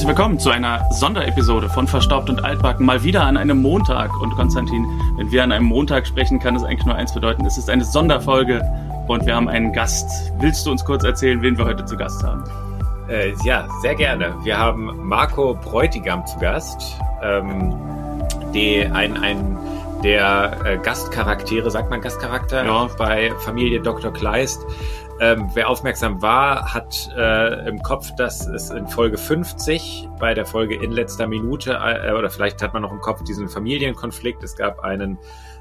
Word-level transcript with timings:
Herzlich 0.00 0.16
willkommen 0.16 0.38
zu 0.38 0.48
einer 0.48 0.90
Sonderepisode 0.92 1.68
von 1.68 1.86
Verstaubt 1.86 2.30
und 2.30 2.42
Altbacken. 2.42 2.86
Mal 2.86 3.04
wieder 3.04 3.22
an 3.24 3.36
einem 3.36 3.60
Montag. 3.60 4.18
Und 4.18 4.30
Konstantin, 4.30 4.86
wenn 5.18 5.30
wir 5.30 5.44
an 5.44 5.52
einem 5.52 5.66
Montag 5.66 6.06
sprechen, 6.06 6.38
kann 6.38 6.56
es 6.56 6.62
eigentlich 6.62 6.86
nur 6.86 6.94
eins 6.94 7.12
bedeuten. 7.12 7.44
Es 7.44 7.58
ist 7.58 7.68
eine 7.68 7.84
Sonderfolge 7.84 8.62
und 9.08 9.26
wir 9.26 9.36
haben 9.36 9.50
einen 9.50 9.74
Gast. 9.74 10.32
Willst 10.38 10.64
du 10.64 10.70
uns 10.70 10.86
kurz 10.86 11.04
erzählen, 11.04 11.42
wen 11.42 11.58
wir 11.58 11.66
heute 11.66 11.84
zu 11.84 11.98
Gast 11.98 12.24
haben? 12.24 12.44
Äh, 13.10 13.34
ja, 13.44 13.68
sehr 13.82 13.94
gerne. 13.94 14.34
Wir 14.42 14.56
haben 14.56 15.06
Marco 15.06 15.52
Bräutigam 15.52 16.24
zu 16.24 16.38
Gast. 16.38 16.96
Ähm, 17.22 17.74
die, 18.54 18.86
ein, 18.86 19.18
ein 19.18 19.58
der 20.02 20.56
äh, 20.64 20.78
Gastcharaktere, 20.78 21.70
sagt 21.70 21.90
man 21.90 22.00
Gastcharakter, 22.00 22.64
ja. 22.64 22.88
bei 22.96 23.32
Familie 23.40 23.82
Dr. 23.82 24.10
Kleist. 24.10 24.64
Ähm, 25.20 25.50
wer 25.52 25.68
aufmerksam 25.68 26.22
war, 26.22 26.72
hat 26.72 27.10
äh, 27.14 27.68
im 27.68 27.82
Kopf, 27.82 28.10
dass 28.16 28.46
es 28.46 28.70
in 28.70 28.86
Folge 28.86 29.18
50 29.18 30.08
bei 30.18 30.32
der 30.32 30.46
Folge 30.46 30.82
in 30.82 30.92
letzter 30.92 31.26
Minute, 31.26 31.72
äh, 31.72 32.12
oder 32.12 32.30
vielleicht 32.30 32.62
hat 32.62 32.72
man 32.72 32.80
noch 32.80 32.90
im 32.90 33.02
Kopf 33.02 33.22
diesen 33.24 33.50
Familienkonflikt. 33.50 34.42
Es 34.42 34.56
gab 34.56 34.80
einen 34.80 35.18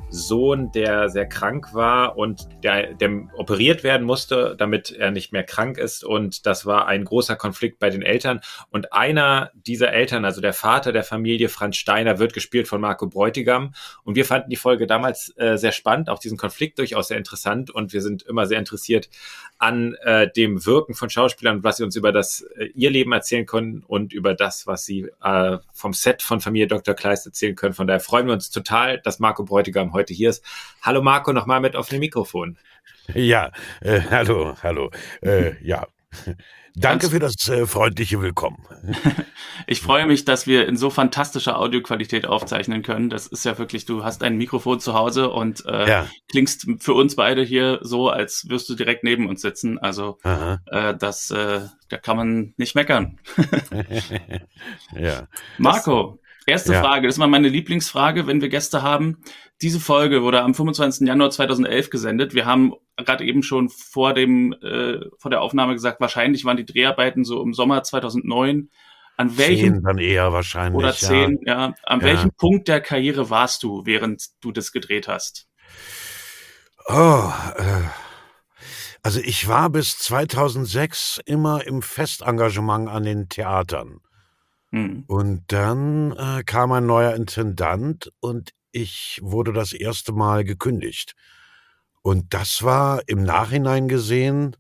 Sohn, 0.10 0.72
der 0.72 1.10
sehr 1.10 1.28
krank 1.28 1.74
war 1.74 2.18
und 2.18 2.48
der, 2.64 2.94
der 2.94 3.28
operiert 3.38 3.84
werden 3.84 4.06
musste, 4.06 4.56
damit 4.58 4.92
er 4.92 5.12
nicht 5.12 5.32
mehr 5.32 5.44
krank 5.44 5.78
ist. 5.78 6.04
Und 6.04 6.46
das 6.46 6.66
war 6.66 6.88
ein 6.88 7.06
großer 7.06 7.36
Konflikt 7.36 7.80
bei 7.80 7.90
den 7.90 8.02
Eltern. 8.02 8.42
Und 8.70 8.94
einer 8.94 9.52
dieser 9.54 9.94
Eltern, 9.94 10.26
also 10.26 10.42
der 10.42 10.54
Vater 10.54 10.92
der 10.92 11.04
Familie, 11.04 11.50
Franz 11.50 11.78
Steiner, 11.78 12.20
wird 12.20 12.34
gespielt 12.34 12.68
von 12.68 12.82
Marco 12.82 13.08
Bräutigam. 13.08 13.74
Und 14.04 14.16
wir 14.16 14.26
fanden 14.26 14.50
die 14.50 14.56
Folge 14.56 14.88
damals 14.88 15.34
äh, 15.38 15.58
sehr 15.58 15.72
spannend, 15.72 16.10
auch 16.10 16.20
diesen 16.20 16.38
Konflikt 16.38 16.80
durchaus 16.80 17.10
sehr 17.10 17.18
interessant. 17.18 17.70
Und 17.70 17.94
wir 17.94 18.02
sind 18.02 18.24
immer 18.24 18.48
sehr 18.48 18.60
interessiert 18.60 19.10
an 19.60 19.94
äh, 20.04 20.32
dem 20.32 20.66
Wirken 20.66 20.96
von 20.96 21.10
Schauspielern, 21.10 21.64
was 21.64 21.78
sie 21.78 21.84
uns 21.84 21.98
über 21.98 22.14
das 22.14 22.42
äh, 22.58 22.66
ihr 22.76 22.90
Leben 22.90 23.12
erzählen 23.12 23.46
können 23.46 23.84
und 23.86 24.14
über 24.14 24.34
das, 24.34 24.66
was 24.68 24.86
sie 24.86 25.10
äh, 25.22 25.58
vom 25.74 25.94
Set 25.94 26.22
von 26.22 26.40
Familie 26.40 26.68
Dr. 26.68 26.96
Kleist 26.96 27.26
erzählen 27.26 27.56
können. 27.56 27.74
Von 27.74 27.86
daher 27.86 28.00
freuen 28.00 28.26
wir 28.26 28.34
uns 28.34 28.50
total, 28.50 29.00
dass 29.00 29.20
Marco 29.20 29.44
Bräutigam 29.44 29.92
heute 29.92 30.14
hier 30.14 30.30
ist. 30.30 30.44
Hallo 30.82 31.02
Marco, 31.02 31.34
nochmal 31.34 31.60
mit 31.60 31.76
dem 31.76 32.00
Mikrofon. 32.00 32.58
Ja, 33.14 33.52
äh, 33.82 34.02
hallo, 34.10 34.56
hallo. 34.64 34.92
Äh, 35.22 35.54
ja. 35.62 35.88
Danke 36.76 37.10
für 37.10 37.20
das 37.20 37.36
äh, 37.48 37.66
freundliche 37.66 38.22
Willkommen. 38.22 38.66
ich 39.68 39.82
freue 39.82 40.06
mich, 40.06 40.26
dass 40.26 40.48
wir 40.48 40.68
in 40.68 40.78
so 40.78 40.90
fantastischer 40.90 41.58
Audioqualität 41.60 42.26
aufzeichnen 42.26 42.84
können. 42.84 43.10
Das 43.10 43.28
ist 43.28 43.46
ja 43.46 43.58
wirklich, 43.58 43.86
du 43.86 44.04
hast 44.04 44.24
ein 44.24 44.38
Mikrofon 44.38 44.80
zu 44.80 44.94
Hause 44.94 45.30
und 45.30 45.66
äh, 45.66 45.88
ja. 45.88 46.08
klingst 46.30 46.68
für 46.80 46.94
uns 46.94 47.16
beide 47.16 47.44
hier 47.44 47.80
so, 47.82 48.10
als 48.10 48.48
wirst 48.50 48.70
du 48.70 48.76
direkt 48.76 49.04
neben 49.04 49.28
uns 49.28 49.42
sitzen. 49.42 49.78
Also 49.78 50.20
äh, 50.24 50.96
das, 50.96 51.32
äh, 51.32 51.62
da 51.90 51.98
kann 51.98 52.18
man 52.18 52.54
nicht 52.58 52.76
meckern. 52.76 53.20
ja. 54.96 55.28
Marco, 55.58 56.20
erste 56.46 56.74
ja. 56.74 56.82
Frage, 56.82 57.08
das 57.08 57.16
ist 57.16 57.20
mal 57.20 57.28
meine 57.28 57.50
Lieblingsfrage, 57.50 58.28
wenn 58.28 58.42
wir 58.42 58.50
Gäste 58.50 58.82
haben. 58.82 59.22
Diese 59.62 59.80
Folge 59.80 60.24
wurde 60.24 60.42
am 60.42 60.54
25. 60.54 61.08
Januar 61.08 61.32
2011 61.32 61.90
gesendet. 61.90 62.34
Wir 62.34 62.46
haben 62.46 62.74
gerade 63.04 63.26
eben 63.26 63.44
schon 63.44 63.70
vor 63.70 64.14
dem 64.14 64.54
äh, 64.54 65.00
vor 65.18 65.32
der 65.32 65.42
Aufnahme 65.42 65.74
gesagt, 65.74 66.00
wahrscheinlich 66.02 66.46
waren 66.46 66.58
die 66.58 66.66
Dreharbeiten 66.66 67.24
so 67.24 67.42
im 67.42 67.54
Sommer 67.54 67.84
2009. 67.84 68.70
An 69.18 69.38
welchem 69.38 69.74
zehn 69.76 69.84
dann 69.84 69.98
eher 69.98 70.32
wahrscheinlich 70.32 70.78
oder 70.82 70.94
zehn, 70.94 71.40
ja. 71.46 71.60
ja 71.68 71.76
an 71.84 72.00
ja. 72.00 72.06
welchem 72.06 72.32
Punkt 72.32 72.68
der 72.68 72.80
Karriere 72.80 73.30
warst 73.30 73.64
du, 73.64 73.86
während 73.86 74.28
du 74.42 74.52
das 74.52 74.72
gedreht 74.72 75.08
hast? 75.08 75.48
Oh, 76.88 77.32
äh, 77.58 77.84
also 79.04 79.20
ich 79.22 79.48
war 79.48 79.70
bis 79.70 79.98
2006 79.98 81.20
immer 81.26 81.66
im 81.66 81.82
Festengagement 81.82 82.90
an 82.90 83.04
den 83.04 83.30
Theatern. 83.30 84.00
Hm. 84.72 85.04
Und 85.08 85.44
dann 85.48 86.12
äh, 86.12 86.44
kam 86.44 86.72
ein 86.72 86.86
neuer 86.86 87.16
Intendant 87.16 88.12
und 88.20 88.52
ich 88.72 89.20
wurde 89.22 89.52
das 89.54 89.74
erste 89.74 90.12
Mal 90.12 90.44
gekündigt. 90.44 91.16
Und 92.02 92.34
das 92.34 92.64
war 92.64 93.02
im 93.08 93.24
Nachhinein 93.24 93.88
gesehen 93.88 94.56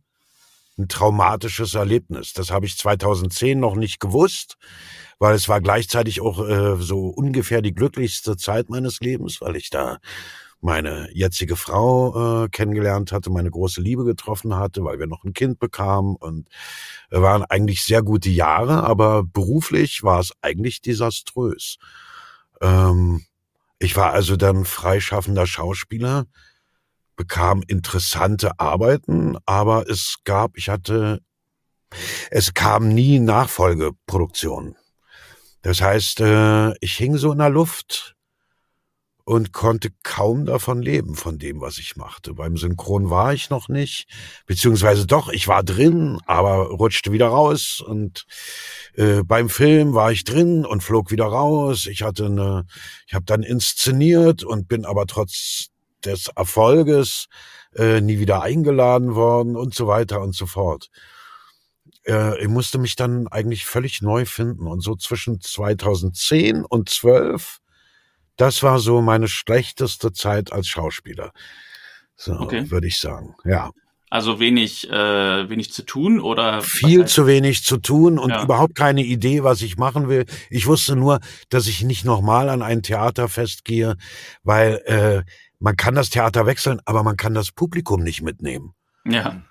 ein 0.77 0.87
traumatisches 0.87 1.75
Erlebnis. 1.75 2.33
Das 2.33 2.51
habe 2.51 2.65
ich 2.65 2.77
2010 2.77 3.59
noch 3.59 3.75
nicht 3.75 3.99
gewusst, 3.99 4.57
weil 5.19 5.35
es 5.35 5.49
war 5.49 5.61
gleichzeitig 5.61 6.21
auch 6.21 6.39
äh, 6.47 6.77
so 6.79 7.07
ungefähr 7.07 7.61
die 7.61 7.73
glücklichste 7.73 8.37
Zeit 8.37 8.69
meines 8.69 8.99
Lebens, 9.01 9.41
weil 9.41 9.55
ich 9.57 9.69
da 9.69 9.99
meine 10.61 11.09
jetzige 11.13 11.55
Frau 11.55 12.43
äh, 12.43 12.49
kennengelernt 12.49 13.11
hatte, 13.11 13.29
meine 13.29 13.49
große 13.49 13.81
Liebe 13.81 14.03
getroffen 14.03 14.55
hatte, 14.55 14.83
weil 14.83 14.99
wir 14.99 15.07
noch 15.07 15.23
ein 15.23 15.33
Kind 15.33 15.59
bekamen 15.59 16.15
und 16.15 16.49
äh, 17.11 17.21
waren 17.21 17.43
eigentlich 17.43 17.83
sehr 17.83 18.01
gute 18.01 18.29
Jahre, 18.29 18.83
aber 18.83 19.23
beruflich 19.23 20.03
war 20.03 20.19
es 20.19 20.33
eigentlich 20.41 20.81
desaströs. 20.81 21.77
Ähm, 22.61 23.23
ich 23.79 23.95
war 23.95 24.11
also 24.11 24.35
dann 24.35 24.65
freischaffender 24.65 25.47
Schauspieler, 25.47 26.25
bekam 27.19 27.61
interessante 27.67 28.61
Arbeiten, 28.61 29.35
aber 29.45 29.89
es 29.89 30.19
gab, 30.23 30.55
ich 30.55 30.69
hatte, 30.69 31.19
es 32.31 32.53
kam 32.53 32.87
nie 32.87 33.19
Nachfolgeproduktion. 33.19 34.77
Das 35.61 35.81
heißt, 35.81 36.21
äh, 36.21 36.73
ich 36.79 36.95
hing 36.95 37.17
so 37.17 37.33
in 37.33 37.39
der 37.39 37.49
Luft 37.49 38.15
und 39.25 39.51
konnte 39.51 39.89
kaum 40.01 40.45
davon 40.45 40.81
leben, 40.81 41.15
von 41.15 41.37
dem, 41.39 41.59
was 41.59 41.77
ich 41.77 41.97
machte. 41.97 42.35
Beim 42.35 42.55
Synchron 42.55 43.09
war 43.09 43.33
ich 43.33 43.49
noch 43.49 43.67
nicht, 43.67 44.07
beziehungsweise 44.45 45.05
doch, 45.05 45.27
ich 45.27 45.49
war 45.49 45.61
drin, 45.61 46.21
aber 46.25 46.67
rutschte 46.69 47.11
wieder 47.11 47.27
raus 47.27 47.83
und 47.85 48.27
äh, 48.93 49.23
beim 49.23 49.49
Film 49.49 49.93
war 49.93 50.13
ich 50.13 50.23
drin 50.23 50.65
und 50.65 50.83
flog 50.83 51.11
wieder 51.11 51.25
raus. 51.25 51.85
Ich 51.85 52.01
hatte 52.01 52.27
eine, 52.27 52.65
ich 53.07 53.13
habe 53.13 53.25
dann 53.25 53.43
inszeniert 53.43 54.45
und 54.45 54.69
bin 54.69 54.85
aber 54.85 55.05
trotz 55.05 55.69
des 56.05 56.27
Erfolges 56.35 57.27
äh, 57.75 58.01
nie 58.01 58.19
wieder 58.19 58.41
eingeladen 58.41 59.15
worden 59.15 59.55
und 59.55 59.73
so 59.73 59.87
weiter 59.87 60.21
und 60.21 60.35
so 60.35 60.45
fort. 60.45 60.89
Äh, 62.05 62.41
ich 62.41 62.47
musste 62.47 62.77
mich 62.77 62.95
dann 62.95 63.27
eigentlich 63.27 63.65
völlig 63.65 64.01
neu 64.01 64.25
finden 64.25 64.67
und 64.67 64.81
so 64.81 64.95
zwischen 64.95 65.41
2010 65.41 66.65
und 66.65 66.89
12 66.89 67.59
das 68.39 68.63
war 68.63 68.79
so 68.79 69.01
meine 69.01 69.27
schlechteste 69.27 70.13
Zeit 70.13 70.53
als 70.53 70.67
Schauspieler. 70.67 71.31
So 72.15 72.39
okay. 72.39 72.71
würde 72.71 72.87
ich 72.87 72.97
sagen. 72.97 73.35
Ja. 73.43 73.71
Also 74.09 74.39
wenig, 74.39 74.89
äh, 74.89 75.49
wenig 75.49 75.71
zu 75.73 75.83
tun 75.83 76.19
oder? 76.19 76.61
Viel 76.61 77.05
zu 77.05 77.27
wenig 77.27 77.63
zu 77.63 77.77
tun 77.77 78.17
und 78.17 78.31
ja. 78.31 78.41
überhaupt 78.41 78.75
keine 78.75 79.03
Idee, 79.03 79.43
was 79.43 79.61
ich 79.61 79.77
machen 79.77 80.07
will. 80.07 80.25
Ich 80.49 80.67
wusste 80.67 80.95
nur, 80.95 81.19
dass 81.49 81.67
ich 81.67 81.83
nicht 81.83 82.05
nochmal 82.05 82.49
an 82.49 82.61
ein 82.61 82.81
Theaterfest 82.81 83.65
gehe, 83.65 83.97
weil 84.41 84.81
äh, 84.85 85.29
man 85.59 85.75
kann 85.75 85.95
das 85.95 86.09
Theater 86.09 86.45
wechseln, 86.45 86.79
aber 86.85 87.03
man 87.03 87.17
kann 87.17 87.33
das 87.33 87.51
Publikum 87.51 88.03
nicht 88.03 88.21
mitnehmen. 88.21 88.73
Ja. 89.05 89.41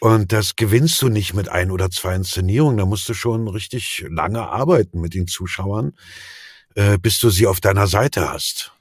Und 0.00 0.32
das 0.32 0.56
gewinnst 0.56 1.00
du 1.02 1.08
nicht 1.08 1.34
mit 1.34 1.48
ein 1.48 1.70
oder 1.70 1.90
zwei 1.90 2.14
Inszenierungen. 2.14 2.78
Da 2.78 2.86
musst 2.86 3.08
du 3.08 3.14
schon 3.14 3.48
richtig 3.48 4.04
lange 4.08 4.48
arbeiten 4.48 5.00
mit 5.00 5.14
den 5.14 5.26
Zuschauern 5.26 5.92
äh, 6.74 6.98
bis 6.98 7.18
du 7.18 7.30
sie 7.30 7.46
auf 7.46 7.60
deiner 7.60 7.86
Seite 7.86 8.30
hast. 8.30 8.72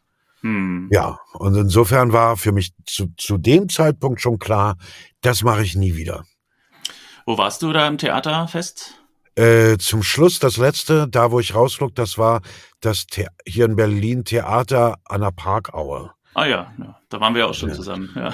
Hm. 0.42 0.90
Ja, 0.92 1.20
und 1.34 1.56
insofern 1.56 2.14
war 2.14 2.38
für 2.38 2.52
mich 2.52 2.74
zu, 2.86 3.08
zu 3.18 3.38
dem 3.38 3.70
Zeitpunkt 3.70 4.22
schon 4.22 4.40
klar, 4.40 4.78
das 5.22 5.44
mache 5.44 5.64
ich 5.64 5.76
nie 5.76 5.96
wieder. 5.96 6.24
Wo 7.26 7.38
warst 7.38 7.62
du 7.62 7.74
da 7.74 7.88
im 7.88 7.98
Theaterfest? 7.98 8.96
Äh, 9.36 9.78
zum 9.78 10.02
Schluss, 10.02 10.40
das 10.40 10.58
letzte, 10.58 11.08
da 11.08 11.32
wo 11.32 11.40
ich 11.40 11.54
rausflog, 11.54 11.94
das 11.96 12.18
war 12.18 12.42
das 12.80 13.06
The 13.14 13.28
hier 13.46 13.66
in 13.66 13.76
Berlin 13.76 14.24
Theater 14.24 14.98
an 15.06 15.22
der 15.22 15.32
Parkaue. 15.32 16.12
Ah 16.34 16.46
ja, 16.46 16.74
ja, 16.78 17.00
da 17.10 17.20
waren 17.20 17.36
wir 17.36 17.48
auch 17.48 17.54
schon 17.54 17.70
ja. 17.70 17.76
zusammen. 17.76 18.12
Ja. 18.16 18.34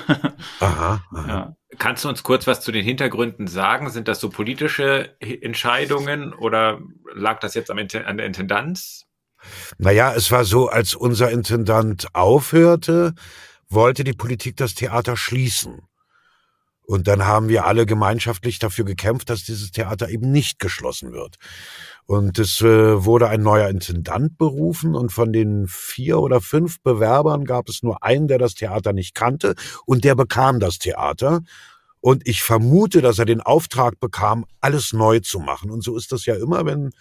Aha, 0.59 1.03
aha. 1.11 1.27
Ja. 1.27 1.55
Kannst 1.77 2.03
du 2.03 2.09
uns 2.09 2.23
kurz 2.23 2.47
was 2.47 2.61
zu 2.61 2.71
den 2.71 2.83
Hintergründen 2.83 3.47
sagen? 3.47 3.89
Sind 3.89 4.07
das 4.07 4.19
so 4.19 4.29
politische 4.29 5.19
Entscheidungen 5.19 6.33
oder 6.33 6.79
lag 7.13 7.39
das 7.39 7.53
jetzt 7.53 7.71
am, 7.71 7.77
an 7.77 8.17
der 8.17 8.25
Intendanz? 8.25 9.05
Naja, 9.77 10.13
es 10.13 10.31
war 10.31 10.45
so, 10.45 10.69
als 10.69 10.95
unser 10.95 11.31
Intendant 11.31 12.07
aufhörte, 12.13 13.13
wollte 13.69 14.03
die 14.03 14.13
Politik 14.13 14.57
das 14.57 14.73
Theater 14.75 15.17
schließen. 15.17 15.81
Und 16.87 17.07
dann 17.07 17.25
haben 17.25 17.49
wir 17.49 17.65
alle 17.65 17.85
gemeinschaftlich 17.85 18.59
dafür 18.59 18.85
gekämpft, 18.85 19.29
dass 19.29 19.43
dieses 19.43 19.71
Theater 19.71 20.09
eben 20.09 20.31
nicht 20.31 20.59
geschlossen 20.59 21.13
wird. 21.13 21.37
Und 22.07 22.37
es 22.37 22.61
äh, 22.61 23.03
wurde 23.03 23.29
ein 23.29 23.41
neuer 23.41 23.69
Intendant 23.69 24.37
berufen 24.37 24.95
und 24.95 25.11
von 25.11 25.33
den 25.33 25.65
vier 25.67 26.19
oder 26.19 26.39
fünf 26.39 26.81
Bewerbern 26.81 27.45
gab 27.45 27.67
es 27.67 27.81
nur 27.81 28.03
einen, 28.03 28.27
der 28.27 28.37
das 28.37 28.53
Theater 28.53 28.93
nicht 28.93 29.15
kannte 29.15 29.55
und 29.85 30.03
der 30.03 30.13
bekam 30.13 30.59
das 30.59 30.77
Theater. 30.77 31.41
Und 32.05 32.27
ich 32.27 32.43
vermute, 32.43 33.01
dass 33.01 33.17
er 33.17 33.25
den 33.25 33.41
Auftrag 33.41 33.99
bekam, 33.99 34.45
alles 34.61 34.93
neu 34.93 35.21
zu 35.21 35.39
machen. 35.39 35.71
Und 35.71 35.83
so 35.83 35.97
ist 35.97 36.11
das 36.11 36.27
ja 36.27 36.35
immer, 36.35 36.63
wenn 36.63 36.85
ein 36.85 36.91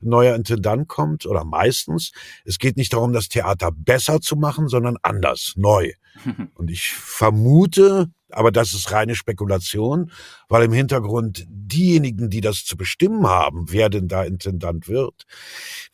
neuer 0.00 0.34
Intendant 0.34 0.88
kommt, 0.88 1.26
oder 1.26 1.44
meistens. 1.44 2.12
Es 2.46 2.58
geht 2.58 2.78
nicht 2.78 2.94
darum, 2.94 3.12
das 3.12 3.28
Theater 3.28 3.70
besser 3.70 4.22
zu 4.22 4.36
machen, 4.36 4.68
sondern 4.68 4.96
anders, 5.02 5.52
neu. 5.56 5.92
Und 6.54 6.70
ich 6.70 6.92
vermute, 6.92 8.10
aber 8.36 8.52
das 8.52 8.74
ist 8.74 8.92
reine 8.92 9.14
Spekulation, 9.14 10.10
weil 10.48 10.64
im 10.64 10.72
Hintergrund 10.72 11.44
diejenigen, 11.48 12.30
die 12.30 12.40
das 12.40 12.64
zu 12.64 12.76
bestimmen 12.76 13.26
haben, 13.26 13.66
wer 13.70 13.88
denn 13.88 14.08
da 14.08 14.24
Intendant 14.24 14.88
wird, 14.88 15.24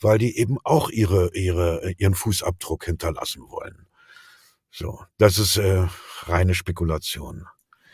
weil 0.00 0.18
die 0.18 0.36
eben 0.38 0.58
auch 0.64 0.90
ihre, 0.90 1.30
ihre, 1.34 1.92
ihren 1.98 2.14
Fußabdruck 2.14 2.84
hinterlassen 2.84 3.42
wollen. 3.48 3.86
So, 4.70 5.00
das 5.18 5.38
ist 5.38 5.56
äh, 5.56 5.86
reine 6.26 6.54
Spekulation. 6.54 7.44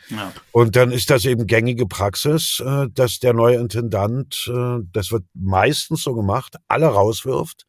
Ja. 0.09 0.33
Und 0.51 0.75
dann 0.75 0.91
ist 0.91 1.09
das 1.09 1.25
eben 1.25 1.47
gängige 1.47 1.85
Praxis, 1.85 2.61
äh, 2.65 2.87
dass 2.93 3.19
der 3.19 3.33
neue 3.33 3.57
Intendant, 3.57 4.49
äh, 4.53 4.79
das 4.91 5.11
wird 5.11 5.25
meistens 5.33 6.03
so 6.03 6.13
gemacht, 6.13 6.55
alle 6.67 6.87
rauswirft 6.87 7.65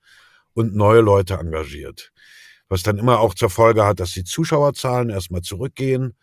und 0.55 0.75
neue 0.75 1.01
Leute 1.01 1.35
engagiert. 1.35 2.13
Was 2.69 2.83
dann 2.83 2.99
immer 2.99 3.21
auch 3.21 3.35
zur 3.35 3.51
Folge 3.51 3.85
hat, 3.85 3.99
dass 3.99 4.13
die 4.13 4.25
Zuschauerzahlen 4.25 5.11
erstmal 5.11 5.43
zurückgehen, 5.43 6.15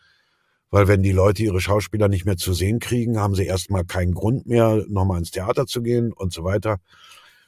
weil 0.75 0.89
wenn 0.89 1.03
die 1.03 1.13
Leute 1.13 1.41
ihre 1.41 1.61
Schauspieler 1.61 2.09
nicht 2.09 2.25
mehr 2.25 2.35
zu 2.35 2.51
sehen 2.51 2.79
kriegen, 2.79 3.17
haben 3.17 3.33
sie 3.33 3.45
erstmal 3.45 3.85
keinen 3.85 4.13
Grund 4.13 4.45
mehr, 4.45 4.83
nochmal 4.89 5.19
ins 5.19 5.31
Theater 5.31 5.67
zu 5.67 5.81
gehen 5.81 6.11
und 6.11 6.33
so 6.33 6.43
weiter. 6.43 6.79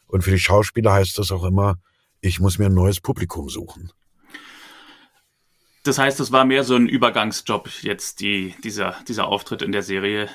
Und 0.06 0.24
für 0.24 0.32
die 0.32 0.40
Schauspieler 0.40 0.94
heißt 0.94 1.18
das 1.18 1.34
auch 1.34 1.44
immer, 1.44 1.76
ich 2.22 2.40
muss 2.40 2.58
mir 2.58 2.68
ein 2.68 2.74
neues 2.74 3.02
Publikum 3.02 3.50
suchen. 3.50 3.92
Das 5.84 5.98
heißt, 5.98 6.22
es 6.22 6.32
war 6.32 6.46
mehr 6.46 6.64
so 6.64 6.78
ein 6.78 6.88
Übergangsjob 6.88 7.70
jetzt, 7.82 8.22
die, 8.22 8.56
dieser, 8.64 8.96
dieser 9.10 9.28
Auftritt 9.28 9.62
in 9.62 9.74
der 9.74 9.84
Serie. 9.84 10.30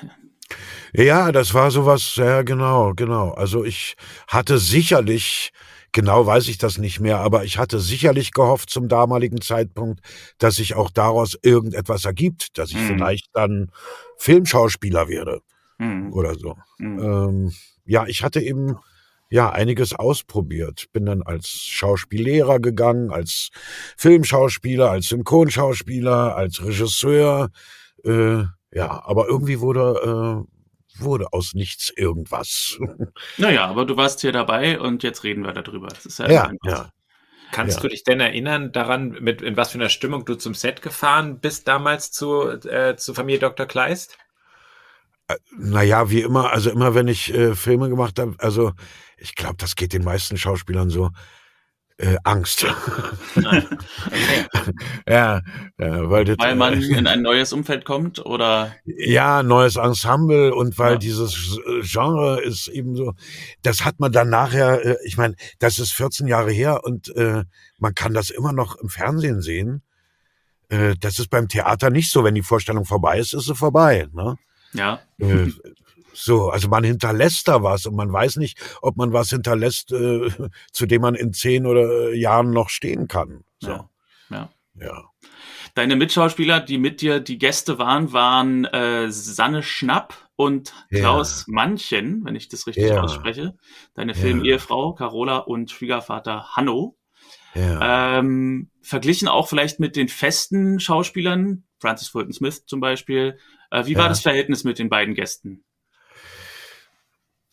Ja, 0.93 1.31
das 1.31 1.55
war 1.55 1.71
sowas, 1.71 2.15
ja, 2.17 2.43
genau, 2.43 2.93
genau. 2.93 3.31
Also 3.31 3.63
ich 3.63 3.95
hatte 4.27 4.59
sicherlich, 4.59 5.49
genau 5.93 6.25
weiß 6.25 6.49
ich 6.49 6.57
das 6.57 6.77
nicht 6.77 6.99
mehr, 6.99 7.19
aber 7.19 7.45
ich 7.45 7.57
hatte 7.57 7.79
sicherlich 7.79 8.33
gehofft 8.33 8.69
zum 8.69 8.89
damaligen 8.89 9.39
Zeitpunkt, 9.39 10.01
dass 10.39 10.55
sich 10.55 10.75
auch 10.75 10.91
daraus 10.91 11.37
irgendetwas 11.41 12.03
ergibt, 12.03 12.57
dass 12.57 12.71
ich 12.71 12.77
mhm. 12.77 12.87
vielleicht 12.87 13.27
dann 13.33 13.71
Filmschauspieler 14.17 15.07
werde 15.07 15.41
mhm. 15.77 16.11
oder 16.11 16.35
so. 16.35 16.57
Mhm. 16.79 16.99
Ähm, 16.99 17.53
ja, 17.85 18.05
ich 18.07 18.23
hatte 18.23 18.41
eben 18.41 18.77
ja 19.29 19.51
einiges 19.51 19.93
ausprobiert. 19.93 20.87
Bin 20.91 21.05
dann 21.05 21.21
als 21.21 21.47
Schauspiellehrer 21.49 22.59
gegangen, 22.59 23.11
als 23.11 23.49
Filmschauspieler, 23.97 24.89
als 24.91 25.07
Synchronschauspieler, 25.07 26.35
als 26.35 26.63
Regisseur. 26.63 27.49
Äh, 28.03 28.43
ja, 28.71 29.03
aber 29.05 29.27
irgendwie 29.27 29.59
wurde 29.59 30.45
äh, 30.45 30.53
wurde 30.99 31.33
aus 31.33 31.53
nichts 31.53 31.91
irgendwas. 31.95 32.77
Naja, 33.37 33.65
aber 33.65 33.85
du 33.85 33.97
warst 33.97 34.21
hier 34.21 34.31
dabei 34.31 34.79
und 34.79 35.03
jetzt 35.03 35.23
reden 35.23 35.43
wir 35.43 35.53
darüber. 35.53 35.87
Das 35.87 36.05
ist 36.05 36.19
ja, 36.19 36.31
ja, 36.31 36.51
ja. 36.63 36.89
Kannst 37.51 37.77
ja. 37.77 37.81
du 37.83 37.87
dich 37.89 38.03
denn 38.03 38.19
erinnern 38.19 38.71
daran, 38.71 39.09
mit 39.21 39.41
in 39.41 39.55
was 39.57 39.71
für 39.71 39.77
einer 39.77 39.89
Stimmung 39.89 40.25
du 40.25 40.35
zum 40.35 40.53
Set 40.53 40.81
gefahren 40.81 41.39
bist 41.39 41.67
damals 41.67 42.11
zu, 42.11 42.49
äh, 42.49 42.95
zu 42.95 43.13
Familie 43.13 43.39
Dr. 43.39 43.65
Kleist? 43.65 44.17
Äh, 45.27 45.35
naja, 45.57 46.09
wie 46.09 46.21
immer, 46.21 46.51
also 46.51 46.71
immer 46.71 46.95
wenn 46.95 47.07
ich 47.07 47.33
äh, 47.33 47.55
Filme 47.55 47.89
gemacht 47.89 48.19
habe, 48.19 48.35
also 48.39 48.73
ich 49.17 49.35
glaube, 49.35 49.55
das 49.57 49.75
geht 49.75 49.93
den 49.93 50.03
meisten 50.03 50.37
Schauspielern 50.37 50.89
so. 50.89 51.11
Äh, 51.97 52.17
Angst. 52.23 52.65
Okay. 53.35 53.63
ja, 55.07 55.41
ja, 55.79 56.09
weil, 56.09 56.25
das, 56.25 56.37
weil 56.37 56.55
man 56.55 56.81
äh, 56.81 56.97
in 56.97 57.07
ein 57.07 57.21
neues 57.21 57.51
Umfeld 57.51 57.83
kommt 57.83 58.23
oder? 58.23 58.75
Ja, 58.85 59.41
neues 59.43 59.75
Ensemble 59.75 60.53
und 60.53 60.77
weil 60.77 60.93
ja. 60.93 60.97
dieses 60.99 61.59
Genre 61.81 62.41
ist 62.41 62.67
eben 62.67 62.95
so, 62.95 63.13
das 63.63 63.83
hat 63.83 63.99
man 63.99 64.11
dann 64.11 64.29
nachher, 64.29 64.85
äh, 64.85 64.97
ich 65.05 65.17
meine, 65.17 65.35
das 65.59 65.79
ist 65.79 65.93
14 65.93 66.27
Jahre 66.27 66.51
her 66.51 66.83
und 66.83 67.13
äh, 67.15 67.43
man 67.79 67.95
kann 67.95 68.13
das 68.13 68.29
immer 68.29 68.53
noch 68.53 68.75
im 68.75 68.89
Fernsehen 68.89 69.41
sehen. 69.41 69.81
Äh, 70.69 70.95
das 70.99 71.19
ist 71.19 71.29
beim 71.29 71.47
Theater 71.47 71.89
nicht 71.89 72.11
so, 72.11 72.23
wenn 72.23 72.35
die 72.35 72.43
Vorstellung 72.43 72.85
vorbei 72.85 73.19
ist, 73.19 73.33
ist 73.33 73.45
sie 73.45 73.55
vorbei. 73.55 74.07
Ne? 74.13 74.37
Ja. 74.73 74.99
So, 76.13 76.49
also 76.49 76.69
man 76.69 76.83
hinterlässt 76.83 77.47
da 77.47 77.63
was 77.63 77.85
und 77.85 77.95
man 77.95 78.11
weiß 78.11 78.37
nicht, 78.37 78.59
ob 78.81 78.97
man 78.97 79.13
was 79.13 79.29
hinterlässt, 79.29 79.91
äh, 79.91 80.29
zu 80.71 80.85
dem 80.85 81.01
man 81.01 81.15
in 81.15 81.33
zehn 81.33 81.65
oder 81.65 82.11
äh, 82.11 82.17
Jahren 82.17 82.51
noch 82.51 82.69
stehen 82.69 83.07
kann. 83.07 83.43
So. 83.59 83.69
Ja. 83.69 83.89
ja. 84.29 84.49
ja. 84.75 85.03
Deine 85.75 85.95
Mitschauspieler, 85.95 86.59
die 86.59 86.77
mit 86.77 87.01
dir 87.01 87.19
die 87.19 87.39
Gäste 87.39 87.79
waren, 87.79 88.13
waren 88.13 88.65
äh, 88.65 89.09
Sanne 89.09 89.63
Schnapp 89.63 90.29
und 90.35 90.73
Klaus 90.89 91.45
ja. 91.47 91.53
Manchen, 91.53 92.23
wenn 92.25 92.35
ich 92.35 92.47
das 92.47 92.67
richtig 92.67 92.89
ja. 92.89 93.01
ausspreche. 93.01 93.55
Deine 93.95 94.13
Film-Ehefrau 94.13 94.93
Carola 94.93 95.37
und 95.37 95.71
Schwiegervater 95.71 96.55
Hanno. 96.55 96.97
Ja. 97.55 98.19
Ähm, 98.19 98.69
verglichen 98.81 99.27
auch 99.27 99.47
vielleicht 99.47 99.79
mit 99.79 99.95
den 99.95 100.09
festen 100.09 100.79
Schauspielern, 100.79 101.63
Francis 101.79 102.07
Fulton 102.09 102.33
Smith 102.33 102.65
zum 102.65 102.79
Beispiel. 102.79 103.37
Äh, 103.71 103.85
wie 103.85 103.95
war 103.95 104.09
das 104.09 104.21
Verhältnis 104.21 104.63
mit 104.63 104.79
den 104.79 104.89
beiden 104.89 105.13
Gästen? 105.15 105.63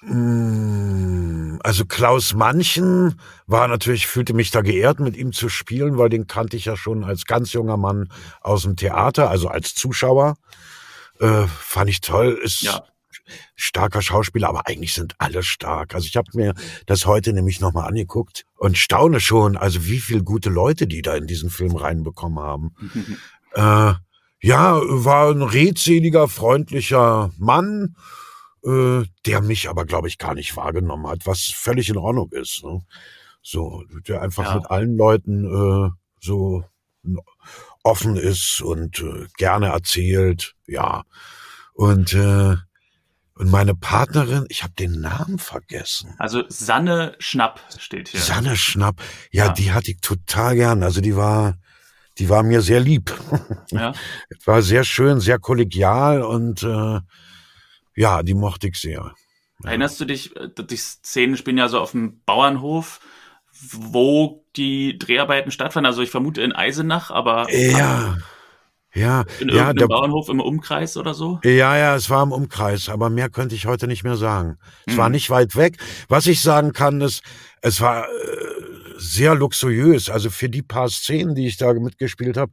Hm, 0.03 1.61
also 1.63 1.85
Klaus 1.85 2.35
Manchen 2.35 3.21
war 3.47 3.69
natürlich, 3.69 4.07
fühlte 4.07 4.33
mich 4.33 4.51
da 4.51 4.63
geehrt, 4.63 4.99
mit 4.99 5.17
ihm 5.17 5.33
zu 5.33 5.49
spielen, 5.49 5.99
weil 5.99 6.09
den 6.09 6.27
kannte 6.27 6.57
ich 6.57 6.65
ja 6.65 6.77
schon 6.77 7.05
als 7.05 7.27
ganz 7.27 7.53
junger 7.53 7.77
Mann 7.77 8.11
aus 8.41 8.63
dem 8.63 8.77
Theater, 8.77 9.31
also 9.31 9.49
als 9.49 9.75
Zuschauer. 9.75 10.37
Äh, 11.19 11.47
fand 11.47 11.91
ich 11.91 12.01
toll, 12.01 12.41
ist 12.43 12.63
ja. 12.63 12.83
starker 13.57 14.01
Schauspieler, 14.01 14.49
aber 14.49 14.67
eigentlich 14.67 14.95
sind 14.95 15.15
alle 15.19 15.43
stark. 15.43 15.95
Also 15.95 16.07
ich 16.07 16.17
habe 16.17 16.31
mir 16.35 16.55
das 16.87 17.05
heute 17.05 17.35
nämlich 17.35 17.61
nochmal 17.61 17.87
angeguckt 17.87 18.47
und 18.57 18.79
staune 18.79 19.21
schon, 19.21 19.59
also 19.59 19.85
wie 19.85 20.01
viele 20.01 20.23
gute 20.23 20.49
Leute 20.49 20.87
die 20.87 21.03
da 21.03 21.15
in 21.15 21.27
diesen 21.27 21.51
Film 21.51 21.77
reinbekommen 21.77 22.39
haben. 22.39 22.75
äh, 23.53 23.93
ja, 24.43 24.81
war 24.83 25.31
ein 25.31 25.43
redseliger, 25.43 26.27
freundlicher 26.27 27.31
Mann 27.37 27.97
äh, 28.65 29.05
der 29.27 29.41
mich 29.43 29.69
aber, 29.69 29.85
glaube 29.85 30.09
ich, 30.09 30.19
gar 30.19 30.35
nicht 30.35 30.57
wahrgenommen 30.57 31.07
hat, 31.07 31.27
was 31.27 31.53
völlig 31.55 31.89
in 31.89 31.97
Ordnung 31.97 32.31
ist. 32.33 32.63
Ne? 32.65 32.83
So, 33.43 33.85
der 34.07 34.23
einfach 34.23 34.45
ja. 34.45 34.55
mit 34.57 34.71
allen 34.71 34.97
Leuten 34.97 35.45
äh, 35.45 35.91
so 36.21 36.65
offen 37.83 38.17
ist 38.17 38.61
und 38.61 39.01
äh, 39.01 39.27
gerne 39.37 39.69
erzählt, 39.69 40.55
ja. 40.67 41.05
Und 41.73 42.13
äh, 42.13 42.57
und 43.41 43.51
meine 43.51 43.75
Partnerin, 43.75 44.45
ich 44.51 44.63
habe 44.63 44.75
den 44.75 45.01
Namen 45.01 45.39
vergessen. 45.39 46.15
Also 46.19 46.43
Sanne 46.49 47.17
Schnapp 47.21 47.59
steht 47.79 48.11
hier. 48.11 48.21
Sanne 48.21 48.55
Schnapp, 48.55 49.01
ja, 49.31 49.47
ja, 49.47 49.53
die 49.55 49.73
hatte 49.73 49.93
ich 49.93 50.03
total 50.03 50.57
gern. 50.57 50.83
Also 50.83 51.01
die 51.01 51.17
war, 51.17 51.57
die 52.19 52.29
war 52.29 52.43
mir 52.43 52.61
sehr 52.61 52.81
lieb. 52.81 53.19
Ja. 53.71 53.95
War 54.45 54.61
sehr 54.61 54.85
schön, 54.85 55.21
sehr 55.21 55.39
kollegial 55.39 56.23
und 56.23 56.63
äh, 56.63 57.01
ja, 57.95 58.23
die 58.23 58.35
mochte 58.35 58.69
ich 58.69 58.77
sehr. 58.77 59.15
Erinnerst 59.65 60.01
du 60.01 60.05
dich, 60.05 60.35
äh, 60.37 60.49
die 60.59 60.77
Szenen 60.77 61.37
spielen 61.37 61.59
ja 61.59 61.69
so 61.69 61.81
auf 61.81 61.93
dem 61.93 62.23
Bauernhof, 62.25 63.01
wo 63.73 64.47
die 64.57 64.99
Dreharbeiten 64.99 65.51
stattfanden? 65.51 65.87
Also 65.87 66.03
ich 66.03 66.11
vermute 66.11 66.43
in 66.43 66.53
Eisenach, 66.53 67.11
aber. 67.11 67.53
Ja. 67.53 68.17
Ja, 68.93 69.25
in 69.39 69.49
ja, 69.49 69.55
irgendeinem 69.55 69.77
der, 69.77 69.87
Bauernhof 69.87 70.29
im 70.29 70.41
Umkreis 70.41 70.97
oder 70.97 71.15
so? 71.15 71.39
Ja, 71.45 71.77
ja, 71.77 71.95
es 71.95 72.11
war 72.11 72.25
im 72.25 72.33
Umkreis, 72.33 72.89
aber 72.89 73.09
mehr 73.09 73.31
könnte 73.31 73.55
ich 73.55 73.67
heute 73.67 73.87
nicht 73.87 74.03
mehr 74.03 74.17
sagen. 74.17 74.59
Es 74.85 74.95
mhm. 74.95 74.99
war 74.99 75.09
nicht 75.11 75.31
weit 75.31 75.55
weg. 75.55 75.77
Was 76.09 76.27
ich 76.27 76.43
sagen 76.43 76.73
kann, 76.73 77.01
ist, 77.01 77.23
es 77.63 77.81
war 77.81 78.07
äh, 78.07 78.09
sehr 78.97 79.37
luxuriös. 79.37 80.11
Also 80.11 80.29
für 80.29 80.49
die 80.49 80.63
paar 80.63 80.89
Szenen, 80.89 81.37
die 81.37 81.47
ich 81.47 81.57
da 81.57 81.73
mitgespielt 81.73 82.37
habe, 82.37 82.51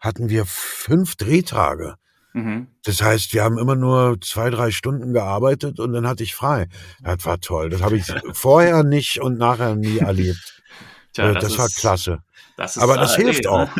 hatten 0.00 0.30
wir 0.30 0.46
fünf 0.46 1.16
Drehtage. 1.16 1.96
Mhm. 2.34 2.66
Das 2.82 3.00
heißt, 3.00 3.32
wir 3.32 3.44
haben 3.44 3.58
immer 3.58 3.76
nur 3.76 4.20
zwei, 4.20 4.50
drei 4.50 4.72
Stunden 4.72 5.12
gearbeitet 5.12 5.78
und 5.78 5.92
dann 5.92 6.06
hatte 6.06 6.24
ich 6.24 6.34
frei. 6.34 6.68
Das 7.00 7.24
war 7.24 7.40
toll. 7.40 7.70
Das 7.70 7.80
habe 7.80 7.96
ich 7.96 8.06
vorher 8.32 8.82
nicht 8.82 9.20
und 9.20 9.38
nachher 9.38 9.76
nie 9.76 9.98
erlebt. 9.98 10.62
Tja, 11.12 11.30
äh, 11.30 11.34
das, 11.34 11.44
das 11.44 11.58
war 11.58 11.68
klasse. 11.68 12.18
Das 12.56 12.76
Aber 12.76 12.96
das 12.96 13.16
hilft 13.16 13.44
ne? 13.44 13.50
auch. 13.50 13.68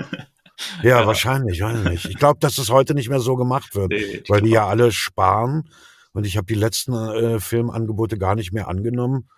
Ja, 0.84 1.00
ja, 1.00 1.06
wahrscheinlich, 1.08 1.60
weiß 1.60 1.82
nicht. 1.90 2.04
Ich 2.04 2.16
glaube, 2.16 2.38
dass 2.38 2.58
es 2.58 2.70
heute 2.70 2.94
nicht 2.94 3.08
mehr 3.08 3.18
so 3.18 3.34
gemacht 3.34 3.74
wird, 3.74 3.90
nee, 3.90 4.22
weil 4.28 4.40
die 4.40 4.50
ja 4.50 4.68
alle 4.68 4.92
sparen. 4.92 5.68
Und 6.12 6.26
ich 6.26 6.36
habe 6.36 6.46
die 6.46 6.54
letzten 6.54 6.94
äh, 6.94 7.40
Filmangebote 7.40 8.18
gar 8.18 8.36
nicht 8.36 8.52
mehr 8.52 8.68
angenommen, 8.68 9.28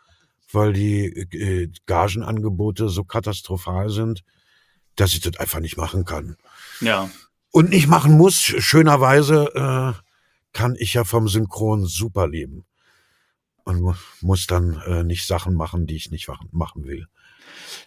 weil 0.52 0.74
die 0.74 1.06
äh, 1.06 1.70
Gagenangebote 1.86 2.90
so 2.90 3.02
katastrophal 3.02 3.88
sind, 3.88 4.24
dass 4.94 5.14
ich 5.14 5.20
das 5.20 5.38
einfach 5.38 5.60
nicht 5.60 5.78
machen 5.78 6.04
kann. 6.04 6.36
Ja 6.82 7.08
und 7.50 7.70
nicht 7.70 7.88
machen 7.88 8.16
muss. 8.16 8.36
Schönerweise 8.36 9.50
äh, 9.54 10.02
kann 10.52 10.76
ich 10.78 10.94
ja 10.94 11.04
vom 11.04 11.28
Synchron 11.28 11.86
super 11.86 12.28
leben. 12.28 12.64
Und 13.64 13.80
mu 13.80 13.94
muss 14.20 14.46
dann 14.46 14.80
äh, 14.86 15.02
nicht 15.02 15.26
Sachen 15.26 15.54
machen, 15.54 15.86
die 15.86 15.96
ich 15.96 16.10
nicht 16.10 16.28
machen 16.52 16.84
will. 16.84 17.06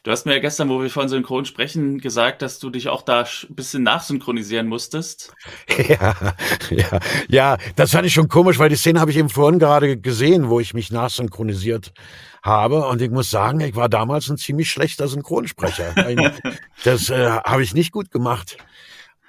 Du 0.03 0.11
hast 0.11 0.25
mir 0.25 0.33
ja 0.33 0.39
gestern, 0.39 0.69
wo 0.69 0.81
wir 0.81 0.89
von 0.89 1.09
Synchron 1.09 1.45
sprechen, 1.45 1.99
gesagt, 1.99 2.41
dass 2.41 2.59
du 2.59 2.69
dich 2.69 2.89
auch 2.89 3.01
da 3.01 3.21
ein 3.21 3.55
bisschen 3.55 3.83
nachsynchronisieren 3.83 4.67
musstest. 4.67 5.33
Ja, 5.87 6.35
ja, 6.69 6.99
ja, 7.29 7.57
das 7.75 7.91
fand 7.91 8.05
ich 8.05 8.13
schon 8.13 8.27
komisch, 8.27 8.59
weil 8.59 8.69
die 8.69 8.75
Szene 8.75 8.99
habe 8.99 9.11
ich 9.11 9.17
eben 9.17 9.29
vorhin 9.29 9.59
gerade 9.59 9.97
gesehen, 9.97 10.49
wo 10.49 10.59
ich 10.59 10.73
mich 10.73 10.91
nachsynchronisiert 10.91 11.93
habe. 12.43 12.87
Und 12.87 13.01
ich 13.01 13.09
muss 13.09 13.29
sagen, 13.29 13.59
ich 13.61 13.75
war 13.75 13.89
damals 13.89 14.29
ein 14.29 14.37
ziemlich 14.37 14.69
schlechter 14.69 15.07
Synchronsprecher. 15.07 15.95
das 16.83 17.09
äh, 17.09 17.29
habe 17.29 17.63
ich 17.63 17.73
nicht 17.73 17.91
gut 17.91 18.11
gemacht. 18.11 18.57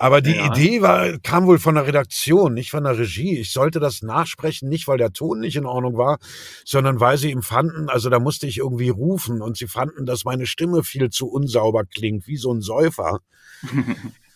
Aber 0.01 0.23
die 0.23 0.35
ja. 0.35 0.47
Idee 0.47 0.81
war, 0.81 1.19
kam 1.19 1.47
wohl 1.47 1.59
von 1.59 1.75
der 1.75 1.87
Redaktion, 1.87 2.55
nicht 2.55 2.71
von 2.71 2.85
der 2.85 2.97
Regie. 2.97 3.37
Ich 3.37 3.53
sollte 3.53 3.81
das 3.81 4.01
nachsprechen, 4.01 4.67
nicht 4.67 4.89
weil 4.89 4.97
der 4.97 5.13
Ton 5.13 5.41
nicht 5.41 5.57
in 5.57 5.67
Ordnung 5.67 5.99
war, 5.99 6.19
sondern 6.65 7.01
weil 7.01 7.19
sie 7.19 7.31
ihm 7.31 7.43
fanden, 7.43 7.91
also 7.91 8.09
da 8.09 8.19
musste 8.19 8.47
ich 8.47 8.57
irgendwie 8.57 8.89
rufen 8.89 9.43
und 9.43 9.59
sie 9.59 9.67
fanden, 9.67 10.07
dass 10.07 10.25
meine 10.25 10.47
Stimme 10.47 10.85
viel 10.85 11.11
zu 11.11 11.29
unsauber 11.29 11.85
klingt, 11.85 12.27
wie 12.27 12.39
so 12.39 12.51
ein 12.51 12.63
Säufer. 12.63 13.21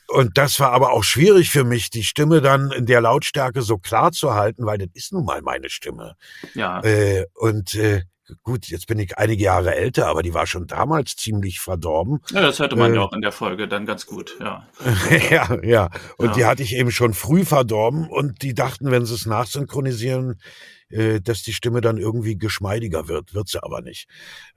Und 0.06 0.36
das 0.36 0.60
war 0.60 0.72
aber 0.72 0.92
auch 0.92 1.02
schwierig 1.02 1.48
für 1.48 1.64
mich, 1.64 1.88
die 1.88 2.04
Stimme 2.04 2.42
dann 2.42 2.70
in 2.70 2.84
der 2.84 3.00
Lautstärke 3.00 3.62
so 3.62 3.78
klar 3.78 4.12
zu 4.12 4.34
halten, 4.34 4.66
weil 4.66 4.76
das 4.76 4.88
ist 4.92 5.14
nun 5.14 5.24
mal 5.24 5.40
meine 5.40 5.70
Stimme. 5.70 6.14
Ja. 6.52 6.80
Äh, 6.82 7.24
und 7.34 7.74
äh, 7.74 8.02
gut, 8.42 8.66
jetzt 8.66 8.86
bin 8.86 8.98
ich 8.98 9.18
einige 9.18 9.44
Jahre 9.44 9.74
älter, 9.74 10.06
aber 10.06 10.22
die 10.22 10.34
war 10.34 10.46
schon 10.46 10.66
damals 10.66 11.16
ziemlich 11.16 11.60
verdorben. 11.60 12.20
Ja, 12.30 12.40
das 12.40 12.58
hörte 12.58 12.76
man 12.76 12.92
äh, 12.92 12.96
ja 12.96 13.02
auch 13.02 13.12
in 13.12 13.20
der 13.20 13.32
Folge 13.32 13.68
dann 13.68 13.86
ganz 13.86 14.06
gut, 14.06 14.36
ja. 14.40 14.66
ja, 15.30 15.62
ja. 15.62 15.90
Und 16.16 16.28
ja. 16.28 16.34
die 16.34 16.44
hatte 16.44 16.62
ich 16.62 16.74
eben 16.74 16.90
schon 16.90 17.14
früh 17.14 17.44
verdorben 17.44 18.08
und 18.08 18.42
die 18.42 18.54
dachten, 18.54 18.90
wenn 18.90 19.06
sie 19.06 19.14
es 19.14 19.26
nachsynchronisieren, 19.26 20.40
äh, 20.88 21.20
dass 21.20 21.42
die 21.42 21.52
Stimme 21.52 21.80
dann 21.80 21.98
irgendwie 21.98 22.36
geschmeidiger 22.36 23.08
wird. 23.08 23.34
Wird 23.34 23.48
sie 23.48 23.62
aber 23.62 23.82
nicht. 23.82 24.08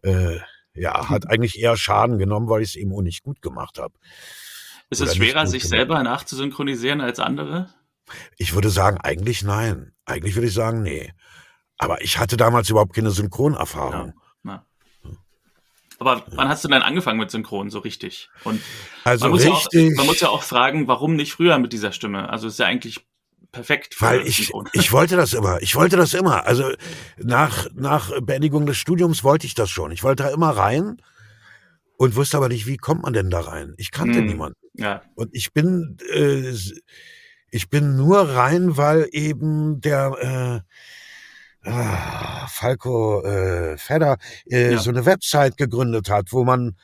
Äh, 0.02 0.38
ja, 0.74 1.10
hat 1.10 1.30
eigentlich 1.30 1.60
eher 1.60 1.76
Schaden 1.76 2.20
genommen, 2.20 2.50
weil 2.50 2.62
ich 2.62 2.70
es 2.70 2.76
eben 2.76 2.94
auch 2.94 3.02
nicht 3.02 3.24
gut 3.24 3.42
gemacht 3.42 3.80
habe. 3.80 3.94
Ist 4.90 5.02
es 5.02 5.16
schwerer, 5.16 5.48
sich 5.48 5.64
gemacht. 5.64 5.70
selber 5.70 6.04
nachzusynchronisieren 6.04 7.02
als 7.02 7.20
andere? 7.20 7.70
Ich 8.38 8.54
würde 8.54 8.70
sagen, 8.70 8.98
eigentlich 8.98 9.44
nein. 9.44 9.94
Eigentlich 10.06 10.36
würde 10.36 10.48
ich 10.48 10.54
sagen, 10.54 10.82
nee. 10.82 11.12
Aber 11.78 12.02
ich 12.02 12.18
hatte 12.18 12.38
damals 12.38 12.70
überhaupt 12.70 12.94
keine 12.94 13.12
Synchronerfahrung. 13.12 14.08
Ja, 14.08 14.24
aber 16.00 16.24
wann 16.36 16.48
hast 16.48 16.64
du 16.64 16.68
denn 16.68 16.82
angefangen 16.82 17.20
mit 17.20 17.32
Synchron 17.32 17.70
so 17.70 17.80
richtig? 17.80 18.30
Und 18.44 18.62
also 19.04 19.26
man 19.26 19.32
muss, 19.32 19.46
richtig, 19.46 19.82
ja 19.82 19.88
auch, 19.88 19.96
man 19.98 20.06
muss 20.06 20.20
ja 20.20 20.30
auch 20.30 20.44
fragen, 20.44 20.88
warum 20.88 21.16
nicht 21.16 21.34
früher 21.34 21.58
mit 21.58 21.74
dieser 21.74 21.92
Stimme? 21.92 22.30
Also 22.30 22.48
ist 22.48 22.60
ja 22.60 22.68
eigentlich 22.68 23.06
perfekt. 23.52 24.00
Weil 24.00 24.22
ich, 24.28 24.54
ich 24.74 24.92
wollte 24.92 25.16
das 25.16 25.34
immer. 25.34 25.60
Ich 25.62 25.76
wollte 25.76 25.98
das 25.98 26.14
immer. 26.14 26.46
Also 26.46 26.72
nach, 27.18 27.68
nach 27.74 28.12
Beendigung 28.22 28.68
des 28.68 28.78
Studiums 28.78 29.24
wollte 29.24 29.48
ich 29.48 29.56
das 29.56 29.72
schon. 29.72 29.92
Ich 29.92 30.04
wollte 30.04 30.24
da 30.24 30.30
immer 30.30 30.52
rein 30.52 31.02
und 31.98 32.16
wusste 32.16 32.38
aber 32.38 32.50
nicht, 32.50 32.68
wie 32.68 32.78
kommt 32.78 33.02
man 33.02 33.14
denn 33.14 33.32
da 33.32 33.40
rein? 33.40 33.74
Ich 33.78 33.90
kannte 33.90 34.20
hm, 34.20 34.28
niemanden. 34.28 34.60
Ja. 34.76 35.02
Und 35.16 35.30
ich 35.34 35.52
bin, 35.52 35.98
äh, 36.14 36.54
ich 37.50 37.70
bin 37.72 37.96
nur 37.96 38.20
rein, 38.20 38.78
weil 38.78 39.08
eben 39.12 39.82
der, 39.82 40.64
äh, 40.64 40.74
ah, 41.68 42.48
Falco 42.48 43.24
äh, 43.24 43.78
Fedder 43.78 44.18
äh, 44.46 44.74
ja. 44.74 44.78
so 44.80 44.90
eine 44.90 45.06
Website 45.06 45.58
gegründet 45.58 46.10
hat, 46.10 46.32
wo 46.32 46.44
man 46.44 46.76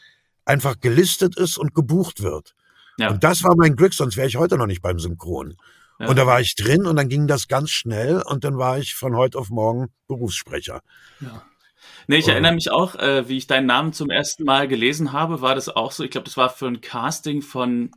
einfach 0.46 0.80
gelistet 0.80 1.38
ist 1.38 1.58
und 1.58 1.74
gebucht 1.74 2.22
wird. 2.22 2.54
Ja. 2.98 3.10
Und 3.10 3.24
das 3.24 3.44
war 3.44 3.56
mein 3.56 3.76
Glück, 3.76 3.94
sonst 3.94 4.18
wäre 4.18 4.28
ich 4.28 4.38
heute 4.38 4.58
noch 4.58 4.68
nicht 4.68 4.82
beim 4.82 5.00
Synchron. 5.00 5.56
Ja. 6.00 6.08
Und 6.08 6.18
da 6.18 6.28
war 6.28 6.42
ich 6.42 6.56
drin 6.56 6.86
und 6.86 6.96
dann 6.96 7.10
ging 7.10 7.28
das 7.28 7.48
ganz 7.48 7.70
schnell 7.70 8.22
und 8.26 8.44
dann 8.44 8.58
war 8.58 8.78
ich 8.78 8.96
von 8.96 9.16
heute 9.16 9.38
auf 9.38 9.50
morgen 9.50 9.88
Berufssprecher. 10.08 10.82
Ja. 11.22 11.44
Nee, 12.08 12.18
ich 12.18 12.28
erinnere 12.28 12.54
mich 12.54 12.72
auch, 12.72 12.96
äh, 12.96 13.28
wie 13.30 13.38
ich 13.38 13.48
deinen 13.48 13.68
Namen 13.68 13.94
zum 13.94 14.10
ersten 14.10 14.44
Mal 14.44 14.68
gelesen 14.68 15.14
habe, 15.14 15.42
war 15.42 15.56
das 15.56 15.70
auch 15.70 15.92
so. 15.92 16.04
Ich 16.04 16.12
glaube, 16.12 16.26
das 16.26 16.38
war 16.38 16.50
für 16.50 16.68
ein 16.68 16.82
Casting 16.82 17.42
von, 17.42 17.92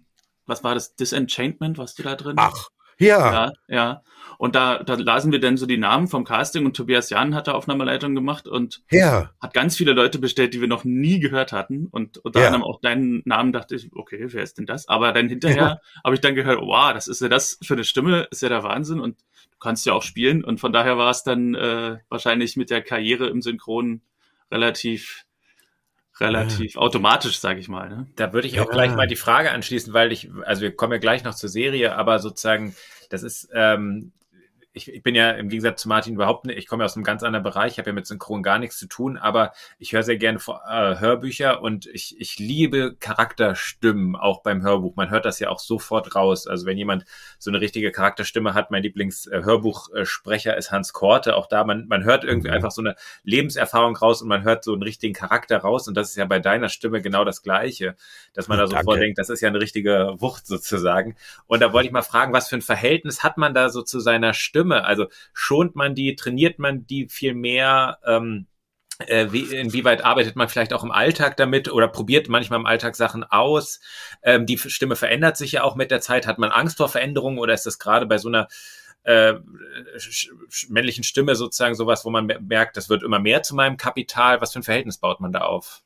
was 0.47 0.63
war 0.63 0.75
das, 0.75 0.95
Disenchantment, 0.95 1.79
warst 1.79 1.99
du 1.99 2.03
da 2.03 2.15
drin? 2.15 2.37
Ach, 2.39 2.69
ja. 2.99 3.33
Ja, 3.33 3.53
ja. 3.69 4.03
Und 4.39 4.55
da, 4.55 4.83
da 4.83 4.95
lasen 4.95 5.33
wir 5.33 5.41
dann 5.41 5.57
so 5.57 5.67
die 5.67 5.79
Namen 5.79 6.09
vom 6.09 6.25
Casting 6.25 6.67
und 6.67 6.77
Tobias 6.77 7.11
Jan 7.11 7.35
hat 7.35 7.49
da 7.49 7.53
Aufnahmeleitung 7.53 8.15
gemacht 8.15 8.47
und 8.49 8.83
ja. 8.91 9.31
hat 9.41 9.55
ganz 9.55 9.77
viele 9.77 9.93
Leute 9.93 10.19
bestellt, 10.19 10.55
die 10.55 10.61
wir 10.61 10.69
noch 10.69 10.85
nie 10.85 11.21
gehört 11.21 11.53
hatten. 11.53 11.87
Und 11.91 12.19
unter 12.19 12.41
ja. 12.41 12.47
anderem 12.47 12.65
auch 12.65 12.81
deinen 12.81 13.23
Namen 13.25 13.53
dachte 13.53 13.77
ich, 13.77 13.91
okay, 13.93 14.27
wer 14.29 14.43
ist 14.43 14.59
denn 14.59 14.67
das? 14.67 14.89
Aber 14.89 15.13
dann 15.13 15.29
hinterher 15.29 15.57
ja. 15.57 15.81
habe 16.05 16.15
ich 16.15 16.21
dann 16.21 16.35
gehört, 16.35 16.61
wow, 16.61 16.93
das 16.93 17.09
ist 17.09 17.21
ja 17.21 17.29
das 17.29 17.59
für 17.63 17.75
eine 17.75 17.85
Stimme, 17.85 18.29
ist 18.31 18.43
ja 18.43 18.49
der 18.49 18.63
Wahnsinn 18.63 19.01
und 19.01 19.19
du 19.53 19.59
kannst 19.59 19.87
ja 19.87 19.93
auch 19.93 20.03
spielen. 20.03 20.45
Und 20.45 20.61
von 20.61 20.73
daher 20.73 20.99
war 20.99 21.11
es 21.11 21.23
dann 21.23 21.55
äh, 21.55 21.99
wahrscheinlich 22.09 22.57
mit 22.57 22.71
der 22.71 22.83
Karriere 22.83 23.29
im 23.29 23.43
Synchron 23.43 24.03
relativ 24.51 25.27
relativ 26.19 26.75
ja. 26.75 26.81
automatisch, 26.81 27.39
sage 27.41 27.61
ich 27.61 27.69
mal. 27.69 27.89
Ne? 27.89 28.07
Da 28.17 28.33
würde 28.33 28.49
ich 28.49 28.59
auch 28.61 28.67
ja. 28.67 28.73
gleich 28.73 28.95
mal 28.95 29.07
die 29.07 29.17
Frage 29.17 29.51
anschließen, 29.51 29.93
weil 29.93 30.13
ich, 30.13 30.31
also 30.45 30.63
wir 30.63 30.75
kommen 30.75 30.93
ja 30.93 30.99
gleich 30.99 31.25
noch 31.25 31.35
zur 31.35 31.51
Serie, 31.51 31.95
aber 31.95 32.19
sozusagen, 32.19 32.75
das 33.11 33.23
ist, 33.23 33.51
ähm, 33.53 34.13
ich, 34.77 34.93
ich 34.93 35.03
bin 35.03 35.15
ja 35.15 35.31
im 35.31 35.49
Gegensatz 35.49 35.81
zu 35.81 35.89
Martin 35.89 36.15
überhaupt 36.15 36.45
nicht, 36.45 36.59
ich 36.59 36.67
komme 36.67 36.83
ja 36.83 36.85
aus 36.85 36.97
einem 36.97 37.05
ganz 37.05 37.23
anderen 37.23 37.43
Bereich, 37.43 37.73
ich 37.73 37.79
habe 37.79 37.91
ja 37.91 37.95
mit 37.95 38.07
Synchron 38.07 38.43
gar 38.43 38.59
nichts 38.59 38.79
zu 38.79 38.87
tun, 38.87 39.17
aber 39.17 39.53
ich 39.79 39.93
höre 39.93 40.03
sehr 40.03 40.19
gerne 40.19 40.39
äh, 40.39 41.01
Hörbücher 41.01 41.63
und 41.63 41.87
ich, 41.87 42.21
ich 42.21 42.39
liebe 42.39 42.95
Charakterstimmen 43.01 44.17
auch 44.17 44.43
beim 44.43 44.63
Hörbuch. 44.63 44.95
Man 44.95 45.09
hört 45.09 45.25
das 45.25 45.39
ja 45.39 45.49
auch 45.49 45.61
sofort 45.61 46.15
raus. 46.15 46.47
Also 46.47 46.67
wenn 46.67 46.77
jemand 46.77 47.07
so 47.39 47.51
eine 47.51 47.61
richtige 47.61 47.91
Charakterstimme 47.91 48.53
hat, 48.53 48.71
mein 48.71 48.83
Lieblings-Hörbuchsprecher 48.83 50.55
äh, 50.55 50.59
ist 50.59 50.71
Hans 50.73 50.93
Korte, 50.93 51.37
auch 51.37 51.47
da, 51.47 51.65
man, 51.65 51.87
man 51.89 52.05
hört 52.05 52.25
irgendwie 52.25 52.49
mhm. 52.49 52.55
einfach 52.55 52.71
so 52.71 52.83
eine 52.83 52.97
Lebenserfahrung 53.25 53.97
raus 53.97 54.21
und 54.21 54.29
man 54.29 54.45
hört 54.45 54.63
so 54.63 54.75
einen 54.75 54.83
richtigen 54.83 55.15
Charakter 55.15 55.57
raus 55.57 55.89
und 55.89 55.97
das 55.97 56.11
ist 56.11 56.17
ja 56.17 56.27
bei 56.27 56.39
deiner 56.39 56.69
Stimme 56.69 57.01
genau 57.01 57.25
das 57.25 57.43
Gleiche, 57.43 57.97
dass 58.35 58.47
man 58.49 58.59
da 58.59 58.67
sofort 58.67 59.01
denkt, 59.01 59.19
das 59.19 59.31
ist 59.31 59.41
ja 59.41 59.49
eine 59.49 59.61
richtige 59.61 60.17
Wucht 60.19 60.47
sozusagen. 60.47 61.17
Und 61.47 61.63
da 61.63 61.73
wollte 61.73 61.87
ich 61.87 61.93
mal 61.93 62.03
fragen, 62.03 62.35
was 62.35 62.49
für 62.49 62.57
ein 62.57 62.63
Verhältnis 62.63 63.23
hat 63.23 63.39
man 63.39 63.55
da 63.55 63.71
so 63.71 63.81
zu 63.81 64.01
seiner 64.01 64.35
Stimme? 64.35 64.66
Stimme? 64.67 64.85
Also 64.85 65.07
schont 65.33 65.77
man 65.77 65.95
die, 65.95 66.17
trainiert 66.17 66.59
man 66.59 66.87
die 66.87 67.09
viel 67.09 67.35
mehr? 67.35 67.99
Ähm, 68.05 68.47
äh, 68.99 69.29
wie, 69.31 69.43
inwieweit 69.55 70.05
arbeitet 70.05 70.37
man 70.37 70.49
vielleicht 70.49 70.73
auch 70.73 70.83
im 70.83 70.91
Alltag 70.91 71.37
damit 71.37 71.71
oder 71.71 71.87
probiert 71.87 72.29
manchmal 72.29 72.59
im 72.59 72.67
Alltag 72.67 72.97
Sachen 72.97 73.25
aus? 73.25 73.81
Ähm, 74.23 74.47
die 74.47 74.59
Stimme 74.59 74.97
verändert 74.97 75.37
sich 75.37 75.53
ja 75.53 75.63
auch 75.63 75.77
mit 75.77 75.91
der 75.91 76.01
Zeit. 76.01 76.27
Hat 76.27 76.39
man 76.39 76.51
Angst 76.51 76.79
vor 76.79 76.89
Veränderungen 76.89 77.39
oder 77.39 77.55
ist 77.55 77.67
das 77.67 77.79
gerade 77.79 78.07
bei 78.07 78.19
so 78.19 78.29
einer 78.29 78.49
äh, 79.05 79.35
männlichen 80.69 81.05
Stimme 81.05 81.37
sozusagen 81.37 81.75
sowas, 81.75 82.05
wo 82.05 82.11
man 82.11 82.27
merkt, 82.27 82.77
das 82.77 82.89
wird 82.89 83.03
immer 83.03 83.19
mehr 83.19 83.43
zu 83.43 83.55
meinem 83.55 83.77
Kapital? 83.77 84.41
Was 84.41 84.53
für 84.53 84.61
ein 84.61 84.65
Verhältnis 84.65 84.99
baut 84.99 85.21
man 85.21 85.33
da 85.33 85.43
auf? 85.43 85.83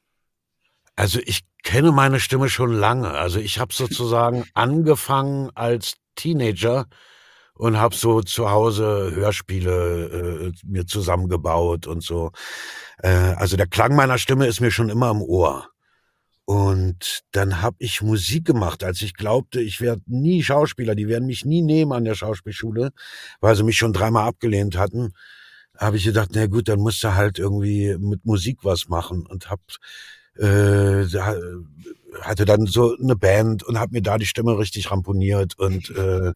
Also 0.94 1.18
ich 1.24 1.40
kenne 1.62 1.92
meine 1.92 2.20
Stimme 2.20 2.48
schon 2.48 2.72
lange. 2.72 3.10
Also 3.10 3.40
ich 3.40 3.58
habe 3.58 3.74
sozusagen 3.74 4.44
angefangen 4.54 5.50
als 5.54 5.94
Teenager 6.14 6.86
und 7.60 7.78
habe 7.78 7.94
so 7.94 8.22
zu 8.22 8.50
Hause 8.50 9.12
Hörspiele 9.14 10.50
äh, 10.50 10.52
mir 10.64 10.86
zusammengebaut 10.86 11.86
und 11.86 12.02
so. 12.02 12.32
Äh, 13.02 13.10
also 13.10 13.58
der 13.58 13.66
Klang 13.66 13.94
meiner 13.94 14.16
Stimme 14.16 14.46
ist 14.46 14.60
mir 14.60 14.70
schon 14.70 14.88
immer 14.88 15.10
im 15.10 15.20
Ohr. 15.20 15.68
Und 16.46 17.20
dann 17.32 17.60
habe 17.60 17.76
ich 17.78 18.00
Musik 18.00 18.46
gemacht, 18.46 18.82
als 18.82 19.02
ich 19.02 19.14
glaubte, 19.14 19.60
ich 19.60 19.80
werde 19.82 20.02
nie 20.06 20.42
Schauspieler, 20.42 20.94
die 20.94 21.06
werden 21.06 21.26
mich 21.26 21.44
nie 21.44 21.60
nehmen 21.60 21.92
an 21.92 22.04
der 22.04 22.14
Schauspielschule, 22.14 22.92
weil 23.40 23.54
sie 23.56 23.62
mich 23.62 23.76
schon 23.76 23.92
dreimal 23.92 24.26
abgelehnt 24.26 24.78
hatten. 24.78 25.12
Habe 25.78 25.98
ich 25.98 26.04
gedacht, 26.04 26.30
na 26.32 26.46
gut, 26.46 26.66
dann 26.68 26.80
musst 26.80 27.04
du 27.04 27.14
halt 27.14 27.38
irgendwie 27.38 27.96
mit 27.98 28.24
Musik 28.24 28.60
was 28.62 28.88
machen 28.88 29.26
und 29.26 29.50
hab 29.50 29.60
äh, 30.40 31.06
hatte 32.22 32.44
dann 32.44 32.66
so 32.66 32.96
eine 32.96 33.16
Band 33.16 33.62
und 33.62 33.78
habe 33.78 33.92
mir 33.92 34.02
da 34.02 34.18
die 34.18 34.26
Stimme 34.26 34.58
richtig 34.58 34.90
ramponiert 34.90 35.58
und 35.58 35.90
äh, 35.90 36.32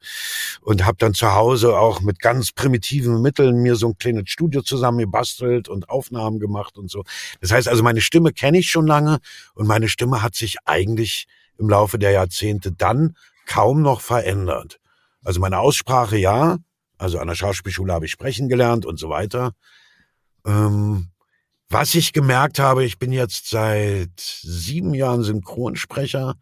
und 0.61 0.85
habe 0.85 0.97
dann 0.99 1.15
zu 1.15 1.35
Hause 1.35 1.77
auch 1.77 2.01
mit 2.01 2.21
ganz 2.21 2.53
primitiven 2.53 3.21
Mitteln 3.23 3.63
mir 3.63 3.77
so 3.77 3.89
ein 3.89 3.99
kleines 3.99 4.31
Studio 4.31 4.63
zusammen 4.63 4.99
gebastelt 4.99 5.69
und 5.69 5.89
Aufnahmen 5.89 6.39
gemacht 6.39 6.79
und 6.79 6.91
so. 6.91 7.05
Das 7.41 7.51
heißt 7.51 7.69
also, 7.69 7.83
meine 7.83 8.01
Stimme 8.01 8.33
kenne 8.33 8.59
ich 8.59 8.69
schon 8.69 8.87
lange 8.87 9.19
und 9.55 9.67
meine 9.67 9.89
Stimme 9.89 10.23
hat 10.23 10.35
sich 10.35 10.57
eigentlich 10.65 11.27
im 11.59 11.69
Laufe 11.69 11.99
der 11.99 12.13
Jahrzehnte 12.13 12.73
dann 12.73 13.17
kaum 13.47 13.83
noch 13.83 14.01
verändert. 14.01 14.79
Also 15.25 15.41
meine 15.41 15.59
Aussprache 15.59 16.17
ja, 16.17 16.59
also 16.99 17.19
an 17.19 17.29
der 17.29 17.35
Schauspielschule 17.35 17.93
habe 17.93 18.07
ich 18.07 18.13
sprechen 18.13 18.49
gelernt 18.49 18.87
und 18.87 18.99
so 18.99 19.09
weiter. 19.09 19.53
Ähm, 20.47 21.09
was 21.75 21.97
ich 21.97 22.13
gemerkt 22.13 22.61
habe, 22.61 22.85
ich 22.85 23.01
bin 23.01 23.11
jetzt 23.11 23.51
seit 23.51 24.21
sieben 24.21 24.95
Jahren 24.95 25.25
Synchronsprecher. 25.25 26.37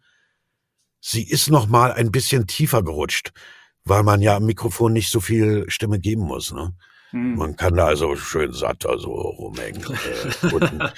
Sie 0.99 1.27
ist 1.27 1.49
noch 1.49 1.65
mal 1.65 1.91
ein 1.91 2.11
bisschen 2.11 2.45
tiefer 2.45 2.83
gerutscht, 2.83 3.31
weil 3.83 4.03
man 4.03 4.21
ja 4.21 4.35
am 4.35 4.45
Mikrofon 4.45 4.93
nicht 4.93 5.09
so 5.09 5.19
viel 5.19 5.65
Stimme 5.69 5.99
geben 5.99 6.21
muss. 6.21 6.53
Ne? 6.53 6.75
Hm. 7.09 7.35
Man 7.35 7.55
kann 7.55 7.73
da 7.73 7.87
also 7.87 8.15
schön 8.15 8.53
satt 8.53 8.85
also 8.85 9.11
rumhängen. 9.11 9.83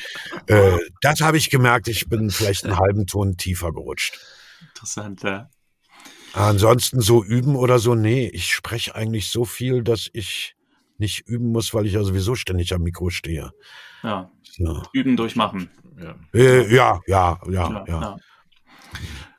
Äh, 0.47 0.75
äh, 0.75 0.79
das 1.01 1.21
habe 1.21 1.37
ich 1.37 1.49
gemerkt, 1.49 1.87
ich 1.87 2.09
bin 2.09 2.29
vielleicht 2.29 2.65
einen 2.65 2.77
halben 2.77 3.07
Ton 3.07 3.37
tiefer 3.37 3.71
gerutscht. 3.71 4.19
Interessant, 4.67 5.23
ja. 5.23 5.49
Ansonsten 6.33 6.99
so 6.99 7.23
üben 7.23 7.55
oder 7.55 7.79
so, 7.79 7.95
nee, 7.95 8.27
ich 8.27 8.53
spreche 8.53 8.95
eigentlich 8.95 9.29
so 9.29 9.45
viel, 9.45 9.81
dass 9.81 10.09
ich 10.11 10.57
nicht 10.97 11.21
üben 11.27 11.53
muss, 11.53 11.73
weil 11.73 11.85
ich 11.85 11.93
ja 11.93 12.03
sowieso 12.03 12.35
ständig 12.35 12.73
am 12.73 12.83
Mikro 12.83 13.09
stehe. 13.09 13.53
Ja. 14.05 14.31
So. 14.43 14.83
Üben 14.93 15.17
durchmachen. 15.17 15.69
Ja. 16.01 16.15
Äh, 16.33 16.73
ja, 16.73 17.01
ja, 17.07 17.39
ja, 17.49 17.69
ja, 17.69 17.85
ja. 17.87 18.17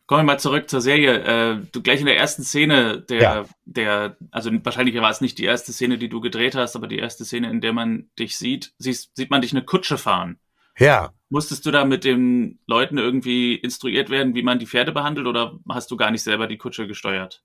Kommen 0.06 0.20
wir 0.20 0.35
mal 0.35 0.38
zurück 0.38 0.70
zur 0.70 0.80
Serie. 0.80 1.23
Äh, 1.25 1.62
du 1.73 1.82
gleich 1.82 2.00
in 2.00 2.06
der 2.06 2.16
ersten 2.16 2.44
Szene 2.44 3.00
der, 3.00 3.20
ja. 3.20 3.44
der, 3.64 4.16
also 4.30 4.50
wahrscheinlich 4.62 4.94
war 4.96 5.11
es 5.11 5.20
nicht 5.20 5.38
die 5.38 5.44
erste 5.44 5.73
Szene, 5.73 5.99
die 5.99 6.08
du 6.08 6.20
gedreht 6.20 6.54
hast, 6.54 6.76
aber 6.76 6.87
die 6.87 6.99
erste 6.99 7.25
Szene, 7.25 7.50
in 7.50 7.61
der 7.61 7.73
man 7.73 8.08
dich 8.18 8.38
sieht, 8.38 8.73
siehst, 8.78 9.16
sieht 9.16 9.30
man 9.30 9.40
dich 9.40 9.52
eine 9.52 9.64
Kutsche 9.64 9.99
fahren. 9.99 10.38
Ja. 10.78 11.11
Musstest 11.28 11.66
du 11.66 11.73
da 11.73 11.85
mit 11.85 12.04
den 12.04 12.61
Leuten 12.66 12.99
irgendwie 12.99 13.56
instruiert 13.56 14.11
werden, 14.11 14.35
wie 14.37 14.44
man 14.44 14.61
die 14.61 14.66
Pferde 14.66 14.92
behandelt, 14.92 15.26
oder 15.26 15.58
hast 15.68 15.90
du 15.90 15.96
gar 15.96 16.12
nicht 16.12 16.23
selber 16.23 16.46
die 16.46 16.58
Kutsche 16.58 16.87
gesteuert? 16.87 17.42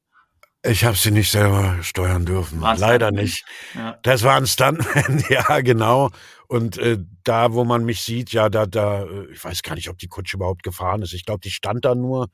Ich 0.63 0.85
habe 0.85 0.95
sie 0.95 1.09
nicht 1.09 1.31
selber 1.31 1.77
steuern 1.81 2.25
dürfen. 2.25 2.61
War's 2.61 2.79
Leider 2.79 3.11
nicht. 3.11 3.43
Ja. 3.73 3.97
Das 4.03 4.21
war 4.21 4.35
ein 4.35 4.45
Stuntman, 4.45 5.23
ja, 5.29 5.61
genau. 5.61 6.11
Und 6.51 6.77
äh, 6.79 6.97
da, 7.23 7.53
wo 7.53 7.63
man 7.63 7.85
mich 7.85 8.01
sieht, 8.01 8.33
ja, 8.33 8.49
da, 8.49 8.65
da, 8.65 9.03
äh, 9.03 9.31
ich 9.31 9.41
weiß 9.41 9.61
gar 9.61 9.75
nicht, 9.75 9.87
ob 9.87 9.97
die 9.97 10.09
Kutsche 10.09 10.35
überhaupt 10.35 10.63
gefahren 10.63 11.01
ist. 11.01 11.13
Ich 11.13 11.23
glaube, 11.23 11.39
die 11.39 11.49
stand 11.49 11.85
da 11.85 11.95
nur. 11.95 12.27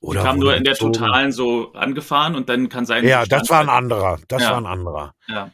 Oder 0.00 0.22
die 0.22 0.26
kam 0.26 0.40
nur 0.40 0.56
in 0.56 0.64
der 0.64 0.72
gezogen. 0.72 0.94
totalen 0.94 1.30
so 1.30 1.72
angefahren 1.74 2.34
und 2.34 2.48
dann 2.48 2.68
kann 2.68 2.84
sein. 2.84 3.06
Ja, 3.06 3.24
das 3.26 3.48
war 3.48 3.60
ein 3.60 3.68
anderer. 3.68 4.18
Das 4.26 4.42
ja. 4.42 4.50
war 4.50 4.56
ein 4.56 4.66
anderer. 4.66 5.14
Ja. 5.28 5.52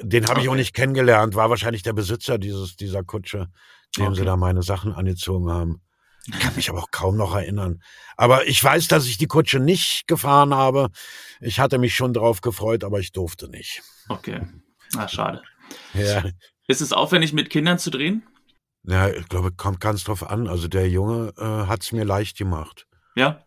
Den 0.00 0.22
habe 0.22 0.34
okay. 0.34 0.42
ich 0.42 0.48
auch 0.50 0.54
nicht 0.54 0.72
kennengelernt. 0.72 1.34
War 1.34 1.50
wahrscheinlich 1.50 1.82
der 1.82 1.94
Besitzer 1.94 2.38
dieses 2.38 2.76
dieser 2.76 3.02
Kutsche, 3.02 3.48
dem 3.98 4.06
okay. 4.06 4.14
sie 4.14 4.24
da 4.24 4.36
meine 4.36 4.62
Sachen 4.62 4.92
angezogen 4.92 5.50
haben. 5.50 5.82
Ich 6.28 6.38
kann 6.38 6.54
mich 6.54 6.70
aber 6.70 6.78
auch 6.78 6.92
kaum 6.92 7.16
noch 7.16 7.34
erinnern. 7.34 7.82
Aber 8.16 8.46
ich 8.46 8.62
weiß, 8.62 8.86
dass 8.86 9.06
ich 9.06 9.18
die 9.18 9.26
Kutsche 9.26 9.58
nicht 9.58 10.06
gefahren 10.06 10.54
habe. 10.54 10.90
Ich 11.40 11.58
hatte 11.58 11.78
mich 11.78 11.96
schon 11.96 12.12
drauf 12.12 12.40
gefreut, 12.40 12.84
aber 12.84 13.00
ich 13.00 13.10
durfte 13.10 13.48
nicht. 13.48 13.82
Okay. 14.08 14.42
Ah, 14.96 15.08
schade. 15.08 15.42
Ja. 15.94 16.22
Ist 16.70 16.80
es 16.80 16.92
aufwendig, 16.92 17.32
mit 17.32 17.50
Kindern 17.50 17.80
zu 17.80 17.90
drehen? 17.90 18.22
Ja, 18.84 19.08
ich 19.08 19.28
glaube, 19.28 19.50
kommt 19.50 19.80
ganz 19.80 20.04
drauf 20.04 20.30
an. 20.30 20.46
Also 20.46 20.68
der 20.68 20.88
Junge 20.88 21.32
äh, 21.36 21.66
hat 21.66 21.82
es 21.82 21.90
mir 21.90 22.04
leicht 22.04 22.38
gemacht. 22.38 22.86
Ja? 23.16 23.40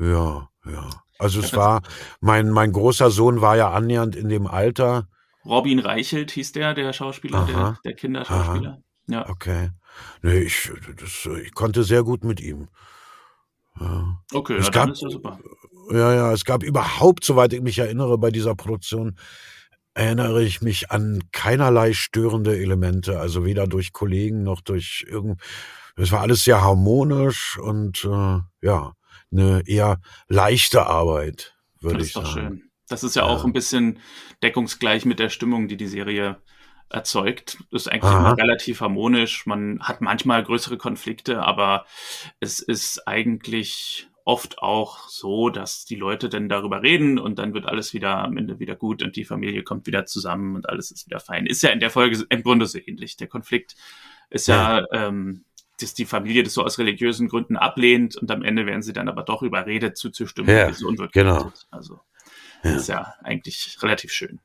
Ja, 0.00 0.48
ja. 0.64 0.88
Also 1.18 1.40
es 1.40 1.54
war, 1.54 1.82
mein, 2.20 2.48
mein 2.48 2.72
großer 2.72 3.10
Sohn 3.10 3.42
war 3.42 3.56
ja 3.56 3.70
annähernd 3.72 4.16
in 4.16 4.30
dem 4.30 4.46
Alter. 4.46 5.06
Robin 5.44 5.80
Reichelt 5.80 6.30
hieß 6.30 6.52
der, 6.52 6.72
der 6.72 6.94
Schauspieler, 6.94 7.44
der, 7.44 7.78
der 7.84 7.92
Kinderschauspieler. 7.92 8.70
Aha. 8.70 8.82
Ja. 9.06 9.28
Okay. 9.28 9.70
Nee, 10.22 10.38
ich, 10.38 10.72
das, 10.96 11.28
ich 11.44 11.52
konnte 11.52 11.84
sehr 11.84 12.04
gut 12.04 12.24
mit 12.24 12.40
ihm. 12.40 12.68
Ja. 13.78 14.18
Okay, 14.32 14.56
es 14.56 14.66
ja, 14.66 14.72
gab, 14.72 14.88
ist 14.88 15.02
ja 15.02 15.10
super. 15.10 15.38
Ja, 15.90 16.14
ja, 16.14 16.32
es 16.32 16.46
gab 16.46 16.62
überhaupt, 16.62 17.22
soweit 17.22 17.52
ich 17.52 17.60
mich 17.60 17.78
erinnere, 17.78 18.16
bei 18.16 18.30
dieser 18.30 18.54
Produktion, 18.54 19.18
erinnere 19.94 20.42
ich 20.42 20.62
mich 20.62 20.90
an 20.90 21.22
keinerlei 21.32 21.92
störende 21.92 22.56
Elemente, 22.58 23.18
also 23.18 23.44
weder 23.44 23.66
durch 23.66 23.92
Kollegen 23.92 24.42
noch 24.42 24.60
durch 24.60 25.04
irgend. 25.08 25.40
Es 25.96 26.12
war 26.12 26.20
alles 26.20 26.44
sehr 26.44 26.62
harmonisch 26.62 27.58
und 27.58 28.04
äh, 28.04 28.40
ja, 28.62 28.94
eine 29.30 29.62
eher 29.66 30.00
leichte 30.28 30.86
Arbeit, 30.86 31.54
würde 31.80 32.02
ich 32.02 32.12
sagen. 32.12 32.24
Das 32.24 32.30
ist 32.30 32.36
doch 32.36 32.42
schön. 32.42 32.62
Das 32.88 33.04
ist 33.04 33.16
ja, 33.16 33.22
ja, 33.22 33.28
auch 33.28 33.44
ein 33.44 33.52
bisschen 33.52 33.98
deckungsgleich 34.42 35.04
mit 35.04 35.18
der 35.18 35.28
Stimmung, 35.28 35.68
die 35.68 35.76
die 35.76 35.86
Serie 35.86 36.40
erzeugt. 36.90 37.58
Ist 37.70 37.90
eigentlich 37.90 38.12
immer 38.12 38.36
relativ 38.36 38.80
harmonisch. 38.80 39.46
Man 39.46 39.80
hat 39.80 40.00
manchmal 40.00 40.42
größere 40.42 40.76
Konflikte, 40.76 41.42
aber 41.42 41.86
es 42.40 42.60
ist 42.60 43.06
eigentlich 43.08 44.08
oft 44.24 44.58
auch 44.58 45.08
so, 45.08 45.48
dass 45.50 45.84
die 45.84 45.96
Leute 45.96 46.28
dann 46.28 46.48
darüber 46.48 46.82
reden 46.82 47.18
und 47.18 47.38
dann 47.38 47.54
wird 47.54 47.66
alles 47.66 47.92
wieder 47.92 48.18
am 48.18 48.36
Ende 48.36 48.58
wieder 48.58 48.76
gut 48.76 49.02
und 49.02 49.16
die 49.16 49.24
Familie 49.24 49.62
kommt 49.62 49.86
wieder 49.86 50.06
zusammen 50.06 50.56
und 50.56 50.68
alles 50.68 50.90
ist 50.90 51.06
wieder 51.06 51.20
fein. 51.20 51.46
Ist 51.46 51.62
ja 51.62 51.70
in 51.70 51.80
der 51.80 51.90
Folge 51.90 52.24
im 52.28 52.42
Grunde 52.42 52.66
so 52.66 52.78
ähnlich. 52.78 53.16
Der 53.16 53.26
Konflikt 53.26 53.74
ist 54.30 54.48
ja, 54.48 54.86
ähm, 54.92 55.44
dass 55.80 55.94
die 55.94 56.04
Familie 56.04 56.42
das 56.44 56.54
so 56.54 56.62
aus 56.62 56.78
religiösen 56.78 57.28
Gründen 57.28 57.56
ablehnt 57.56 58.16
und 58.16 58.30
am 58.30 58.42
Ende 58.42 58.66
werden 58.66 58.82
sie 58.82 58.92
dann 58.92 59.08
aber 59.08 59.22
doch 59.22 59.42
überredet 59.42 59.96
zuzustimmen, 59.96 60.56
ja, 60.56 60.72
so 60.72 60.92
genau. 61.12 61.52
Also 61.70 62.00
ja. 62.62 62.76
ist 62.76 62.88
ja 62.88 63.14
eigentlich 63.22 63.76
relativ 63.82 64.12
schön. 64.12 64.40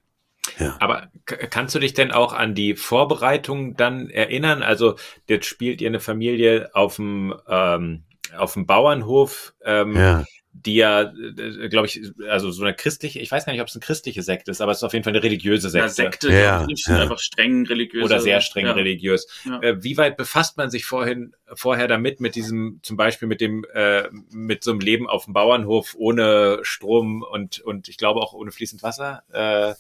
Ja. 0.60 0.78
Aber 0.80 1.12
kannst 1.26 1.76
du 1.76 1.80
dich 1.80 1.94
denn 1.94 2.12
auch 2.12 2.34
an 2.34 2.56
die 2.56 2.76
Vorbereitung 2.76 3.76
dann 3.76 4.10
erinnern? 4.10 4.64
Also 4.64 4.96
jetzt 5.28 5.46
spielt 5.46 5.82
ihr 5.82 5.90
eine 5.90 6.00
Familie 6.00 6.70
auf 6.74 6.96
dem 6.96 7.36
ähm, 7.48 8.04
auf 8.36 8.54
dem 8.54 8.66
Bauernhof, 8.66 9.54
ähm, 9.64 9.96
ja. 9.96 10.24
die 10.52 10.76
ja, 10.76 11.02
äh, 11.02 11.70
glaube 11.70 11.88
ich, 11.88 12.02
also 12.30 12.52
so 12.52 12.64
eine 12.64 12.74
christliche, 12.74 13.20
ich 13.20 13.32
weiß 13.32 13.46
gar 13.46 13.54
nicht, 13.54 13.62
ob 13.62 13.68
es 13.68 13.76
eine 13.76 13.82
christliche 13.82 14.24
Sekte 14.24 14.52
ist, 14.52 14.62
aber 14.62 14.72
es 14.72 14.80
ist 14.80 14.84
auf 14.84 14.94
jeden 14.94 15.04
Fall 15.04 15.14
eine 15.14 15.24
religiöse 15.24 15.70
Sekte. 15.70 15.88
Ja, 15.88 15.90
Sekte, 15.90 16.34
ja, 16.34 16.68
ja. 16.68 17.02
einfach 17.02 17.20
streng 17.20 17.66
religiös. 17.66 18.04
Oder 18.04 18.20
sehr 18.20 18.42
streng 18.42 18.66
ja. 18.66 18.74
religiös. 18.74 19.28
Ja. 19.46 19.62
Äh, 19.62 19.84
wie 19.84 19.98
weit 19.98 20.18
befasst 20.18 20.58
man 20.58 20.70
sich 20.70 20.86
vorhin, 20.86 21.34
vorher 21.54 21.88
damit, 21.88 22.20
mit 22.20 22.36
diesem, 22.36 22.80
zum 22.84 22.98
Beispiel 22.98 23.28
mit 23.28 23.42
dem, 23.42 23.66
äh, 23.74 24.10
mit 24.30 24.64
so 24.64 24.72
einem 24.72 24.80
Leben 24.80 25.08
auf 25.08 25.26
dem 25.26 25.34
Bauernhof 25.34 25.96
ohne 25.98 26.60
Strom 26.64 27.24
und, 27.24 27.60
und 27.60 27.88
ich 27.90 27.98
glaube 27.98 28.20
auch 28.22 28.34
ohne 28.34 28.52
fließend 28.52 28.84
Wasser? 28.84 29.24
Äh, 29.32 29.76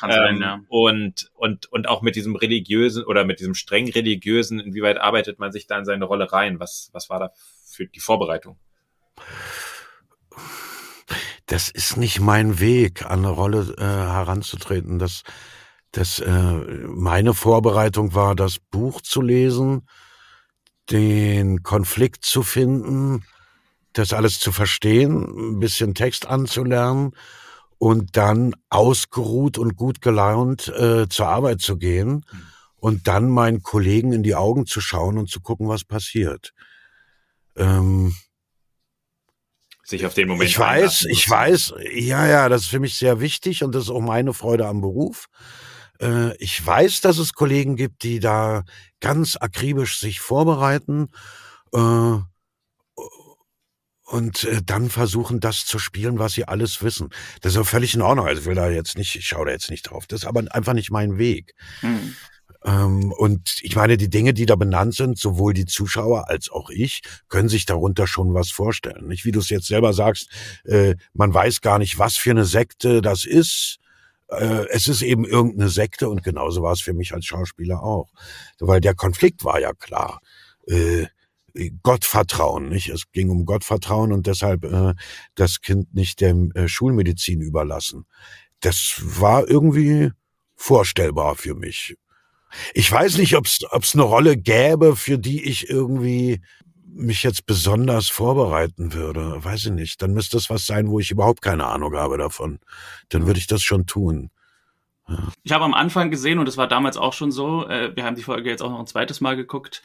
kann 0.00 0.10
sein, 0.10 0.36
ähm, 0.36 0.42
ja. 0.42 0.60
Und, 0.68 1.30
und, 1.34 1.66
und 1.66 1.88
auch 1.88 2.00
mit 2.00 2.16
diesem 2.16 2.34
religiösen 2.34 3.04
oder 3.04 3.24
mit 3.24 3.38
diesem 3.38 3.54
streng 3.54 3.90
religiösen, 3.90 4.58
inwieweit 4.58 4.98
arbeitet 4.98 5.38
man 5.38 5.52
sich 5.52 5.66
da 5.66 5.78
in 5.78 5.84
seine 5.84 6.06
Rolle 6.06 6.32
rein? 6.32 6.58
Was, 6.58 6.88
was 6.92 7.10
war 7.10 7.20
da 7.20 7.32
für 7.66 7.86
die 7.86 8.00
Vorbereitung? 8.00 8.58
Das 11.46 11.68
ist 11.68 11.96
nicht 11.96 12.20
mein 12.20 12.60
Weg, 12.60 13.04
an 13.04 13.20
eine 13.20 13.28
Rolle 13.28 13.74
äh, 13.76 13.82
heranzutreten. 13.82 14.98
Das, 14.98 15.22
das, 15.92 16.18
äh, 16.20 16.30
meine 16.86 17.34
Vorbereitung 17.34 18.14
war, 18.14 18.34
das 18.34 18.58
Buch 18.58 19.02
zu 19.02 19.20
lesen, 19.20 19.86
den 20.90 21.62
Konflikt 21.62 22.24
zu 22.24 22.42
finden, 22.42 23.24
das 23.92 24.12
alles 24.12 24.38
zu 24.38 24.50
verstehen, 24.50 25.56
ein 25.56 25.60
bisschen 25.60 25.94
Text 25.94 26.26
anzulernen 26.26 27.12
und 27.80 28.18
dann 28.18 28.54
ausgeruht 28.68 29.56
und 29.56 29.74
gut 29.74 30.02
gelaunt 30.02 30.68
äh, 30.68 31.08
zur 31.08 31.28
Arbeit 31.28 31.62
zu 31.62 31.78
gehen 31.78 32.26
mhm. 32.30 32.42
und 32.76 33.08
dann 33.08 33.30
meinen 33.30 33.62
Kollegen 33.62 34.12
in 34.12 34.22
die 34.22 34.34
Augen 34.34 34.66
zu 34.66 34.82
schauen 34.82 35.16
und 35.16 35.30
zu 35.30 35.40
gucken, 35.40 35.66
was 35.66 35.84
passiert. 35.84 36.52
Ähm, 37.56 38.14
sich 39.82 40.04
auf 40.04 40.12
den 40.12 40.28
Moment. 40.28 40.50
Ich 40.50 40.58
weiß, 40.58 41.06
ich 41.08 41.28
weiß, 41.28 41.72
ja, 41.94 42.26
ja, 42.26 42.50
das 42.50 42.62
ist 42.62 42.68
für 42.68 42.80
mich 42.80 42.96
sehr 42.96 43.18
wichtig 43.18 43.64
und 43.64 43.74
das 43.74 43.84
ist 43.84 43.90
auch 43.90 44.02
meine 44.02 44.34
Freude 44.34 44.66
am 44.66 44.82
Beruf. 44.82 45.28
Äh, 46.02 46.36
ich 46.36 46.64
weiß, 46.64 47.00
dass 47.00 47.16
es 47.16 47.32
Kollegen 47.32 47.76
gibt, 47.76 48.02
die 48.02 48.20
da 48.20 48.64
ganz 49.00 49.38
akribisch 49.40 49.98
sich 49.98 50.20
vorbereiten. 50.20 51.08
Äh, 51.72 52.18
und 54.10 54.44
äh, 54.44 54.60
dann 54.64 54.90
versuchen, 54.90 55.40
das 55.40 55.64
zu 55.66 55.78
spielen, 55.78 56.18
was 56.18 56.32
sie 56.32 56.44
alles 56.44 56.82
wissen. 56.82 57.10
Das 57.40 57.52
ist 57.52 57.58
auch 57.58 57.66
völlig 57.66 57.94
in 57.94 58.02
Ordnung. 58.02 58.26
Also 58.26 58.42
ich 58.42 58.46
will 58.46 58.56
da 58.56 58.68
jetzt 58.68 58.98
nicht, 58.98 59.14
ich 59.14 59.26
schaue 59.26 59.46
da 59.46 59.52
jetzt 59.52 59.70
nicht 59.70 59.84
drauf. 59.84 60.06
Das 60.06 60.22
ist 60.22 60.26
aber 60.26 60.42
einfach 60.50 60.72
nicht 60.72 60.90
mein 60.90 61.16
Weg. 61.16 61.54
Mhm. 61.80 62.16
Ähm, 62.64 63.12
und 63.12 63.58
ich 63.62 63.76
meine, 63.76 63.96
die 63.96 64.10
Dinge, 64.10 64.34
die 64.34 64.46
da 64.46 64.56
benannt 64.56 64.94
sind, 64.94 65.16
sowohl 65.18 65.54
die 65.54 65.64
Zuschauer 65.64 66.28
als 66.28 66.50
auch 66.50 66.70
ich, 66.70 67.02
können 67.28 67.48
sich 67.48 67.66
darunter 67.66 68.06
schon 68.08 68.34
was 68.34 68.50
vorstellen. 68.50 69.06
Nicht, 69.06 69.24
wie 69.24 69.32
du 69.32 69.38
es 69.38 69.48
jetzt 69.48 69.68
selber 69.68 69.92
sagst, 69.92 70.28
äh, 70.64 70.96
man 71.14 71.32
weiß 71.32 71.60
gar 71.60 71.78
nicht, 71.78 71.98
was 71.98 72.16
für 72.16 72.32
eine 72.32 72.44
Sekte 72.44 73.02
das 73.02 73.24
ist. 73.24 73.78
Äh, 74.28 74.66
es 74.70 74.88
ist 74.88 75.02
eben 75.02 75.24
irgendeine 75.24 75.70
Sekte 75.70 76.08
und 76.08 76.24
genauso 76.24 76.62
war 76.62 76.72
es 76.72 76.80
für 76.80 76.94
mich 76.94 77.14
als 77.14 77.26
Schauspieler 77.26 77.82
auch. 77.82 78.10
Weil 78.58 78.80
der 78.80 78.94
Konflikt 78.94 79.44
war 79.44 79.60
ja 79.60 79.72
klar. 79.72 80.20
Äh, 81.54 81.70
Gottvertrauen, 81.82 82.68
nicht? 82.68 82.88
Es 82.88 83.10
ging 83.12 83.30
um 83.30 83.44
Gottvertrauen 83.46 84.12
und 84.12 84.26
deshalb 84.26 84.64
äh, 84.64 84.94
das 85.34 85.60
Kind 85.60 85.94
nicht 85.94 86.20
der 86.20 86.34
äh, 86.54 86.68
Schulmedizin 86.68 87.40
überlassen. 87.40 88.06
Das 88.60 89.00
war 89.02 89.48
irgendwie 89.48 90.10
vorstellbar 90.56 91.36
für 91.36 91.54
mich. 91.54 91.96
Ich 92.74 92.90
weiß 92.90 93.18
nicht, 93.18 93.36
ob 93.36 93.46
es 93.46 93.94
eine 93.94 94.02
Rolle 94.02 94.36
gäbe, 94.36 94.96
für 94.96 95.18
die 95.18 95.44
ich 95.44 95.70
irgendwie 95.70 96.40
mich 96.92 97.22
jetzt 97.22 97.46
besonders 97.46 98.08
vorbereiten 98.08 98.92
würde. 98.92 99.42
Weiß 99.42 99.66
ich 99.66 99.72
nicht. 99.72 100.02
Dann 100.02 100.12
müsste 100.12 100.36
es 100.36 100.50
was 100.50 100.66
sein, 100.66 100.88
wo 100.88 100.98
ich 100.98 101.10
überhaupt 101.10 101.42
keine 101.42 101.66
Ahnung 101.66 101.94
habe 101.96 102.18
davon. 102.18 102.58
Dann 103.08 103.26
würde 103.26 103.38
ich 103.38 103.46
das 103.46 103.62
schon 103.62 103.86
tun. 103.86 104.30
Ich 105.42 105.52
habe 105.52 105.64
am 105.64 105.74
Anfang 105.74 106.10
gesehen, 106.10 106.38
und 106.38 106.46
das 106.46 106.56
war 106.56 106.68
damals 106.68 106.96
auch 106.96 107.12
schon 107.12 107.32
so, 107.32 107.66
äh, 107.66 107.94
wir 107.94 108.04
haben 108.04 108.16
die 108.16 108.22
Folge 108.22 108.50
jetzt 108.50 108.62
auch 108.62 108.70
noch 108.70 108.78
ein 108.78 108.86
zweites 108.86 109.20
Mal 109.20 109.36
geguckt, 109.36 109.82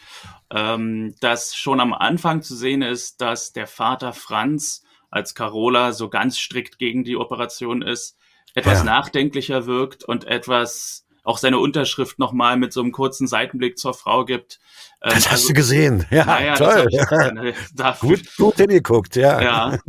ähm, 0.50 1.16
dass 1.22 1.56
schon 1.56 1.80
am 1.80 1.94
Anfang 1.94 2.42
zu 2.42 2.56
sehen 2.56 2.82
ist, 2.82 3.22
dass 3.22 3.54
der 3.54 3.68
Vater 3.68 4.14
Franz 4.14 4.84
als 5.10 5.34
Carola 5.34 5.94
so 5.94 6.10
ganz 6.10 6.38
strikt 6.38 6.78
gegen 6.78 7.04
die 7.04 7.18
Operation 7.18 7.82
ist, 7.82 8.18
etwas 8.54 8.80
ja. 8.80 8.84
nachdenklicher 8.84 9.66
wirkt 9.66 10.04
und 10.04 10.26
etwas 10.26 11.06
auch 11.26 11.40
seine 11.40 11.58
Unterschrift 11.58 12.20
nochmal 12.20 12.56
mit 12.56 12.72
so 12.72 12.82
einem 12.82 12.92
kurzen 12.92 13.28
Seitenblick 13.28 13.80
zur 13.80 13.94
Frau 13.94 14.26
gibt. 14.26 14.60
Ähm, 15.02 15.12
das 15.14 15.26
hast 15.26 15.32
also, 15.32 15.48
du 15.50 15.54
gesehen. 15.56 16.06
Ja, 16.12 16.26
naja, 16.26 16.56
toll. 16.56 16.88
Ja. 16.92 17.98
gut, 18.00 18.38
gut 18.38 18.56
hingeguckt, 18.58 19.16
ja. 19.16 19.42
ja. 19.42 19.80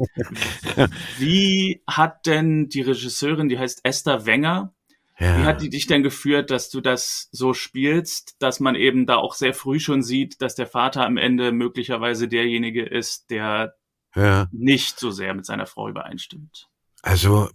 Wie 1.19 1.83
hat 1.87 2.27
denn 2.27 2.69
die 2.69 2.81
Regisseurin, 2.81 3.49
die 3.49 3.59
heißt 3.59 3.81
Esther 3.85 4.25
Wenger, 4.25 4.73
Ja. 5.19 5.39
Wie 5.39 5.45
hat 5.45 5.63
die 5.63 5.71
dich 5.71 5.87
denn 5.87 6.03
geführt, 6.03 6.51
dass 6.51 6.69
du 6.69 6.81
das 6.81 7.29
so 7.33 7.55
spielst, 7.55 8.37
dass 8.39 8.61
man 8.61 8.75
eben 8.75 9.07
da 9.07 9.17
auch 9.17 9.35
sehr 9.35 9.55
früh 9.55 9.81
schon 9.81 10.03
sieht, 10.03 10.43
dass 10.43 10.55
der 10.55 10.67
Vater 10.67 11.07
am 11.07 11.17
Ende 11.17 11.53
möglicherweise 11.53 12.29
derjenige 12.29 12.85
ist, 12.85 13.31
der 13.31 13.75
ja. 14.15 14.47
nicht 14.53 15.01
so 15.01 15.11
sehr 15.11 15.33
mit 15.33 15.47
seiner 15.47 15.67
Frau 15.67 15.89
übereinstimmt? 15.89 16.69
Also, 17.03 17.49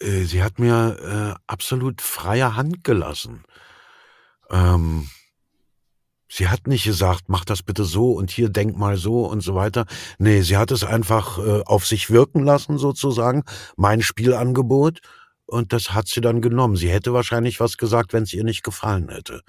äh, 0.00 0.22
sie 0.22 0.42
hat 0.42 0.58
mir 0.58 1.34
äh, 1.36 1.40
absolut 1.46 2.00
freie 2.00 2.56
Hand 2.56 2.82
gelassen. 2.82 3.44
Ähm, 4.50 5.10
sie 6.28 6.48
hat 6.48 6.66
nicht 6.66 6.84
gesagt, 6.84 7.24
mach 7.26 7.44
das 7.44 7.62
bitte 7.62 7.84
so 7.84 8.12
und 8.12 8.30
hier 8.30 8.48
denk 8.48 8.76
mal 8.76 8.96
so 8.96 9.26
und 9.26 9.42
so 9.42 9.54
weiter. 9.54 9.84
Nee, 10.18 10.40
sie 10.40 10.56
hat 10.56 10.70
es 10.70 10.82
einfach 10.82 11.38
äh, 11.38 11.62
auf 11.66 11.86
sich 11.86 12.08
wirken 12.08 12.42
lassen, 12.42 12.78
sozusagen, 12.78 13.44
mein 13.76 14.00
Spielangebot 14.00 15.00
und 15.54 15.72
das 15.72 15.94
hat 15.94 16.08
sie 16.08 16.20
dann 16.20 16.42
genommen. 16.42 16.74
Sie 16.74 16.90
hätte 16.90 17.12
wahrscheinlich 17.12 17.60
was 17.60 17.78
gesagt, 17.78 18.12
wenn 18.12 18.24
es 18.24 18.32
ihr 18.32 18.42
nicht 18.42 18.64
gefallen 18.64 19.08
hätte. 19.08 19.42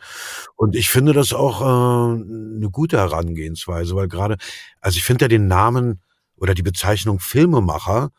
Und 0.56 0.76
ich 0.76 0.89
finde 0.89 1.13
das 1.13 1.34
auch 1.34 1.62
äh, 1.62 1.65
eine 1.65 2.70
gute 2.72 2.98
Herangehensweise, 2.98 3.96
weil 3.96 4.08
gerade, 4.08 4.38
also 4.82 4.98
ich 4.98 5.04
finde 5.04 5.26
ja 5.26 5.30
den 5.30 5.48
Namen 5.48 6.02
oder 6.38 6.54
die 6.54 6.62
Bezeichnung 6.62 7.20
Filmemacher, 7.20 8.12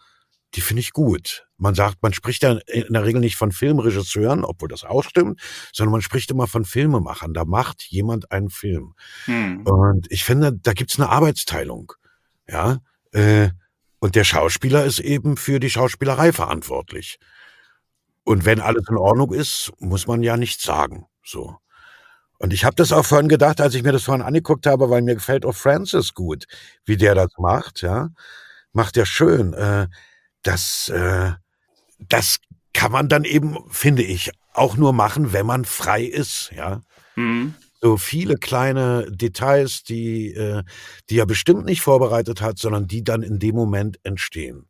die 0.54 0.62
finde 0.62 0.80
ich 0.80 0.92
gut. 0.92 1.46
Man 1.58 1.76
sagt, 1.76 2.02
man 2.02 2.12
spricht 2.12 2.42
ja 2.42 2.58
in 2.66 2.92
der 2.92 3.04
Regel 3.04 3.20
nicht 3.20 3.36
von 3.36 3.52
Filmregisseuren, 3.52 4.44
obwohl 4.44 4.68
das 4.68 4.82
auch 4.82 5.04
stimmt, 5.04 5.40
sondern 5.72 5.92
man 5.92 6.02
spricht 6.02 6.30
immer 6.32 6.48
von 6.48 6.64
Filmemachern. 6.64 7.34
Da 7.34 7.44
macht 7.44 7.82
jemand 7.82 8.32
einen 8.32 8.50
Film. 8.50 8.94
Hm. 9.26 9.64
Und 9.64 10.10
ich 10.10 10.24
finde, 10.24 10.52
da 10.52 10.72
gibt's 10.72 10.98
eine 10.98 11.08
Arbeitsteilung. 11.08 11.92
Ja. 12.48 12.78
Äh, 13.12 13.50
und 14.00 14.16
der 14.16 14.24
Schauspieler 14.24 14.84
ist 14.84 14.98
eben 14.98 15.36
für 15.36 15.60
die 15.60 15.70
Schauspielerei 15.70 16.32
verantwortlich. 16.32 17.18
Und 18.26 18.44
wenn 18.44 18.60
alles 18.60 18.82
in 18.90 18.96
Ordnung 18.96 19.32
ist, 19.32 19.72
muss 19.78 20.08
man 20.08 20.20
ja 20.20 20.36
nichts 20.36 20.64
sagen. 20.64 21.06
So. 21.24 21.58
Und 22.38 22.52
ich 22.52 22.64
habe 22.64 22.74
das 22.74 22.90
auch 22.90 23.04
vorhin 23.06 23.28
gedacht, 23.28 23.60
als 23.60 23.76
ich 23.76 23.84
mir 23.84 23.92
das 23.92 24.02
vorhin 24.02 24.26
angeguckt 24.26 24.66
habe, 24.66 24.90
weil 24.90 25.00
mir 25.02 25.14
gefällt 25.14 25.46
auch 25.46 25.54
Francis 25.54 26.12
gut, 26.12 26.46
wie 26.84 26.96
der 26.96 27.14
das 27.14 27.28
macht, 27.38 27.82
ja. 27.82 28.08
Macht 28.72 28.96
er 28.96 29.06
schön. 29.06 29.52
Äh, 29.52 29.86
das, 30.42 30.88
äh, 30.88 31.34
das 32.00 32.38
kann 32.74 32.90
man 32.90 33.08
dann 33.08 33.22
eben, 33.22 33.58
finde 33.70 34.02
ich, 34.02 34.32
auch 34.52 34.76
nur 34.76 34.92
machen, 34.92 35.32
wenn 35.32 35.46
man 35.46 35.64
frei 35.64 36.02
ist, 36.02 36.50
ja. 36.50 36.82
Mhm. 37.14 37.54
So 37.80 37.96
viele 37.96 38.34
kleine 38.34 39.06
Details, 39.08 39.84
die, 39.84 40.32
äh, 40.32 40.64
die 41.10 41.20
er 41.20 41.26
bestimmt 41.26 41.64
nicht 41.64 41.80
vorbereitet 41.80 42.40
hat, 42.40 42.58
sondern 42.58 42.88
die 42.88 43.04
dann 43.04 43.22
in 43.22 43.38
dem 43.38 43.54
Moment 43.54 44.00
entstehen. 44.02 44.66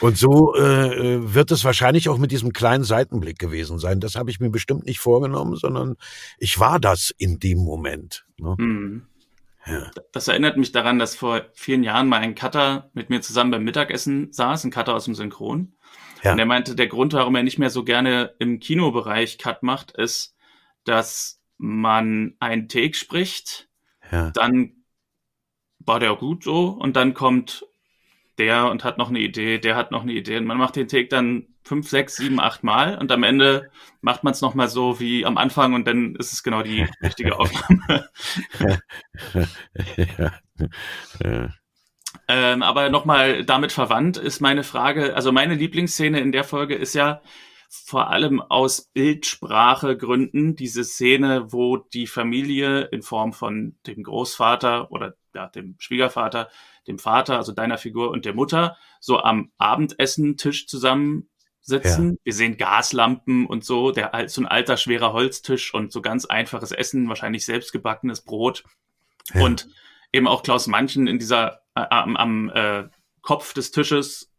Und 0.00 0.18
so 0.18 0.54
äh, 0.54 1.14
äh, 1.14 1.34
wird 1.34 1.50
es 1.50 1.64
wahrscheinlich 1.64 2.08
auch 2.08 2.18
mit 2.18 2.32
diesem 2.32 2.52
kleinen 2.52 2.84
Seitenblick 2.84 3.38
gewesen 3.38 3.78
sein. 3.78 4.00
Das 4.00 4.16
habe 4.16 4.30
ich 4.30 4.40
mir 4.40 4.50
bestimmt 4.50 4.84
nicht 4.86 5.00
vorgenommen, 5.00 5.56
sondern 5.56 5.96
ich 6.38 6.58
war 6.58 6.80
das 6.80 7.14
in 7.16 7.38
dem 7.38 7.58
Moment. 7.58 8.26
Ne? 8.38 8.54
Mhm. 8.58 9.06
Ja. 9.66 9.90
Das 10.12 10.28
erinnert 10.28 10.56
mich 10.56 10.72
daran, 10.72 10.98
dass 10.98 11.16
vor 11.16 11.46
vielen 11.54 11.84
Jahren 11.84 12.08
mal 12.08 12.20
ein 12.20 12.34
Cutter 12.34 12.90
mit 12.92 13.08
mir 13.08 13.22
zusammen 13.22 13.50
beim 13.50 13.64
Mittagessen 13.64 14.32
saß, 14.32 14.64
ein 14.64 14.70
Cutter 14.70 14.94
aus 14.94 15.06
dem 15.06 15.14
Synchron. 15.14 15.74
Ja. 16.22 16.32
Und 16.32 16.38
er 16.38 16.46
meinte, 16.46 16.74
der 16.74 16.86
Grund, 16.86 17.12
warum 17.12 17.34
er 17.36 17.42
nicht 17.42 17.58
mehr 17.58 17.70
so 17.70 17.84
gerne 17.84 18.34
im 18.38 18.60
Kinobereich 18.60 19.38
Cut 19.38 19.62
macht, 19.62 19.92
ist, 19.92 20.34
dass 20.84 21.40
man 21.56 22.34
einen 22.40 22.68
Take 22.68 22.94
spricht, 22.94 23.68
ja. 24.10 24.30
dann 24.32 24.84
war 25.78 26.00
der 26.00 26.14
gut 26.16 26.44
so 26.44 26.68
und 26.68 26.96
dann 26.96 27.14
kommt 27.14 27.66
der 28.38 28.70
und 28.70 28.84
hat 28.84 28.98
noch 28.98 29.08
eine 29.08 29.20
Idee, 29.20 29.58
der 29.58 29.76
hat 29.76 29.90
noch 29.90 30.02
eine 30.02 30.12
Idee. 30.12 30.36
Und 30.38 30.46
man 30.46 30.58
macht 30.58 30.76
den 30.76 30.88
Take 30.88 31.08
dann 31.08 31.46
fünf, 31.62 31.88
sechs, 31.88 32.16
sieben, 32.16 32.40
acht 32.40 32.62
Mal 32.62 32.98
und 32.98 33.10
am 33.10 33.22
Ende 33.22 33.70
macht 34.00 34.24
man 34.24 34.32
es 34.32 34.40
nochmal 34.40 34.68
so 34.68 35.00
wie 35.00 35.24
am 35.24 35.38
Anfang 35.38 35.74
und 35.74 35.86
dann 35.86 36.14
ist 36.16 36.32
es 36.32 36.42
genau 36.42 36.62
die 36.62 36.86
richtige 37.02 37.38
Aufnahme. 37.38 38.08
ja. 39.96 41.48
Ähm, 42.28 42.62
aber 42.62 42.90
nochmal 42.90 43.44
damit 43.44 43.72
verwandt 43.72 44.16
ist 44.16 44.40
meine 44.40 44.62
Frage, 44.62 45.14
also 45.14 45.32
meine 45.32 45.54
Lieblingsszene 45.54 46.20
in 46.20 46.32
der 46.32 46.44
Folge 46.44 46.74
ist 46.74 46.94
ja 46.94 47.22
vor 47.68 48.10
allem 48.10 48.40
aus 48.40 48.82
Bildsprachegründen 48.92 50.54
diese 50.54 50.84
Szene, 50.84 51.52
wo 51.52 51.76
die 51.76 52.06
Familie 52.06 52.82
in 52.82 53.02
Form 53.02 53.32
von 53.32 53.76
dem 53.86 54.04
Großvater 54.04 54.92
oder 54.92 55.16
ja, 55.34 55.48
dem 55.48 55.74
Schwiegervater 55.78 56.50
dem 56.86 56.98
Vater, 56.98 57.36
also 57.36 57.52
deiner 57.52 57.78
Figur 57.78 58.10
und 58.10 58.24
der 58.24 58.34
Mutter, 58.34 58.76
so 59.00 59.18
am 59.18 59.50
Abendessen-Tisch 59.58 60.66
zusammen 60.66 61.28
sitzen. 61.60 62.10
Ja. 62.10 62.16
Wir 62.24 62.32
sehen 62.34 62.56
Gaslampen 62.56 63.46
und 63.46 63.64
so, 63.64 63.90
der 63.90 64.28
so 64.28 64.42
ein 64.42 64.46
alter 64.46 64.76
schwerer 64.76 65.12
Holztisch 65.12 65.72
und 65.72 65.92
so 65.92 66.02
ganz 66.02 66.26
einfaches 66.26 66.72
Essen, 66.72 67.08
wahrscheinlich 67.08 67.46
selbstgebackenes 67.46 68.22
Brot. 68.22 68.64
Ja. 69.32 69.42
Und 69.42 69.68
eben 70.12 70.28
auch 70.28 70.42
Klaus 70.42 70.66
Manchen 70.66 71.06
in 71.06 71.18
dieser 71.18 71.62
äh, 71.74 71.86
am, 71.88 72.16
am 72.16 72.50
äh, 72.50 72.84
Kopf 73.22 73.54
des 73.54 73.70
Tisches 73.70 74.33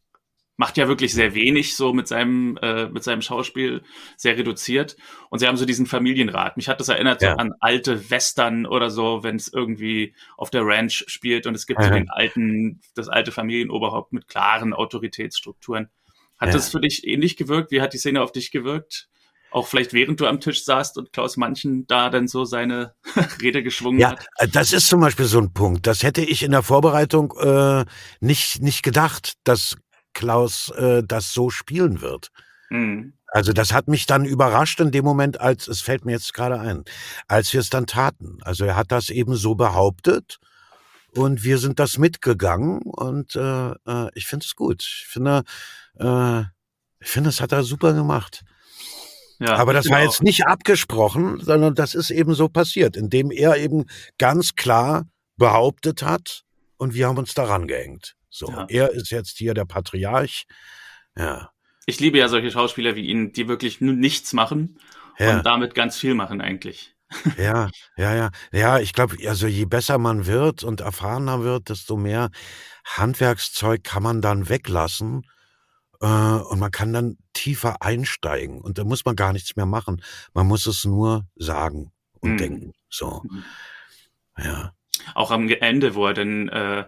macht 0.58 0.78
ja 0.78 0.88
wirklich 0.88 1.14
sehr 1.14 1.36
wenig 1.36 1.76
so 1.76 1.94
mit 1.94 2.08
seinem 2.08 2.58
äh, 2.62 2.88
mit 2.88 3.04
seinem 3.04 3.22
Schauspiel 3.22 3.84
sehr 4.18 4.38
reduziert 4.38 4.96
und 5.30 5.40
sie 5.40 5.48
haben 5.48 5.58
so 5.58 5.66
diesen 5.66 5.86
Familienrat 5.86 6.58
mich 6.58 6.70
hat 6.70 6.80
das 6.80 6.90
erinnert 6.90 7.22
ja. 7.22 7.32
so 7.32 7.38
an 7.38 7.54
alte 7.60 8.10
Western 8.10 8.66
oder 8.66 8.90
so 8.90 9.24
wenn 9.24 9.36
es 9.36 9.52
irgendwie 9.52 10.16
auf 10.38 10.50
der 10.50 10.66
Ranch 10.66 11.04
spielt 11.08 11.46
und 11.48 11.56
es 11.56 11.66
gibt 11.66 11.80
mhm. 11.80 11.84
so 11.84 11.90
den 11.92 12.10
alten 12.10 12.82
das 12.96 13.10
alte 13.10 13.32
Familienoberhaupt 13.32 14.14
mit 14.14 14.28
klaren 14.28 14.74
Autoritätsstrukturen 14.74 15.90
hat 16.38 16.50
ja. 16.50 16.54
das 16.54 16.70
für 16.70 16.82
dich 16.82 17.06
ähnlich 17.06 17.38
gewirkt 17.38 17.72
wie 17.72 17.82
hat 17.82 17.94
die 17.94 17.98
Szene 17.98 18.22
auf 18.22 18.32
dich 18.32 18.52
gewirkt 18.52 19.10
auch 19.56 19.68
vielleicht 19.68 19.94
während 19.94 20.20
du 20.20 20.28
am 20.28 20.42
Tisch 20.42 20.66
saßt 20.66 20.98
und 20.98 21.14
Klaus 21.14 21.38
Manchen 21.38 21.88
da 21.88 22.10
dann 22.10 22.28
so 22.28 22.44
seine 22.44 22.94
Rede 23.42 23.64
geschwungen 23.64 24.02
ja, 24.02 24.12
hat. 24.12 24.28
Ja, 24.42 24.48
das 24.48 24.74
ist 24.74 24.90
zum 24.90 25.00
Beispiel 25.00 25.26
so 25.26 25.40
ein 25.40 25.54
Punkt. 25.54 25.88
Das 25.88 26.04
hätte 26.04 26.22
ich 26.22 26.44
in 26.44 26.52
der 26.52 26.62
Vorbereitung 26.62 27.34
äh, 27.40 27.86
nicht 28.20 28.62
nicht 28.62 28.84
gedacht, 28.84 29.36
dass 29.46 29.78
Klaus 30.16 30.72
äh, 30.72 31.04
das 31.06 31.32
so 31.32 31.52
spielen 31.52 32.02
wird. 32.02 32.32
Mhm. 32.72 33.14
Also 33.28 33.54
das 33.54 33.74
hat 33.74 33.88
mich 33.88 34.06
dann 34.06 34.26
überrascht 34.26 34.80
in 34.80 34.92
dem 34.92 35.06
Moment, 35.06 35.40
als 35.40 35.68
es 35.68 35.82
fällt 35.82 36.06
mir 36.06 36.14
jetzt 36.14 36.34
gerade 36.34 36.60
ein, 36.60 36.86
als 37.28 37.54
wir 37.54 37.60
es 37.60 37.70
dann 37.70 37.86
taten. 37.86 38.40
Also 38.42 38.66
er 38.66 38.76
hat 38.76 38.92
das 38.92 39.10
eben 39.10 39.36
so 39.36 39.56
behauptet 39.56 40.40
und 41.14 41.44
wir 41.44 41.58
sind 41.58 41.80
das 41.80 41.98
mitgegangen 41.98 42.82
und 42.82 43.36
äh, 43.36 43.72
äh, 43.72 44.10
ich 44.16 44.26
finde 44.26 44.46
es 44.46 44.56
gut. 44.56 44.82
Ich 44.82 45.08
finde, 45.08 45.44
äh, 46.00 46.42
ich 47.00 47.10
finde, 47.10 47.30
das 47.30 47.42
hat 47.42 47.52
er 47.52 47.64
super 47.64 47.94
gemacht. 47.94 48.44
Ja, 49.40 49.58
Aber 49.58 49.74
das 49.74 49.90
war 49.90 50.02
jetzt 50.02 50.24
nicht 50.24 50.48
abgesprochen, 50.48 51.42
sondern 51.42 51.76
das 51.76 51.94
ist 51.94 52.10
eben 52.10 52.34
so 52.36 52.48
passiert, 52.48 52.96
indem 52.96 53.32
er 53.32 53.58
eben 53.58 53.86
ganz 54.18 54.56
klar 54.56 55.08
behauptet 55.36 56.04
hat 56.04 56.44
und 56.78 56.94
wir 56.94 57.08
haben 57.08 57.18
uns 57.18 57.34
daran 57.34 57.68
gehängt. 57.68 58.16
So, 58.36 58.50
ja. 58.50 58.66
er 58.68 58.92
ist 58.92 59.12
jetzt 59.12 59.38
hier 59.38 59.54
der 59.54 59.64
Patriarch. 59.64 60.46
Ja. 61.18 61.52
Ich 61.86 62.02
liebe 62.02 62.18
ja 62.18 62.28
solche 62.28 62.52
Schauspieler 62.52 62.96
wie 62.96 63.06
ihn, 63.06 63.32
die 63.32 63.48
wirklich 63.48 63.80
nur 63.80 63.94
nichts 63.94 64.34
machen 64.34 64.78
ja. 65.18 65.38
und 65.38 65.46
damit 65.46 65.74
ganz 65.74 65.98
viel 65.98 66.16
machen 66.16 66.42
eigentlich. 66.42 66.94
Ja, 67.38 67.70
ja, 67.96 68.16
ja. 68.16 68.32
Ja, 68.52 68.80
ich 68.80 68.92
glaube, 68.92 69.16
also 69.30 69.48
je 69.48 69.66
besser 69.66 70.00
man 70.00 70.26
wird 70.26 70.64
und 70.64 70.82
erfahrener 70.82 71.44
wird, 71.44 71.70
desto 71.70 71.96
mehr 71.96 72.30
Handwerkszeug 72.84 73.84
kann 73.84 74.04
man 74.04 74.22
dann 74.22 74.50
weglassen. 74.50 75.22
Äh, 76.02 76.08
und 76.08 76.60
man 76.60 76.72
kann 76.72 76.92
dann 76.92 77.18
tiefer 77.32 77.82
einsteigen. 77.82 78.60
Und 78.60 78.80
da 78.80 78.84
muss 78.84 79.06
man 79.06 79.16
gar 79.16 79.32
nichts 79.32 79.56
mehr 79.56 79.68
machen. 79.68 80.02
Man 80.34 80.48
muss 80.48 80.66
es 80.66 80.84
nur 80.84 81.26
sagen 81.36 81.94
und 82.20 82.34
mhm. 82.34 82.38
denken. 82.38 82.74
So. 82.90 83.22
Mhm. 83.24 83.44
Ja. 84.38 84.74
Auch 85.14 85.32
am 85.32 85.48
Ende, 85.48 85.96
wo 85.96 86.08
er 86.08 86.14
dann 86.16 86.50
äh, 86.50 86.86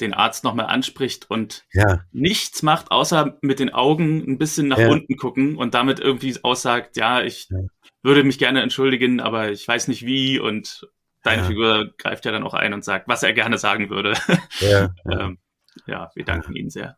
den 0.00 0.14
Arzt 0.14 0.44
nochmal 0.44 0.66
anspricht 0.66 1.30
und 1.30 1.64
ja. 1.72 2.04
nichts 2.12 2.62
macht, 2.62 2.90
außer 2.90 3.38
mit 3.42 3.58
den 3.58 3.72
Augen 3.72 4.24
ein 4.30 4.38
bisschen 4.38 4.68
nach 4.68 4.78
ja. 4.78 4.88
unten 4.88 5.16
gucken 5.16 5.56
und 5.56 5.74
damit 5.74 6.00
irgendwie 6.00 6.36
aussagt, 6.42 6.96
ja, 6.96 7.22
ich 7.22 7.48
ja. 7.50 7.58
würde 8.02 8.24
mich 8.24 8.38
gerne 8.38 8.62
entschuldigen, 8.62 9.20
aber 9.20 9.50
ich 9.50 9.66
weiß 9.66 9.88
nicht 9.88 10.06
wie 10.06 10.38
und 10.38 10.88
deine 11.22 11.44
Figur 11.44 11.92
greift 11.98 12.24
ja 12.24 12.32
dann 12.32 12.44
auch 12.44 12.54
ein 12.54 12.72
und 12.72 12.84
sagt, 12.84 13.08
was 13.08 13.22
er 13.22 13.32
gerne 13.32 13.58
sagen 13.58 13.90
würde. 13.90 14.14
Ja, 14.60 14.94
ähm, 15.10 15.38
wir 15.86 16.24
danken 16.24 16.54
Ihnen 16.54 16.70
sehr. 16.70 16.96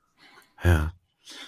Ja. 0.63 0.93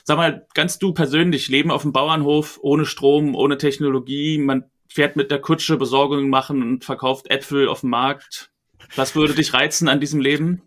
Sag 0.05 0.17
mal, 0.17 0.47
ganz 0.55 0.79
du 0.79 0.93
persönlich, 0.93 1.49
Leben 1.49 1.71
auf 1.71 1.83
dem 1.83 1.93
Bauernhof, 1.93 2.59
ohne 2.63 2.87
Strom, 2.87 3.35
ohne 3.35 3.59
Technologie, 3.59 4.39
man 4.39 4.71
fährt 4.89 5.17
mit 5.17 5.31
der 5.31 5.41
Kutsche 5.41 5.77
Besorgungen 5.77 6.29
machen 6.29 6.63
und 6.63 6.85
verkauft 6.85 7.31
Äpfel 7.31 7.69
auf 7.69 7.81
dem 7.81 7.91
Markt. 7.91 8.51
Was 8.95 9.15
würde 9.15 9.35
dich 9.35 9.55
reizen 9.55 9.89
an 9.89 10.01
diesem 10.01 10.21
Leben? 10.21 10.63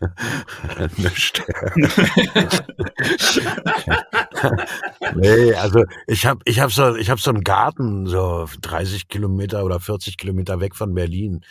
Nicht. 0.96 1.42
nee, 5.16 5.54
also 5.54 5.84
ich 6.06 6.26
habe 6.26 6.40
ich 6.44 6.60
hab 6.60 6.72
so, 6.72 6.96
ich 6.96 7.10
hab 7.10 7.20
so 7.20 7.30
einen 7.30 7.44
Garten, 7.44 8.06
so 8.06 8.48
30 8.60 9.08
Kilometer 9.08 9.64
oder 9.64 9.80
40 9.80 10.16
Kilometer 10.16 10.60
weg 10.60 10.74
von 10.74 10.94
Berlin. 10.94 11.44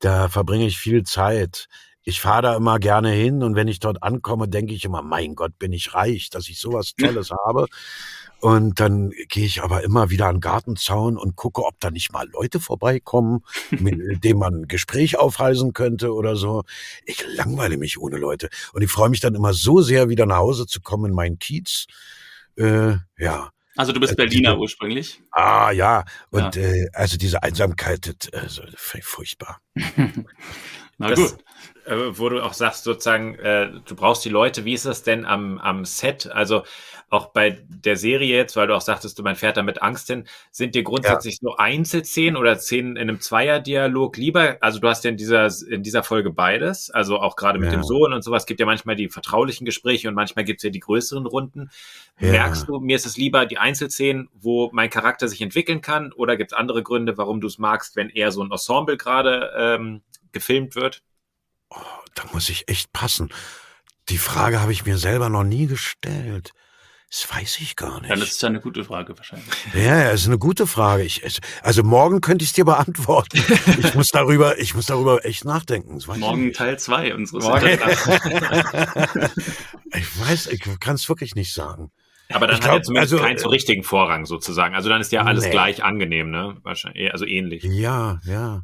Da 0.00 0.28
verbringe 0.28 0.66
ich 0.66 0.78
viel 0.78 1.04
Zeit. 1.04 1.68
Ich 2.02 2.20
fahre 2.20 2.42
da 2.42 2.56
immer 2.56 2.78
gerne 2.78 3.10
hin 3.10 3.42
und 3.42 3.56
wenn 3.56 3.68
ich 3.68 3.80
dort 3.80 4.02
ankomme, 4.02 4.48
denke 4.48 4.74
ich 4.74 4.84
immer, 4.84 5.02
mein 5.02 5.34
Gott, 5.34 5.58
bin 5.58 5.72
ich 5.72 5.94
reich, 5.94 6.28
dass 6.30 6.48
ich 6.48 6.60
sowas 6.60 6.94
Tolles 6.98 7.30
habe. 7.46 7.66
Und 8.44 8.78
dann 8.78 9.10
gehe 9.30 9.46
ich 9.46 9.62
aber 9.62 9.84
immer 9.84 10.10
wieder 10.10 10.26
an 10.26 10.34
den 10.34 10.40
Gartenzaun 10.42 11.16
und 11.16 11.34
gucke, 11.34 11.64
ob 11.64 11.80
da 11.80 11.90
nicht 11.90 12.12
mal 12.12 12.28
Leute 12.28 12.60
vorbeikommen, 12.60 13.40
mit 13.70 14.22
denen 14.22 14.38
man 14.38 14.54
ein 14.54 14.68
Gespräch 14.68 15.18
aufreisen 15.18 15.72
könnte 15.72 16.12
oder 16.12 16.36
so. 16.36 16.64
Ich 17.06 17.24
langweile 17.36 17.78
mich 17.78 17.98
ohne 17.98 18.18
Leute. 18.18 18.50
Und 18.74 18.82
ich 18.82 18.90
freue 18.90 19.08
mich 19.08 19.20
dann 19.20 19.34
immer 19.34 19.54
so 19.54 19.80
sehr, 19.80 20.10
wieder 20.10 20.26
nach 20.26 20.36
Hause 20.36 20.66
zu 20.66 20.82
kommen 20.82 21.06
in 21.06 21.14
meinen 21.14 21.38
Kiez. 21.38 21.86
Äh, 22.56 22.96
ja. 23.16 23.48
Also 23.76 23.92
du 23.92 24.00
bist 24.00 24.12
äh, 24.12 24.16
Berliner 24.16 24.50
diese, 24.50 24.60
ursprünglich? 24.60 25.22
Ah 25.30 25.70
ja, 25.70 26.04
und 26.28 26.54
ja. 26.54 26.62
Äh, 26.62 26.88
also 26.92 27.16
diese 27.16 27.42
Einsamkeit, 27.42 28.14
das, 28.30 28.42
also, 28.42 28.62
furchtbar. 28.76 29.62
Na 30.98 31.08
das, 31.08 31.18
gut. 31.18 31.44
Äh, 31.86 32.18
wo 32.18 32.30
du 32.30 32.42
auch 32.42 32.54
sagst, 32.54 32.84
sozusagen, 32.84 33.34
äh, 33.36 33.70
du 33.84 33.94
brauchst 33.94 34.24
die 34.24 34.30
Leute, 34.30 34.64
wie 34.64 34.72
ist 34.72 34.86
das 34.86 35.02
denn 35.02 35.26
am, 35.26 35.58
am 35.58 35.84
Set? 35.84 36.30
Also 36.30 36.62
auch 37.10 37.26
bei 37.26 37.62
der 37.68 37.96
Serie 37.96 38.34
jetzt, 38.34 38.56
weil 38.56 38.66
du 38.66 38.74
auch 38.74 38.80
sagtest, 38.80 39.18
du 39.18 39.22
mein 39.22 39.36
fährt 39.36 39.58
damit 39.58 39.82
Angst 39.82 40.06
hin, 40.06 40.24
sind 40.50 40.74
dir 40.74 40.82
grundsätzlich 40.82 41.34
ja. 41.34 41.40
so 41.42 41.56
Einzelszenen 41.56 42.36
oder 42.36 42.56
Szenen 42.56 42.96
in 42.96 43.08
einem 43.08 43.20
Zweierdialog 43.20 44.16
lieber? 44.16 44.56
Also 44.60 44.80
du 44.80 44.88
hast 44.88 45.04
ja 45.04 45.10
in 45.10 45.18
dieser, 45.18 45.50
in 45.68 45.82
dieser 45.82 46.02
Folge 46.02 46.30
beides, 46.30 46.90
also 46.90 47.18
auch 47.20 47.36
gerade 47.36 47.58
mit 47.58 47.70
ja. 47.70 47.76
dem 47.76 47.84
Sohn 47.84 48.14
und 48.14 48.22
sowas, 48.22 48.46
gibt 48.46 48.60
ja 48.60 48.66
manchmal 48.66 48.96
die 48.96 49.10
vertraulichen 49.10 49.66
Gespräche 49.66 50.08
und 50.08 50.14
manchmal 50.14 50.46
gibt's 50.46 50.62
ja 50.62 50.70
die 50.70 50.80
größeren 50.80 51.26
Runden. 51.26 51.70
Ja. 52.18 52.30
Merkst 52.30 52.66
du, 52.66 52.80
mir 52.80 52.96
ist 52.96 53.06
es 53.06 53.18
lieber 53.18 53.44
die 53.44 53.58
Einzelszenen, 53.58 54.30
wo 54.32 54.70
mein 54.72 54.88
Charakter 54.88 55.28
sich 55.28 55.42
entwickeln 55.42 55.82
kann 55.82 56.12
oder 56.12 56.38
gibt's 56.38 56.54
andere 56.54 56.82
Gründe, 56.82 57.18
warum 57.18 57.42
du 57.42 57.46
es 57.46 57.58
magst, 57.58 57.94
wenn 57.94 58.08
eher 58.08 58.32
so 58.32 58.42
ein 58.42 58.50
Ensemble 58.50 58.96
gerade 58.96 59.52
ähm, 59.56 60.00
gefilmt 60.32 60.76
wird? 60.76 61.02
Oh, 61.70 61.76
da 62.14 62.24
muss 62.32 62.48
ich 62.48 62.68
echt 62.68 62.92
passen. 62.92 63.32
Die 64.08 64.18
Frage 64.18 64.60
habe 64.60 64.72
ich 64.72 64.84
mir 64.84 64.98
selber 64.98 65.28
noch 65.28 65.44
nie 65.44 65.66
gestellt. 65.66 66.52
Das 67.10 67.32
weiß 67.32 67.60
ich 67.60 67.76
gar 67.76 68.00
nicht. 68.00 68.10
Ja, 68.10 68.16
das 68.16 68.30
ist 68.30 68.42
ja 68.42 68.48
eine 68.48 68.60
gute 68.60 68.82
Frage 68.84 69.16
wahrscheinlich. 69.16 69.46
Ja, 69.74 69.98
ja, 70.00 70.10
ist 70.10 70.26
eine 70.26 70.36
gute 70.36 70.66
Frage. 70.66 71.04
Ich, 71.04 71.22
also 71.62 71.84
morgen 71.84 72.20
könnte 72.20 72.42
ich 72.42 72.50
es 72.50 72.54
dir 72.54 72.64
beantworten. 72.64 73.40
Ich 73.78 73.94
muss 73.94 74.08
darüber, 74.08 74.58
ich 74.58 74.74
muss 74.74 74.86
darüber 74.86 75.24
echt 75.24 75.44
nachdenken. 75.44 76.00
Morgen 76.16 76.52
Teil 76.52 76.76
zwei 76.78 77.14
unseres 77.14 77.44
morgen. 77.44 77.66
Ich 79.96 80.20
weiß, 80.20 80.48
ich 80.48 80.60
kann 80.80 80.96
es 80.96 81.08
wirklich 81.08 81.36
nicht 81.36 81.54
sagen. 81.54 81.92
Aber 82.30 82.48
dann 82.48 82.56
ich 82.56 82.62
hat 82.62 82.70
glaub, 82.70 82.80
er 82.80 82.82
zumindest 82.82 83.12
also, 83.12 83.24
keinen 83.24 83.38
so 83.38 83.48
richtigen 83.48 83.84
Vorrang 83.84 84.26
sozusagen. 84.26 84.74
Also 84.74 84.88
dann 84.88 85.00
ist 85.00 85.12
ja 85.12 85.22
alles 85.22 85.44
nee. 85.44 85.50
gleich 85.50 85.84
angenehm, 85.84 86.30
ne? 86.30 86.56
Wahrscheinlich, 86.64 87.12
also 87.12 87.26
ähnlich. 87.26 87.62
Ja, 87.62 88.18
ja. 88.24 88.62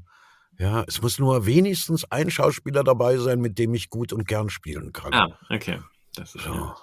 Ja, 0.60 0.84
es 0.86 1.00
muss 1.00 1.18
nur 1.18 1.46
wenigstens 1.46 2.04
ein 2.10 2.30
Schauspieler 2.30 2.84
dabei 2.84 3.16
sein, 3.16 3.40
mit 3.40 3.58
dem 3.58 3.72
ich 3.72 3.88
gut 3.88 4.12
und 4.12 4.28
gern 4.28 4.50
spielen 4.50 4.92
kann. 4.92 5.14
Ah, 5.14 5.38
okay. 5.48 5.78
Das 6.14 6.34
ist 6.34 6.44
so. 6.44 6.52
Ja. 6.52 6.76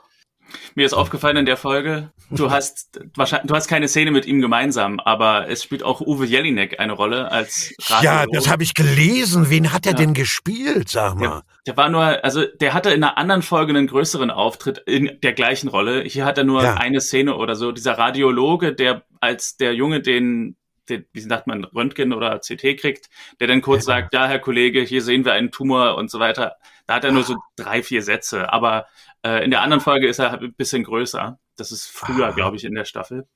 Mir 0.73 0.85
ist 0.85 0.93
aufgefallen 0.93 1.37
in 1.37 1.45
der 1.45 1.57
Folge, 1.57 2.11
du 2.31 2.49
hast 2.51 2.99
wahrscheinlich, 3.15 3.47
du 3.47 3.55
hast 3.55 3.67
keine 3.67 3.87
Szene 3.87 4.09
mit 4.09 4.25
ihm 4.25 4.41
gemeinsam, 4.41 4.99
aber 4.99 5.47
es 5.47 5.63
spielt 5.63 5.83
auch 5.83 6.01
Uwe 6.01 6.25
Jelinek 6.25 6.79
eine 6.79 6.93
Rolle 6.93 7.31
als 7.31 7.75
Radio. 7.87 8.09
Ja, 8.09 8.25
das 8.25 8.49
habe 8.49 8.63
ich 8.63 8.73
gelesen. 8.73 9.51
Wen 9.51 9.71
hat 9.71 9.85
er 9.85 9.91
ja. 9.91 9.97
denn 9.99 10.15
gespielt, 10.15 10.89
sag 10.89 11.15
mal? 11.15 11.21
Der, 11.21 11.43
der, 11.67 11.77
war 11.77 11.89
nur, 11.89 12.23
also 12.23 12.45
der 12.45 12.73
hatte 12.73 12.89
in 12.89 13.03
einer 13.03 13.19
anderen 13.19 13.43
Folge 13.43 13.73
einen 13.73 13.85
größeren 13.85 14.31
Auftritt 14.31 14.79
in 14.87 15.19
der 15.21 15.33
gleichen 15.33 15.67
Rolle. 15.67 16.01
Hier 16.01 16.25
hat 16.25 16.39
er 16.39 16.45
nur 16.45 16.63
ja. 16.63 16.77
eine 16.77 16.99
Szene 16.99 17.35
oder 17.35 17.55
so. 17.55 17.71
Dieser 17.71 17.99
Radiologe, 17.99 18.73
der 18.73 19.03
als 19.19 19.57
der 19.57 19.75
Junge 19.75 20.01
den 20.01 20.55
den, 20.89 21.06
wie 21.13 21.21
sagt 21.21 21.47
man, 21.47 21.63
Röntgen 21.63 22.13
oder 22.13 22.39
CT 22.39 22.78
kriegt, 22.78 23.10
der 23.39 23.47
dann 23.47 23.62
kurz 23.62 23.86
ja. 23.86 23.95
sagt, 23.95 24.13
ja, 24.13 24.28
Herr 24.28 24.39
Kollege, 24.39 24.82
hier 24.82 25.02
sehen 25.02 25.26
wir 25.26 25.34
einen 25.34 25.52
Tumor 25.52 25.95
und 25.95 26.10
so 26.10 26.19
weiter. 26.19 26.56
Da 26.86 26.95
hat 26.95 27.04
er 27.04 27.12
nur 27.12 27.23
so 27.23 27.34
ah. 27.34 27.43
drei, 27.56 27.84
vier 27.84 28.02
Sätze. 28.02 28.52
Aber 28.52 28.88
äh, 29.23 29.43
in 29.43 29.52
der 29.52 29.62
anderen 29.62 29.82
Folge 29.82 30.08
ist 30.08 30.19
er 30.19 30.32
halt 30.32 30.41
ein 30.41 30.54
bisschen 30.54 30.84
größer. 30.84 31.39
Das 31.56 31.71
ist 31.71 31.88
früher, 31.88 32.28
ah. 32.28 32.32
glaube 32.32 32.56
ich, 32.56 32.63
in 32.63 32.73
der 32.73 32.86
Staffel. 32.86 33.28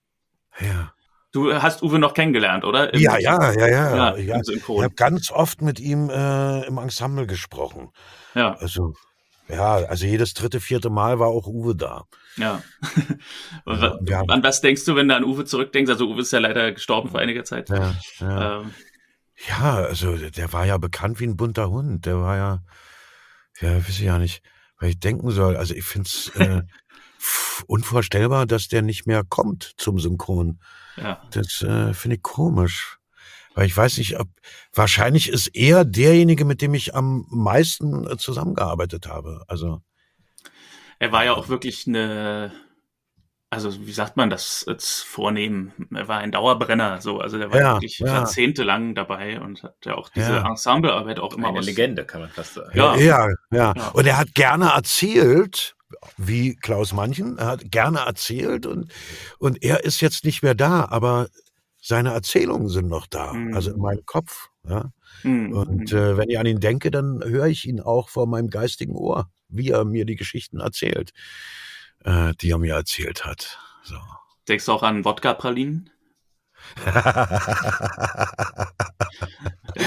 Ja. 0.60 0.94
Du 1.32 1.54
hast 1.54 1.82
Uwe 1.82 1.98
noch 1.98 2.14
kennengelernt, 2.14 2.66
oder? 2.66 2.94
Im 2.94 3.00
ja, 3.00 3.18
ja, 3.18 3.54
ja, 3.54 3.68
ja, 3.68 3.96
ja. 3.96 4.16
Ich, 4.18 4.28
ich 4.28 4.68
habe 4.68 4.94
ganz 4.96 5.32
oft 5.32 5.62
mit 5.62 5.80
ihm 5.80 6.10
äh, 6.10 6.66
im 6.66 6.78
Ensemble 6.78 7.26
gesprochen. 7.26 7.92
Ja. 8.36 8.56
Also, 8.56 8.96
ja, 9.48 9.76
also 9.76 10.06
jedes 10.06 10.34
dritte, 10.34 10.60
vierte 10.60 10.90
Mal 10.90 11.20
war 11.20 11.28
auch 11.28 11.48
Uwe 11.48 11.76
da. 11.76 12.04
Ja. 12.38 12.64
ja 13.66 14.22
an 14.28 14.44
was 14.44 14.62
denkst 14.62 14.86
du, 14.86 14.96
wenn 14.96 15.08
du 15.08 15.16
an 15.16 15.24
Uwe 15.24 15.46
zurückdenkst? 15.46 15.92
Also 15.92 16.10
Uwe 16.10 16.22
ist 16.22 16.32
ja 16.32 16.40
leider 16.40 16.72
gestorben 16.72 17.10
vor 17.10 17.20
einiger 17.20 17.44
Zeit. 17.44 17.70
Ja, 17.70 17.96
ja. 18.20 18.62
Ähm. 18.62 18.72
ja 19.48 19.76
also 19.76 20.16
der 20.16 20.54
war 20.54 20.66
ja 20.66 20.78
bekannt 20.78 21.20
wie 21.20 21.28
ein 21.28 21.38
bunter 21.38 21.70
Hund. 21.70 22.06
Der 22.06 22.20
war 22.20 22.38
ja, 22.38 22.64
ja, 23.60 23.78
weiß 23.78 23.90
ich 23.90 24.00
ja 24.00 24.18
nicht 24.18 24.42
was 24.82 24.90
ich 24.90 25.00
denken 25.00 25.32
soll. 25.32 25.56
Also 25.56 25.74
ich 25.74 25.86
finde 25.86 26.08
es 26.08 26.28
äh, 26.36 26.64
unvorstellbar, 27.68 28.46
dass 28.46 28.68
der 28.68 28.82
nicht 28.82 29.06
mehr 29.06 29.24
kommt 29.24 29.74
zum 29.78 30.00
Synchron. 30.00 30.60
Ja. 30.98 31.22
Das 31.32 31.62
äh, 31.62 31.94
finde 31.94 32.18
ich 32.18 32.24
komisch. 32.24 32.98
Weil 33.54 33.66
ich 33.66 33.76
weiß 33.76 33.98
nicht, 33.98 34.18
ob 34.18 34.30
wahrscheinlich 34.74 35.28
ist 35.28 35.48
er 35.48 35.84
derjenige, 35.84 36.46
mit 36.46 36.62
dem 36.62 36.74
ich 36.74 36.96
am 36.96 37.26
meisten 37.30 38.08
äh, 38.08 38.18
zusammengearbeitet 38.18 39.08
habe. 39.08 39.44
Also 39.48 39.82
er 41.02 41.12
war 41.12 41.26
ja 41.26 41.34
auch 41.34 41.50
wirklich 41.50 41.88
eine 41.88 42.52
also 43.50 43.86
wie 43.86 43.92
sagt 43.92 44.16
man 44.16 44.30
das 44.30 44.64
jetzt 44.66 45.02
vornehmen? 45.02 45.74
Er 45.94 46.08
war 46.08 46.20
ein 46.20 46.32
Dauerbrenner, 46.32 47.02
so, 47.02 47.20
also 47.20 47.38
der 47.38 47.52
war 47.52 47.60
ja, 47.60 47.74
wirklich 47.74 48.00
ja. 48.00 48.08
jahrzehntelang 48.08 48.96
dabei 48.96 49.42
und 49.42 49.62
hat 49.62 49.76
ja 49.84 49.96
auch 49.96 50.08
diese 50.08 50.32
ja. 50.32 50.48
Ensemblearbeit 50.48 51.20
auch 51.20 51.34
immer 51.34 51.50
eine 51.50 51.60
aus 51.60 51.66
Legende, 51.66 52.06
kann 52.06 52.22
man 52.22 52.30
fast 52.30 52.54
sagen. 52.54 52.78
Ja. 52.78 52.96
ja, 52.96 53.28
ja, 53.52 53.74
ja. 53.76 53.90
Und 53.90 54.08
er 54.08 54.18
hat 54.18 54.34
gerne 54.36 54.70
erzählt, 54.74 55.76
wie 56.16 56.56
Klaus 56.56 56.94
Manchen, 56.94 57.38
er 57.40 57.48
hat 57.48 57.72
gerne 57.72 58.00
erzählt 58.06 58.66
und 58.66 58.94
und 59.38 59.62
er 59.62 59.84
ist 59.84 60.00
jetzt 60.00 60.24
nicht 60.24 60.44
mehr 60.44 60.56
da, 60.56 60.86
aber 60.86 61.28
seine 61.82 62.14
Erzählungen 62.14 62.70
sind 62.70 62.88
noch 62.88 63.08
da, 63.08 63.34
mhm. 63.34 63.54
also 63.54 63.74
in 63.74 63.82
meinem 63.82 64.06
Kopf. 64.06 64.48
Ja? 64.66 64.92
Mhm. 65.24 65.52
Und 65.52 65.92
äh, 65.92 66.16
wenn 66.16 66.30
ich 66.30 66.40
an 66.40 66.46
ihn 66.46 66.62
denke, 66.62 66.90
dann 66.90 67.22
höre 67.22 67.48
ich 67.48 67.68
ihn 67.68 67.82
auch 67.82 68.08
vor 68.08 68.28
meinem 68.28 68.50
geistigen 68.50 68.96
Ohr, 68.96 69.30
wie 69.52 69.70
er 69.70 69.86
mir 69.86 70.06
die 70.06 70.16
Geschichten 70.16 70.60
erzählt 70.60 71.12
äh, 72.04 72.34
die 72.42 72.52
er 72.52 72.58
mir 72.58 72.76
erzählt 72.76 73.26
hat. 73.26 73.60
So. 73.84 73.98
Denkst 74.48 74.66
du 74.66 74.72
auch 74.72 74.84
an 74.84 75.06
Wodka-Pralinen? 75.06 75.91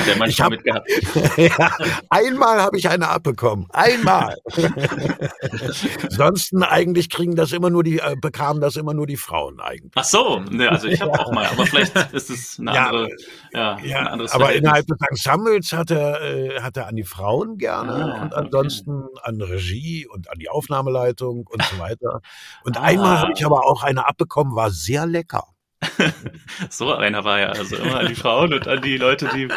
Der 0.07 0.19
hat 0.19 0.41
hab, 0.41 0.51
mitgehabt. 0.51 0.89
ja, 1.37 1.77
einmal 2.11 2.61
habe 2.61 2.79
ich 2.79 2.89
eine 2.89 3.09
abbekommen. 3.09 3.67
Einmal. 3.71 4.37
Ansonsten 6.03 6.63
eigentlich 6.63 7.11
kriegen 7.11 7.37
das 7.37 7.53
immer 7.53 7.71
nur 7.71 7.85
die, 7.85 7.99
äh, 7.99 8.17
bekamen 8.21 8.61
das 8.61 8.77
immer 8.77 8.95
nur 8.95 9.07
die 9.07 9.17
Frauen 9.17 9.61
eigentlich. 9.61 9.93
Ach 9.95 10.05
so, 10.05 10.41
ne, 10.41 10.71
also 10.71 10.89
ich 10.89 11.01
habe 11.01 11.13
ja. 11.13 11.21
auch 11.21 11.33
mal, 11.33 11.47
aber 11.47 11.67
vielleicht 11.67 11.97
ist 12.13 12.31
es 12.31 12.59
eine 12.59 12.73
andere, 12.73 13.09
ja, 13.53 13.79
ja, 13.81 13.99
ein 13.99 14.07
anderes 14.07 14.33
Aber 14.33 14.53
innerhalb 14.53 14.87
des 14.87 14.99
Ensembles 15.09 15.73
hat 15.73 15.91
er, 15.91 16.23
äh, 16.23 16.61
hat 16.61 16.77
er 16.77 16.87
an 16.87 16.97
die 16.97 17.05
Frauen 17.05 17.59
gerne 17.59 17.93
ah, 17.93 18.23
und 18.23 18.35
ansonsten 18.35 19.05
okay. 19.05 19.21
an 19.23 19.41
Regie 19.41 20.07
und 20.07 20.31
an 20.31 20.39
die 20.39 20.49
Aufnahmeleitung 20.49 21.47
und 21.47 21.63
so 21.63 21.79
weiter. 21.79 22.21
Und 22.65 22.79
ah. 22.79 22.83
einmal 22.83 23.19
habe 23.19 23.33
ich 23.35 23.45
aber 23.45 23.65
auch 23.67 23.83
eine 23.83 24.07
abbekommen, 24.07 24.55
war 24.55 24.71
sehr 24.71 25.07
lecker. 25.07 25.54
so 26.71 26.93
einer 26.93 27.25
war 27.25 27.41
ja 27.41 27.49
also 27.49 27.77
immer 27.77 28.01
an 28.01 28.09
die 28.09 28.15
Frauen 28.15 28.53
und 28.55 28.69
an 28.69 28.83
die 28.83 28.97
Leute, 28.97 29.29
die 29.35 29.49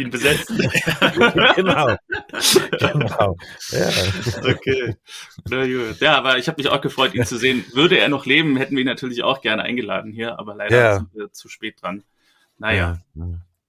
ihn 0.00 0.10
besetzen. 0.10 0.58
genau. 1.56 1.96
Genau. 2.78 3.36
Ja. 3.70 3.90
Okay. 4.50 4.96
Na 5.48 5.66
gut. 5.66 6.00
Ja, 6.00 6.16
aber 6.16 6.38
ich 6.38 6.48
habe 6.48 6.60
mich 6.60 6.70
auch 6.70 6.80
gefreut, 6.80 7.14
ihn 7.14 7.24
zu 7.24 7.38
sehen. 7.38 7.64
Würde 7.74 7.98
er 7.98 8.08
noch 8.08 8.26
leben, 8.26 8.56
hätten 8.56 8.76
wir 8.76 8.82
ihn 8.82 8.86
natürlich 8.86 9.22
auch 9.22 9.40
gerne 9.40 9.62
eingeladen 9.62 10.12
hier, 10.12 10.38
aber 10.38 10.54
leider 10.54 10.76
ja. 10.76 10.94
sind 10.96 11.14
wir 11.14 11.32
zu 11.32 11.48
spät 11.48 11.82
dran. 11.82 12.04
Naja. 12.58 12.98
Ja. 13.14 13.24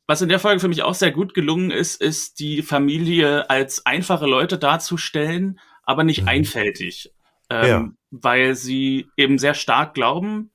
Was 0.08 0.21
in 0.21 0.29
der 0.29 0.39
Folge 0.39 0.60
für 0.60 0.67
mich 0.67 0.82
auch 0.82 0.95
sehr 0.95 1.12
gut 1.12 1.34
gelungen 1.34 1.69
ist, 1.69 2.01
ist 2.01 2.39
die 2.39 2.63
Familie 2.63 3.49
als 3.49 3.86
einfache 3.86 4.25
Leute 4.25 4.58
darzustellen, 4.58 5.60
aber 5.84 6.03
nicht 6.03 6.23
mhm. 6.23 6.29
einfältig. 6.29 7.13
Ähm, 7.51 7.67
ja. 7.67 7.89
Weil 8.12 8.55
sie 8.55 9.08
eben 9.15 9.38
sehr 9.38 9.53
stark 9.53 9.93
glauben, 9.93 10.51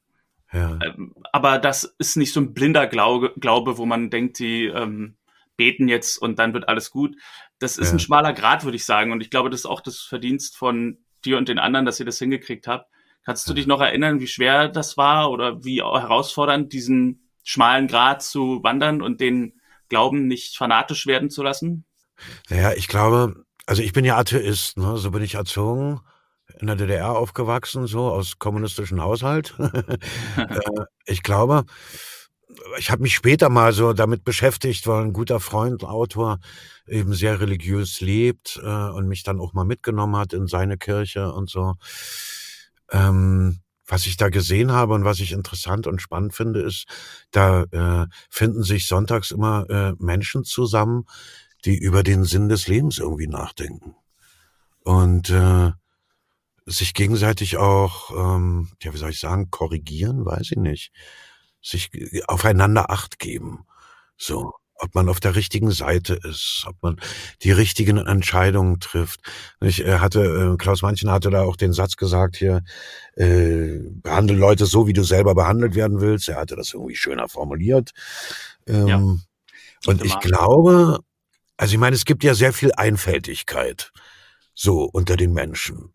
ja. 0.55 0.79
Ähm, 0.85 1.13
aber 1.35 1.59
das 1.59 1.97
ist 1.99 2.17
nicht 2.17 2.33
so 2.33 2.39
ein 2.39 2.55
blinder 2.55 2.87
Glaube, 2.87 3.33
Glaube 3.41 3.77
wo 3.77 3.87
man 3.87 4.09
denkt, 4.09 4.39
die 4.39 4.67
ähm, 4.67 5.17
beten 5.57 5.89
jetzt 5.89 6.17
und 6.17 6.39
dann 6.39 6.55
wird 6.55 6.69
alles 6.69 6.93
gut. 6.93 7.17
Das 7.59 7.77
ist 7.77 7.89
ja. 7.89 7.95
ein 7.95 7.99
schmaler 7.99 8.33
Grad, 8.33 8.63
würde 8.63 8.77
ich 8.77 8.85
sagen. 8.85 9.11
Und 9.11 9.21
ich 9.21 9.31
glaube, 9.31 9.51
das 9.51 9.63
ist 9.63 9.67
auch 9.67 9.81
das 9.81 9.99
Verdienst 9.99 10.57
von 10.57 10.99
dir 11.25 11.37
und 11.37 11.49
den 11.49 11.59
anderen, 11.59 11.87
dass 11.87 11.99
ihr 11.99 12.07
das 12.07 12.21
hingekriegt 12.21 12.69
habt. 12.69 12.89
Kannst 13.25 13.49
du 13.49 13.53
dich 13.53 13.67
noch 13.67 13.81
erinnern, 13.81 14.21
wie 14.21 14.29
schwer 14.29 14.69
das 14.69 14.97
war 14.97 15.29
oder 15.33 15.65
wie 15.65 15.83
herausfordernd, 15.83 16.73
diesen 16.73 17.29
schmalen 17.43 17.89
Grad 17.89 18.23
zu 18.23 18.63
wandern 18.63 19.03
und 19.03 19.21
den 19.21 19.61
Glauben 19.89 20.29
nicht 20.29 20.57
fanatisch 20.57 21.05
werden 21.09 21.31
zu 21.31 21.43
lassen? 21.43 21.85
Naja, 22.49 22.75
ich 22.77 22.87
glaube, 22.87 23.45
also 23.67 23.83
ich 23.83 23.93
bin 23.93 24.05
ja 24.05 24.17
Atheist, 24.17 24.79
ne? 24.79 24.99
so 24.99 25.11
bin 25.11 25.25
ich 25.25 25.35
erzogen 25.35 26.01
in 26.65 26.69
der 26.69 26.77
DDR 26.77 27.11
aufgewachsen, 27.11 27.87
so 27.87 28.11
aus 28.11 28.39
kommunistischem 28.39 29.03
Haushalt. 29.03 29.55
Äh, 30.37 30.85
ich 31.07 31.23
glaube, 31.23 31.65
ich 32.79 32.91
habe 32.91 33.03
mich 33.03 33.15
später 33.15 33.49
mal 33.49 33.73
so 33.73 33.93
damit 33.93 34.25
beschäftigt, 34.25 34.87
weil 34.87 35.03
ein 35.03 35.13
guter 35.13 35.41
Freund, 35.41 35.85
Autor, 35.85 36.39
eben 36.87 37.13
sehr 37.15 37.41
religiös 37.41 38.01
lebt 38.01 38.61
äh, 38.63 38.67
und 38.67 39.09
mich 39.09 39.23
dann 39.23 39.41
auch 39.41 39.53
mal 39.53 39.65
mitgenommen 39.65 40.17
hat 40.17 40.33
in 40.33 40.47
seine 40.47 40.79
Kirche 40.79 41.33
und 41.33 41.51
so. 41.51 41.75
Ähm, 42.91 43.61
was 43.87 44.07
ich 44.07 44.17
da 44.17 44.31
gesehen 44.31 44.73
habe 44.73 44.95
und 44.95 45.05
was 45.05 45.21
ich 45.21 45.33
interessant 45.33 45.87
und 45.87 46.01
spannend 46.01 46.35
finde, 46.35 46.63
ist, 46.63 46.87
da 47.31 47.65
äh, 47.65 48.07
finden 48.31 48.63
sich 48.63 48.87
sonntags 48.87 49.31
immer 49.31 49.69
äh, 49.69 49.93
Menschen 49.99 50.45
zusammen, 50.45 51.05
die 51.67 51.77
über 51.77 52.03
den 52.03 52.25
Sinn 52.25 52.49
des 52.49 52.67
Lebens 52.67 52.99
irgendwie 52.99 53.27
nachdenken. 53.27 53.95
Und 54.81 55.31
äh, 55.31 55.73
sich 56.67 56.95
gegenseitig 56.95 57.57
auch, 57.57 58.11
ähm, 58.11 58.71
ja, 58.83 58.93
wie 58.95 58.99
soll 58.99 59.11
ich 59.11 59.21
sagen, 59.21 59.51
korrigieren, 59.51 60.25
weiß 60.25 60.53
ich 60.53 60.59
nicht. 60.59 60.93
Sich 61.63 61.91
aufeinander 62.27 62.91
Acht 62.91 63.19
geben. 63.19 63.67
So 64.17 64.53
ob 64.77 64.95
man 64.95 65.09
auf 65.09 65.21
der 65.21 65.35
richtigen 65.35 65.71
Seite 65.71 66.15
ist, 66.15 66.65
ob 66.67 66.77
man 66.83 67.01
die 67.43 67.53
richtigen 67.53 67.97
Entscheidungen 67.99 68.81
trifft. 68.81 69.21
Ich 69.61 69.85
äh, 69.85 69.99
hatte, 69.99 70.21
äh, 70.21 70.57
Klaus 70.57 70.83
Manchen 70.83 71.11
hatte 71.11 71.31
da 71.31 71.43
auch 71.43 71.57
den 71.57 71.73
Satz 71.73 71.97
gesagt 71.97 72.37
hier, 72.37 72.63
äh, 73.15 73.79
behandle 74.03 74.37
Leute 74.37 74.67
so, 74.67 74.87
wie 74.87 74.93
du 74.93 75.03
selber 75.03 75.35
behandelt 75.35 75.75
werden 75.75 76.01
willst. 76.01 76.29
Er 76.29 76.37
hatte 76.37 76.57
das 76.57 76.73
irgendwie 76.73 76.97
schöner 76.97 77.29
formuliert. 77.29 77.93
Ähm, 78.67 78.87
ja. 78.87 78.99
Und 79.87 80.05
ich 80.05 80.19
glaube, 80.21 81.01
also 81.57 81.73
ich 81.73 81.79
meine, 81.79 81.95
es 81.95 82.05
gibt 82.05 82.25
ja 82.25 82.35
sehr 82.35 82.53
viel 82.53 82.73
Einfältigkeit 82.73 83.93
so 84.55 84.85
unter 84.85 85.17
den 85.17 85.33
Menschen. 85.33 85.94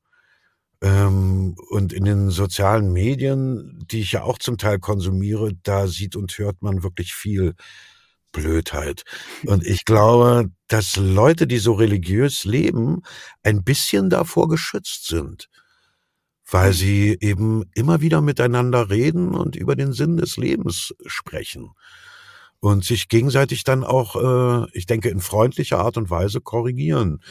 Ähm, 0.81 1.55
und 1.69 1.91
in 1.93 2.05
den 2.05 2.29
sozialen 2.29 2.93
Medien, 2.93 3.83
die 3.91 4.01
ich 4.01 4.13
ja 4.13 4.23
auch 4.23 4.37
zum 4.37 4.57
Teil 4.57 4.79
konsumiere, 4.79 5.53
da 5.63 5.87
sieht 5.87 6.15
und 6.15 6.37
hört 6.37 6.61
man 6.61 6.83
wirklich 6.83 7.13
viel 7.13 7.55
Blödheit. 8.31 9.03
Und 9.45 9.65
ich 9.65 9.85
glaube, 9.85 10.51
dass 10.67 10.95
Leute, 10.95 11.47
die 11.47 11.57
so 11.57 11.73
religiös 11.73 12.45
leben, 12.45 13.01
ein 13.43 13.63
bisschen 13.63 14.09
davor 14.09 14.47
geschützt 14.47 15.07
sind, 15.07 15.49
weil 16.49 16.73
sie 16.73 17.17
eben 17.19 17.63
immer 17.73 18.01
wieder 18.01 18.21
miteinander 18.21 18.89
reden 18.89 19.35
und 19.35 19.55
über 19.55 19.75
den 19.75 19.93
Sinn 19.93 20.17
des 20.17 20.37
Lebens 20.37 20.93
sprechen 21.05 21.71
und 22.59 22.83
sich 22.83 23.07
gegenseitig 23.07 23.63
dann 23.63 23.83
auch, 23.83 24.15
äh, 24.15 24.67
ich 24.73 24.85
denke, 24.85 25.09
in 25.09 25.21
freundlicher 25.21 25.79
Art 25.79 25.97
und 25.97 26.09
Weise 26.09 26.41
korrigieren. 26.41 27.21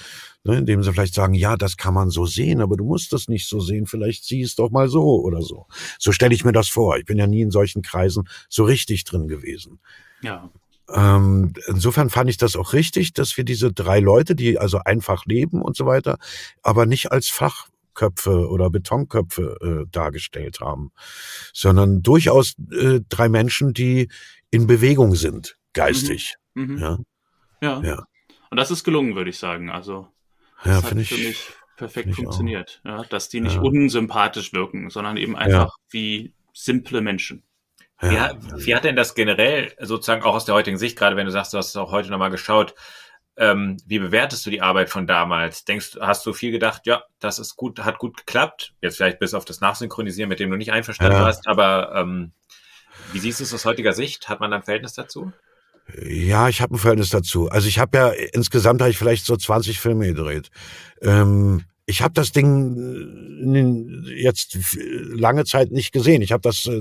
Ne, 0.48 0.56
indem 0.56 0.82
sie 0.82 0.90
vielleicht 0.94 1.12
sagen, 1.12 1.34
ja, 1.34 1.58
das 1.58 1.76
kann 1.76 1.92
man 1.92 2.08
so 2.08 2.24
sehen, 2.24 2.62
aber 2.62 2.78
du 2.78 2.84
musst 2.86 3.12
das 3.12 3.28
nicht 3.28 3.46
so 3.46 3.60
sehen, 3.60 3.84
vielleicht 3.84 4.24
sieh 4.24 4.40
es 4.40 4.54
doch 4.54 4.70
mal 4.70 4.88
so 4.88 5.20
oder 5.20 5.42
so. 5.42 5.66
So 5.98 6.10
stelle 6.10 6.34
ich 6.34 6.42
mir 6.42 6.52
das 6.52 6.70
vor. 6.70 6.96
Ich 6.96 7.04
bin 7.04 7.18
ja 7.18 7.26
nie 7.26 7.42
in 7.42 7.50
solchen 7.50 7.82
Kreisen 7.82 8.26
so 8.48 8.64
richtig 8.64 9.04
drin 9.04 9.28
gewesen. 9.28 9.78
Ja. 10.22 10.48
Ähm, 10.88 11.52
insofern 11.66 12.08
fand 12.08 12.30
ich 12.30 12.38
das 12.38 12.56
auch 12.56 12.72
richtig, 12.72 13.12
dass 13.12 13.36
wir 13.36 13.44
diese 13.44 13.74
drei 13.74 14.00
Leute, 14.00 14.34
die 14.34 14.58
also 14.58 14.78
einfach 14.78 15.26
leben 15.26 15.60
und 15.60 15.76
so 15.76 15.84
weiter, 15.84 16.16
aber 16.62 16.86
nicht 16.86 17.12
als 17.12 17.28
Fachköpfe 17.28 18.48
oder 18.48 18.70
Betonköpfe 18.70 19.58
äh, 19.60 19.90
dargestellt 19.92 20.60
haben, 20.60 20.92
sondern 21.52 22.00
durchaus 22.00 22.54
äh, 22.72 23.00
drei 23.06 23.28
Menschen, 23.28 23.74
die 23.74 24.08
in 24.50 24.66
Bewegung 24.66 25.14
sind, 25.14 25.58
geistig. 25.74 26.36
Mhm. 26.54 26.76
Mhm. 26.76 26.78
Ja? 26.78 26.98
ja. 27.60 27.82
Ja. 27.82 28.04
Und 28.48 28.56
das 28.56 28.70
ist 28.70 28.82
gelungen, 28.82 29.14
würde 29.14 29.28
ich 29.28 29.36
sagen. 29.36 29.68
Also 29.68 30.08
das 30.64 30.82
ja, 30.82 30.90
hat 30.90 30.96
ich, 30.98 31.08
für 31.08 31.16
mich 31.16 31.52
perfekt 31.76 32.14
funktioniert. 32.14 32.80
Ja, 32.84 33.04
dass 33.04 33.28
die 33.28 33.40
nicht 33.40 33.56
ja. 33.56 33.62
unsympathisch 33.62 34.52
wirken, 34.52 34.90
sondern 34.90 35.16
eben 35.16 35.36
einfach 35.36 35.76
wie 35.90 36.34
simple 36.52 37.00
Menschen. 37.00 37.44
Ja. 38.00 38.10
Wie, 38.10 38.20
hat, 38.20 38.36
wie 38.66 38.74
hat 38.74 38.84
denn 38.84 38.96
das 38.96 39.14
generell 39.14 39.72
sozusagen 39.80 40.22
auch 40.22 40.34
aus 40.34 40.44
der 40.44 40.54
heutigen 40.54 40.78
Sicht, 40.78 40.96
gerade 40.98 41.16
wenn 41.16 41.26
du 41.26 41.32
sagst, 41.32 41.52
du 41.52 41.58
hast 41.58 41.68
es 41.68 41.76
auch 41.76 41.90
heute 41.90 42.10
nochmal 42.10 42.30
geschaut, 42.30 42.74
ähm, 43.36 43.76
wie 43.86 44.00
bewertest 44.00 44.44
du 44.44 44.50
die 44.50 44.60
Arbeit 44.60 44.90
von 44.90 45.06
damals? 45.06 45.64
Denkst, 45.64 45.98
hast 46.00 46.26
du 46.26 46.32
viel 46.32 46.50
gedacht, 46.50 46.86
ja, 46.86 47.04
das 47.20 47.38
ist 47.38 47.56
gut, 47.56 47.78
hat 47.84 47.98
gut 47.98 48.16
geklappt? 48.16 48.74
Jetzt 48.80 48.96
vielleicht 48.96 49.20
bis 49.20 49.32
auf 49.32 49.44
das 49.44 49.60
Nachsynchronisieren, 49.60 50.28
mit 50.28 50.40
dem 50.40 50.50
du 50.50 50.56
nicht 50.56 50.72
einverstanden 50.72 51.16
ja. 51.16 51.22
warst, 51.22 51.46
aber 51.46 51.94
ähm, 51.94 52.32
wie 53.12 53.20
siehst 53.20 53.38
du 53.38 53.44
es 53.44 53.54
aus 53.54 53.64
heutiger 53.64 53.92
Sicht? 53.92 54.28
Hat 54.28 54.40
man 54.40 54.52
ein 54.52 54.64
Verhältnis 54.64 54.94
dazu? 54.94 55.32
Ja, 56.06 56.48
ich 56.48 56.60
habe 56.60 56.74
ein 56.74 56.78
Verhältnis 56.78 57.10
dazu. 57.10 57.48
Also 57.48 57.68
ich 57.68 57.78
habe 57.78 57.96
ja 57.96 58.08
insgesamt 58.08 58.80
habe 58.80 58.90
ich 58.90 58.98
vielleicht 58.98 59.24
so 59.24 59.36
20 59.36 59.80
Filme 59.80 60.06
gedreht. 60.06 60.50
Ähm, 61.00 61.64
ich 61.86 62.02
habe 62.02 62.12
das 62.12 62.32
Ding 62.32 62.76
äh, 63.54 64.22
jetzt 64.22 64.58
lange 64.80 65.46
Zeit 65.46 65.70
nicht 65.70 65.92
gesehen. 65.92 66.20
Ich 66.20 66.32
habe 66.32 66.42
das 66.42 66.66
äh, 66.66 66.80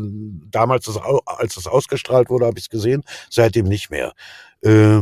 damals, 0.52 0.90
als 1.26 1.56
es 1.56 1.68
ausgestrahlt 1.68 2.30
wurde, 2.30 2.46
habe 2.46 2.60
ich 2.60 2.66
es 2.66 2.70
gesehen, 2.70 3.04
seitdem 3.30 3.68
nicht 3.68 3.90
mehr. 3.90 4.14
Äh, 4.62 5.02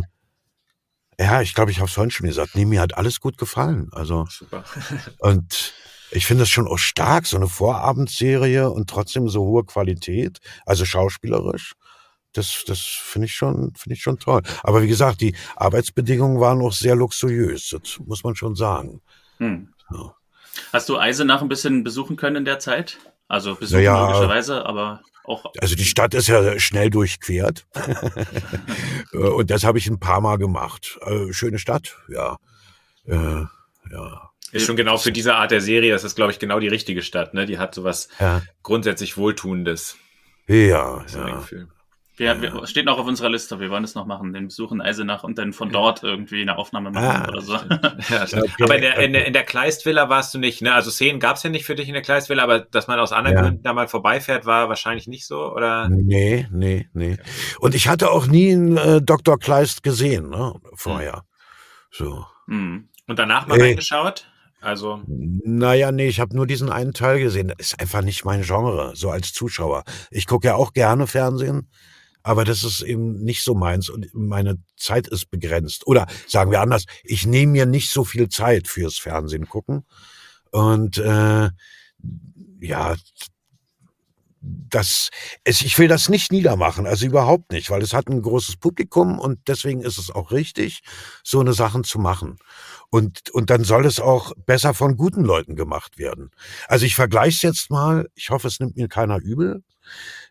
ja, 1.19 1.41
ich 1.41 1.55
glaube, 1.55 1.71
ich 1.71 1.79
habe 1.79 1.87
es 1.87 1.93
vorhin 1.93 2.11
schon 2.11 2.27
gesagt. 2.27 2.55
Nee, 2.55 2.65
mir 2.65 2.81
hat 2.81 2.97
alles 2.97 3.19
gut 3.19 3.37
gefallen. 3.37 3.89
Also 3.93 4.27
Super. 4.29 4.63
und 5.19 5.73
ich 6.11 6.27
finde 6.27 6.43
es 6.43 6.49
schon 6.49 6.67
auch 6.67 6.77
stark, 6.77 7.25
so 7.25 7.37
eine 7.37 7.47
Vorabendserie 7.47 8.69
und 8.69 8.89
trotzdem 8.89 9.27
so 9.27 9.41
hohe 9.41 9.63
Qualität, 9.63 10.39
also 10.65 10.85
schauspielerisch. 10.85 11.73
Das, 12.35 12.63
das 12.65 12.79
finde 12.79 13.27
ich 13.27 13.33
schon, 13.33 13.73
finde 13.75 13.95
ich 13.95 14.01
schon 14.01 14.19
toll. 14.19 14.41
Aber 14.63 14.81
wie 14.81 14.87
gesagt, 14.87 15.21
die 15.21 15.35
Arbeitsbedingungen 15.55 16.39
waren 16.39 16.61
auch 16.61 16.73
sehr 16.73 16.95
luxuriös. 16.95 17.69
Das 17.69 17.99
muss 18.05 18.23
man 18.23 18.35
schon 18.35 18.55
sagen. 18.55 19.01
Hm. 19.37 19.69
So. 19.89 20.13
Hast 20.73 20.89
du 20.89 20.97
Eisenach 20.97 21.41
ein 21.41 21.49
bisschen 21.49 21.83
besuchen 21.83 22.15
können 22.15 22.37
in 22.37 22.45
der 22.45 22.59
Zeit? 22.59 22.97
Also 23.27 23.55
besuchen 23.55 23.83
ja, 23.83 24.07
logischerweise, 24.07 24.65
aber 24.65 25.01
auch. 25.23 25.45
Also 25.59 25.75
die 25.75 25.85
Stadt 25.85 26.13
ist 26.13 26.27
ja 26.27 26.59
schnell 26.59 26.89
durchquert. 26.89 27.65
und 29.13 29.49
das 29.49 29.63
habe 29.63 29.77
ich 29.77 29.87
ein 29.87 29.99
paar 29.99 30.21
Mal 30.21 30.37
gemacht. 30.37 30.99
Äh, 31.05 31.33
schöne 31.33 31.59
Stadt, 31.59 31.97
ja. 32.09 32.37
Äh, 33.05 33.45
ja. 33.91 34.31
Ist 34.51 34.65
schon 34.65 34.75
genau 34.75 34.97
für 34.97 35.11
diese 35.11 35.35
Art 35.35 35.51
der 35.51 35.61
Serie, 35.61 35.91
das 35.91 36.03
ist, 36.03 36.15
glaube 36.15 36.31
ich, 36.31 36.39
genau 36.39 36.59
die 36.59 36.67
richtige 36.67 37.01
Stadt, 37.01 37.33
ne? 37.33 37.45
Die 37.45 37.57
hat 37.57 37.75
sowas 37.75 38.07
ja. 38.19 38.41
grundsätzlich 38.63 39.17
Wohltuendes. 39.17 39.97
Ja, 40.47 41.03
ja. 41.13 41.45
Wir, 42.17 42.41
wir, 42.41 42.65
steht 42.65 42.85
noch 42.85 42.97
auf 42.97 43.07
unserer 43.07 43.29
Liste, 43.29 43.59
wir 43.59 43.69
wollen 43.69 43.83
es 43.83 43.93
noch 43.93 44.05
machen, 44.05 44.31
den 44.31 44.47
Besuch 44.47 44.71
in 44.71 44.79
Eisenach 44.79 45.23
und 45.23 45.37
dann 45.37 45.51
von 45.51 45.69
dort 45.69 46.01
irgendwie 46.01 46.41
eine 46.41 46.57
Aufnahme 46.57 46.91
machen 46.91 47.23
ah, 47.23 47.27
oder 47.27 47.41
so. 47.41 47.53
Ja, 48.09 48.23
okay. 48.23 48.63
Aber 48.63 48.75
in 48.75 48.81
der, 48.81 48.99
in 48.99 49.13
der, 49.13 49.25
in 49.25 49.33
der 49.33 49.43
Kleistvilla 49.43 50.07
warst 50.07 50.33
du 50.33 50.39
nicht, 50.39 50.61
ne? 50.61 50.73
Also 50.73 50.91
Szenen 50.91 51.19
gab 51.19 51.35
es 51.35 51.43
ja 51.43 51.49
nicht 51.49 51.65
für 51.65 51.75
dich 51.75 51.87
in 51.87 51.93
der 51.93 52.03
Kleistvilla, 52.03 52.43
aber 52.43 52.59
dass 52.59 52.87
man 52.87 52.99
aus 52.99 53.11
anderen 53.11 53.35
ja. 53.35 53.43
Gründen 53.43 53.63
da 53.63 53.73
mal 53.73 53.87
vorbeifährt, 53.87 54.45
war 54.45 54.69
wahrscheinlich 54.69 55.07
nicht 55.07 55.25
so, 55.25 55.51
oder? 55.51 55.89
Nee, 55.89 56.47
nee, 56.51 56.87
nee. 56.93 57.17
Und 57.59 57.75
ich 57.75 57.89
hatte 57.89 58.11
auch 58.11 58.27
nie 58.27 58.53
einen 58.53 58.77
äh, 58.77 59.01
Dr. 59.01 59.37
Kleist 59.37 59.83
gesehen, 59.83 60.29
ne? 60.29 60.53
Vorher. 60.73 61.13
Hm. 61.15 61.21
So. 61.91 62.25
Hm. 62.47 62.89
Und 63.07 63.19
danach 63.19 63.47
mal 63.47 63.59
äh, 63.59 63.63
reingeschaut? 63.63 64.27
Also. 64.61 65.01
Naja, 65.05 65.91
nee, 65.91 66.07
ich 66.07 66.19
habe 66.19 66.35
nur 66.35 66.47
diesen 66.47 66.71
einen 66.71 66.93
Teil 66.93 67.19
gesehen. 67.19 67.49
Das 67.49 67.57
ist 67.59 67.79
einfach 67.79 68.01
nicht 68.01 68.25
mein 68.25 68.41
Genre, 68.41 68.93
so 68.95 69.11
als 69.11 69.31
Zuschauer. 69.31 69.83
Ich 70.09 70.25
gucke 70.25 70.47
ja 70.47 70.55
auch 70.55 70.73
gerne 70.73 71.05
Fernsehen. 71.07 71.69
Aber 72.25 72.43
das 72.43 72.63
ist 72.63 72.81
eben 72.81 73.23
nicht 73.23 73.43
so 73.43 73.53
meins 73.53 73.87
und 73.87 74.07
meine 74.15 74.57
Zeit 74.77 75.07
ist 75.07 75.29
begrenzt. 75.29 75.85
Oder 75.85 76.07
sagen 76.27 76.49
wir 76.49 76.59
anders, 76.59 76.85
ich 77.03 77.27
nehme 77.27 77.51
mir 77.51 77.65
nicht 77.67 77.91
so 77.91 78.03
viel 78.03 78.29
Zeit 78.29 78.67
fürs 78.67 78.97
Fernsehen 78.97 79.47
gucken. 79.47 79.85
Und 80.49 80.97
äh, 80.97 81.49
ja, 82.59 82.95
das, 84.41 85.11
es, 85.43 85.61
ich 85.61 85.77
will 85.77 85.87
das 85.87 86.09
nicht 86.09 86.31
niedermachen, 86.31 86.87
also 86.87 87.05
überhaupt 87.05 87.51
nicht, 87.51 87.69
weil 87.69 87.83
es 87.83 87.93
hat 87.93 88.07
ein 88.07 88.23
großes 88.23 88.57
Publikum 88.57 89.19
und 89.19 89.47
deswegen 89.47 89.81
ist 89.81 89.99
es 89.99 90.09
auch 90.09 90.31
richtig, 90.31 90.81
so 91.23 91.39
eine 91.39 91.53
Sachen 91.53 91.83
zu 91.83 91.99
machen. 91.99 92.39
Und, 92.89 93.29
und 93.31 93.49
dann 93.49 93.63
soll 93.63 93.85
es 93.85 93.99
auch 93.99 94.33
besser 94.45 94.73
von 94.73 94.95
guten 94.95 95.23
Leuten 95.23 95.55
gemacht 95.55 95.97
werden. 95.97 96.31
Also 96.67 96.85
ich 96.85 96.95
vergleiche 96.95 97.35
es 97.35 97.41
jetzt 97.41 97.69
mal, 97.69 98.09
ich 98.15 98.29
hoffe, 98.29 98.47
es 98.47 98.59
nimmt 98.59 98.77
mir 98.77 98.87
keiner 98.87 99.19
übel 99.19 99.63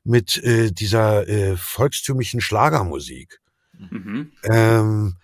mit 0.04 0.42
äh, 0.42 0.70
dieser 0.72 1.28
äh, 1.28 1.56
volkstümlichen 1.56 2.40
Schlagermusik. 2.40 3.40
Mhm. 3.78 4.32
Ähm, 4.44 5.16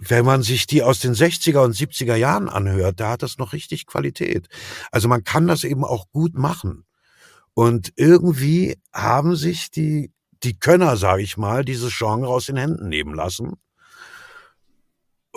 wenn 0.00 0.24
man 0.24 0.42
sich 0.42 0.66
die 0.66 0.82
aus 0.82 1.00
den 1.00 1.14
60er 1.14 1.64
und 1.64 1.74
70er 1.74 2.14
Jahren 2.14 2.48
anhört, 2.48 3.00
da 3.00 3.10
hat 3.10 3.22
das 3.22 3.38
noch 3.38 3.52
richtig 3.52 3.86
Qualität. 3.86 4.48
Also 4.92 5.08
man 5.08 5.24
kann 5.24 5.46
das 5.46 5.64
eben 5.64 5.84
auch 5.84 6.10
gut 6.12 6.34
machen. 6.34 6.84
Und 7.54 7.92
irgendwie 7.96 8.78
haben 8.92 9.34
sich 9.34 9.70
die, 9.70 10.12
die 10.44 10.58
Könner, 10.58 10.96
sage 10.96 11.22
ich 11.22 11.36
mal, 11.36 11.64
dieses 11.64 11.96
Genre 11.96 12.28
aus 12.28 12.46
den 12.46 12.56
Händen 12.56 12.88
nehmen 12.88 13.14
lassen. 13.14 13.54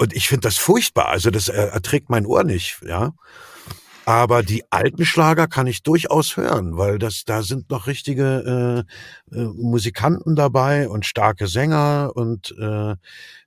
Und 0.01 0.15
ich 0.15 0.27
finde 0.27 0.47
das 0.47 0.57
furchtbar. 0.57 1.09
Also 1.09 1.29
das 1.29 1.47
erträgt 1.47 2.09
mein 2.09 2.25
Ohr 2.25 2.43
nicht, 2.43 2.79
ja. 2.83 3.13
Aber 4.03 4.41
die 4.41 4.63
alten 4.71 5.05
Schlager 5.05 5.45
kann 5.45 5.67
ich 5.67 5.83
durchaus 5.83 6.37
hören, 6.37 6.75
weil 6.75 6.97
das 6.97 7.23
da 7.23 7.43
sind 7.43 7.69
noch 7.69 7.85
richtige 7.85 8.85
äh, 9.31 9.35
äh, 9.37 9.43
Musikanten 9.53 10.35
dabei 10.35 10.89
und 10.89 11.05
starke 11.05 11.45
Sänger 11.45 12.13
und 12.15 12.49
äh, 12.59 12.95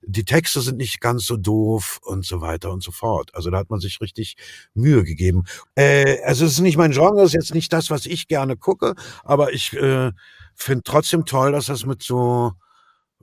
die 0.01 0.23
Texte 0.23 0.61
sind 0.61 0.77
nicht 0.77 1.01
ganz 1.01 1.25
so 1.25 1.35
doof 1.35 1.99
und 2.03 2.25
so 2.25 2.39
weiter 2.39 2.71
und 2.71 2.81
so 2.81 2.91
fort. 2.93 3.35
Also 3.35 3.49
da 3.49 3.57
hat 3.57 3.69
man 3.69 3.81
sich 3.81 3.99
richtig 3.99 4.37
Mühe 4.73 5.03
gegeben. 5.03 5.43
Äh, 5.75 6.21
also 6.23 6.45
es 6.45 6.53
ist 6.53 6.59
nicht 6.61 6.77
mein 6.77 6.91
Genre, 6.91 7.21
es 7.23 7.31
ist 7.31 7.33
jetzt 7.33 7.53
nicht 7.53 7.73
das, 7.73 7.89
was 7.89 8.05
ich 8.05 8.29
gerne 8.29 8.55
gucke, 8.55 8.95
aber 9.25 9.51
ich 9.51 9.73
äh, 9.73 10.13
finde 10.53 10.83
trotzdem 10.85 11.25
toll, 11.25 11.51
dass 11.51 11.65
das 11.65 11.85
mit 11.85 12.01
so 12.01 12.53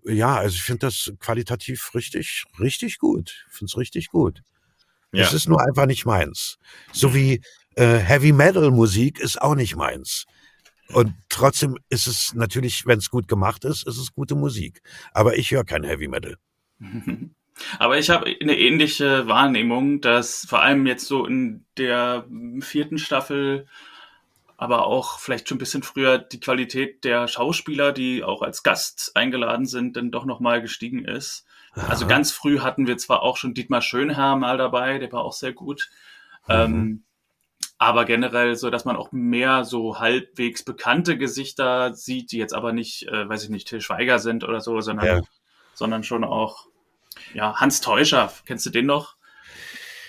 ja, 0.04 0.36
also 0.36 0.54
ich 0.54 0.62
finde 0.62 0.86
das 0.86 1.12
qualitativ 1.20 1.94
richtig, 1.94 2.44
richtig 2.58 2.98
gut. 2.98 3.44
Ich 3.50 3.56
finde 3.56 3.70
es 3.70 3.76
richtig 3.76 4.08
gut. 4.08 4.42
Ja. 5.12 5.24
Das 5.24 5.34
ist 5.34 5.48
nur 5.48 5.60
einfach 5.60 5.86
nicht 5.86 6.06
meins. 6.06 6.58
So 6.92 7.14
wie 7.14 7.42
äh, 7.76 7.98
Heavy 7.98 8.32
Metal 8.32 8.70
Musik 8.70 9.20
ist 9.20 9.40
auch 9.40 9.54
nicht 9.54 9.76
meins. 9.76 10.26
Und 10.88 11.14
trotzdem 11.28 11.78
ist 11.88 12.06
es 12.06 12.34
natürlich, 12.34 12.86
wenn 12.86 12.98
es 12.98 13.10
gut 13.10 13.28
gemacht 13.28 13.64
ist, 13.64 13.86
ist 13.86 13.98
es 13.98 14.12
gute 14.12 14.34
Musik. 14.34 14.82
Aber 15.12 15.36
ich 15.36 15.50
höre 15.50 15.64
kein 15.64 15.84
Heavy 15.84 16.08
Metal. 16.08 16.36
Aber 17.78 17.98
ich 17.98 18.10
habe 18.10 18.34
eine 18.40 18.58
ähnliche 18.58 19.26
Wahrnehmung, 19.28 20.00
dass 20.00 20.46
vor 20.48 20.62
allem 20.62 20.86
jetzt 20.86 21.06
so 21.06 21.26
in 21.26 21.64
der 21.76 22.26
vierten 22.60 22.98
Staffel, 22.98 23.66
aber 24.62 24.86
auch 24.86 25.18
vielleicht 25.18 25.48
schon 25.48 25.56
ein 25.56 25.58
bisschen 25.58 25.82
früher 25.82 26.18
die 26.18 26.38
Qualität 26.38 27.02
der 27.02 27.26
Schauspieler, 27.26 27.90
die 27.90 28.22
auch 28.22 28.42
als 28.42 28.62
Gast 28.62 29.10
eingeladen 29.16 29.66
sind, 29.66 29.96
dann 29.96 30.12
doch 30.12 30.24
nochmal 30.24 30.62
gestiegen 30.62 31.04
ist. 31.04 31.44
Aha. 31.74 31.88
Also 31.88 32.06
ganz 32.06 32.30
früh 32.30 32.60
hatten 32.60 32.86
wir 32.86 32.96
zwar 32.96 33.22
auch 33.22 33.36
schon 33.36 33.54
Dietmar 33.54 33.82
Schönherr 33.82 34.36
mal 34.36 34.58
dabei, 34.58 35.00
der 35.00 35.10
war 35.10 35.24
auch 35.24 35.32
sehr 35.32 35.52
gut. 35.52 35.90
Mhm. 36.46 36.54
Ähm, 36.54 37.04
aber 37.76 38.04
generell 38.04 38.54
so, 38.54 38.70
dass 38.70 38.84
man 38.84 38.94
auch 38.94 39.10
mehr 39.10 39.64
so 39.64 39.98
halbwegs 39.98 40.62
bekannte 40.62 41.18
Gesichter 41.18 41.92
sieht, 41.94 42.30
die 42.30 42.38
jetzt 42.38 42.54
aber 42.54 42.72
nicht, 42.72 43.08
äh, 43.08 43.28
weiß 43.28 43.42
ich 43.42 43.50
nicht, 43.50 43.66
Till 43.66 43.80
Schweiger 43.80 44.20
sind 44.20 44.44
oder 44.44 44.60
so, 44.60 44.80
sondern, 44.80 45.06
ja. 45.06 45.20
sondern 45.74 46.04
schon 46.04 46.22
auch, 46.22 46.68
ja, 47.34 47.56
Hans 47.56 47.80
Teuscher, 47.80 48.32
kennst 48.46 48.64
du 48.64 48.70
den 48.70 48.86
noch? 48.86 49.16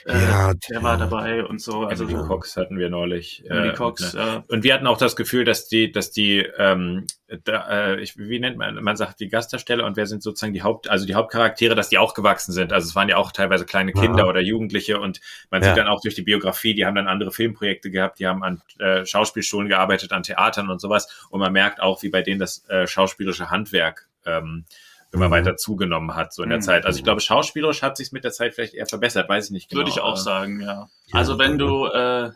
Äh, 0.06 0.22
ja, 0.22 0.54
der 0.70 0.84
war 0.84 0.98
dabei 0.98 1.46
und 1.46 1.62
so. 1.62 1.84
Also 1.84 2.04
Emily 2.04 2.28
Cox 2.28 2.58
hatten 2.58 2.78
wir 2.78 2.90
neulich. 2.90 3.44
Emily 3.50 3.70
äh, 3.70 3.74
Cox, 3.74 4.14
und, 4.14 4.20
ne? 4.20 4.44
und 4.50 4.64
wir 4.64 4.74
hatten 4.74 4.88
auch 4.88 4.98
das 4.98 5.16
Gefühl, 5.16 5.46
dass 5.46 5.68
die, 5.68 5.92
dass 5.92 6.12
die, 6.12 6.40
ähm, 6.58 7.08
da, 7.46 7.70
äh, 7.70 8.02
ich, 8.02 8.18
wie 8.18 8.40
nennt 8.40 8.58
man, 8.58 8.76
man 8.84 8.98
sagt 8.98 9.20
die 9.22 9.30
Gastdarsteller 9.30 9.86
und 9.86 9.96
wer 9.96 10.06
sind 10.06 10.22
sozusagen 10.22 10.54
die 10.54 10.62
Haupt, 10.62 10.90
also 10.90 11.06
die 11.06 11.16
Hauptcharaktere, 11.16 11.76
dass 11.76 11.90
die 11.90 11.98
auch 11.98 12.14
gewachsen 12.14 12.52
sind. 12.52 12.74
Also 12.74 12.88
es 12.88 12.96
waren 12.96 13.08
ja 13.08 13.18
auch 13.18 13.32
teilweise 13.32 13.66
kleine 13.66 13.94
Kinder 13.94 14.24
ja. 14.24 14.30
oder 14.30 14.42
Jugendliche 14.42 15.00
und 15.00 15.22
man 15.50 15.62
ja. 15.62 15.70
sieht 15.70 15.78
dann 15.78 15.88
auch 15.88 16.02
durch 16.02 16.16
die 16.16 16.24
Biografie, 16.24 16.74
die 16.74 16.86
haben 16.86 16.96
dann 16.96 17.08
andere 17.08 17.32
Filmprojekte 17.32 17.90
gehabt, 17.90 18.20
die 18.20 18.28
haben 18.28 18.44
an 18.44 18.62
äh, 18.80 19.06
Schauspielschulen 19.06 19.70
gearbeitet, 19.70 20.12
an 20.12 20.24
Theatern 20.24 20.70
und 20.70 20.82
sowas 20.82 21.28
und 21.30 21.40
man 21.40 21.54
merkt 21.54 21.82
auch, 21.82 22.04
wie 22.04 22.10
bei 22.10 22.22
denen 22.22 22.40
das 22.40 22.68
äh, 22.68 22.88
schauspielerische 22.88 23.50
Handwerk 23.50 24.10
ähm, 24.26 24.66
immer 25.14 25.32
weiter 25.32 25.56
zugenommen 25.56 26.16
hat, 26.16 26.34
so 26.34 26.44
in 26.44 26.50
der 26.50 26.58
mhm. 26.58 26.64
Zeit. 26.64 26.86
Also 26.86 26.98
ich 26.98 27.04
glaube, 27.04 27.22
schauspielerisch 27.22 27.82
hat 27.84 27.98
sich 27.98 28.12
mit 28.12 28.24
der 28.24 28.32
Zeit 28.32 28.56
vielleicht 28.56 28.74
eher 28.74 28.88
verbessert, 28.88 29.30
weiß 29.30 29.46
ich 29.46 29.52
nicht 29.52 29.70
genau. 29.70 29.82
Würde 29.82 29.92
ich 29.92 30.02
auch 30.02 30.18
sagen, 30.18 30.62
ja. 30.62 30.90
Also 31.12 31.38
wenn 31.38 31.58
du 31.58 31.86
äh, 31.86 32.32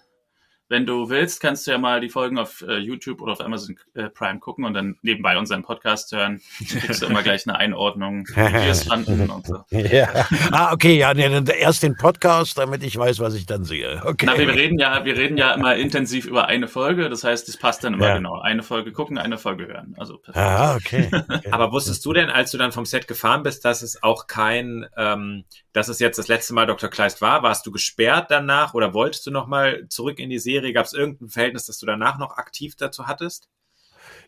wenn 0.70 0.86
du 0.86 1.09
willst, 1.09 1.39
kannst 1.41 1.65
du 1.65 1.72
ja 1.72 1.78
mal 1.78 2.01
die 2.01 2.09
Folgen 2.09 2.38
auf 2.38 2.61
äh, 2.68 2.78
YouTube 2.78 3.22
oder 3.22 3.34
auf 3.34 3.41
Amazon 3.41 3.78
äh, 3.93 4.09
Prime 4.09 4.39
gucken 4.39 4.65
und 4.65 4.74
dann 4.74 4.97
nebenbei 5.01 5.38
unseren 5.38 5.63
Podcast 5.63 6.11
hören. 6.11 6.41
Da 6.59 6.80
kriegst 6.80 7.01
du 7.01 7.05
immer 7.05 7.24
gleich 7.24 7.47
eine 7.47 7.57
Einordnung, 7.57 8.28
wie 8.28 8.36
wir 8.36 8.72
es 8.72 8.84
fanden 8.84 9.30
und 9.30 9.45
so. 9.45 9.63
Ja. 9.88 10.28
Ah, 10.51 10.74
okay, 10.74 10.97
ja, 10.97 11.13
nee, 11.13 11.30
erst 11.59 11.84
den 11.84 11.95
Podcast, 11.95 12.57
damit 12.57 12.84
ich 12.84 12.97
weiß, 12.97 13.20
was 13.20 13.36
ich 13.36 13.45
dann 13.45 13.63
sehe. 13.63 14.01
Okay. 14.03 14.26
Na, 14.26 14.38
wir 14.38 14.49
reden 14.49 14.78
ja, 14.80 15.05
wir 15.05 15.15
reden 15.15 15.38
ja 15.38 15.53
immer 15.53 15.76
intensiv 15.76 16.26
über 16.26 16.47
eine 16.47 16.68
Folge, 16.68 17.09
das 17.09 17.24
heißt, 17.24 17.47
es 17.47 17.57
passt 17.57 17.84
dann 17.84 17.93
immer 17.93 18.07
ja. 18.07 18.18
genau. 18.18 18.39
Eine 18.41 18.63
Folge 18.63 18.91
gucken, 18.91 19.18
eine 19.18 19.38
Folge 19.38 19.68
hören. 19.68 19.95
Also 19.97 20.18
perfekt. 20.18 20.45
Ah, 20.45 20.76
okay. 20.76 21.09
okay. 21.11 21.47
Aber 21.51 21.72
wusstest 21.72 22.05
du 22.05 22.13
denn, 22.13 22.30
als 22.30 22.51
du 22.51 22.57
dann 22.57 22.72
vom 22.72 22.86
Set 22.86 23.07
gefahren 23.07 23.43
bist, 23.43 23.63
dass 23.65 23.82
es 23.82 24.03
auch 24.03 24.28
kein, 24.28 24.86
ähm, 24.97 25.45
dass 25.78 25.88
es 25.88 25.99
jetzt 25.99 26.19
das 26.19 26.28
letzte 26.28 26.53
Mal 26.53 26.65
Dr. 26.65 26.89
Kleist 26.89 27.21
war? 27.21 27.41
Warst 27.41 27.65
du 27.65 27.71
gesperrt 27.71 28.30
danach 28.30 28.73
oder 28.73 28.93
wolltest 28.93 29.25
du 29.28 29.32
nochmal 29.32 29.86
zurück 29.89 30.19
in 30.19 30.30
die 30.30 30.39
Serie? 30.39 30.57
Serie? 30.57 30.73
Gab 30.73 30.86
es 30.86 30.93
irgendein 30.93 31.30
Verhältnis, 31.30 31.65
das 31.65 31.80
du 31.80 31.86
danach 31.86 32.17
noch 32.17 32.38
aktiv 32.38 32.75
dazu 32.75 33.07
hattest? 33.07 33.49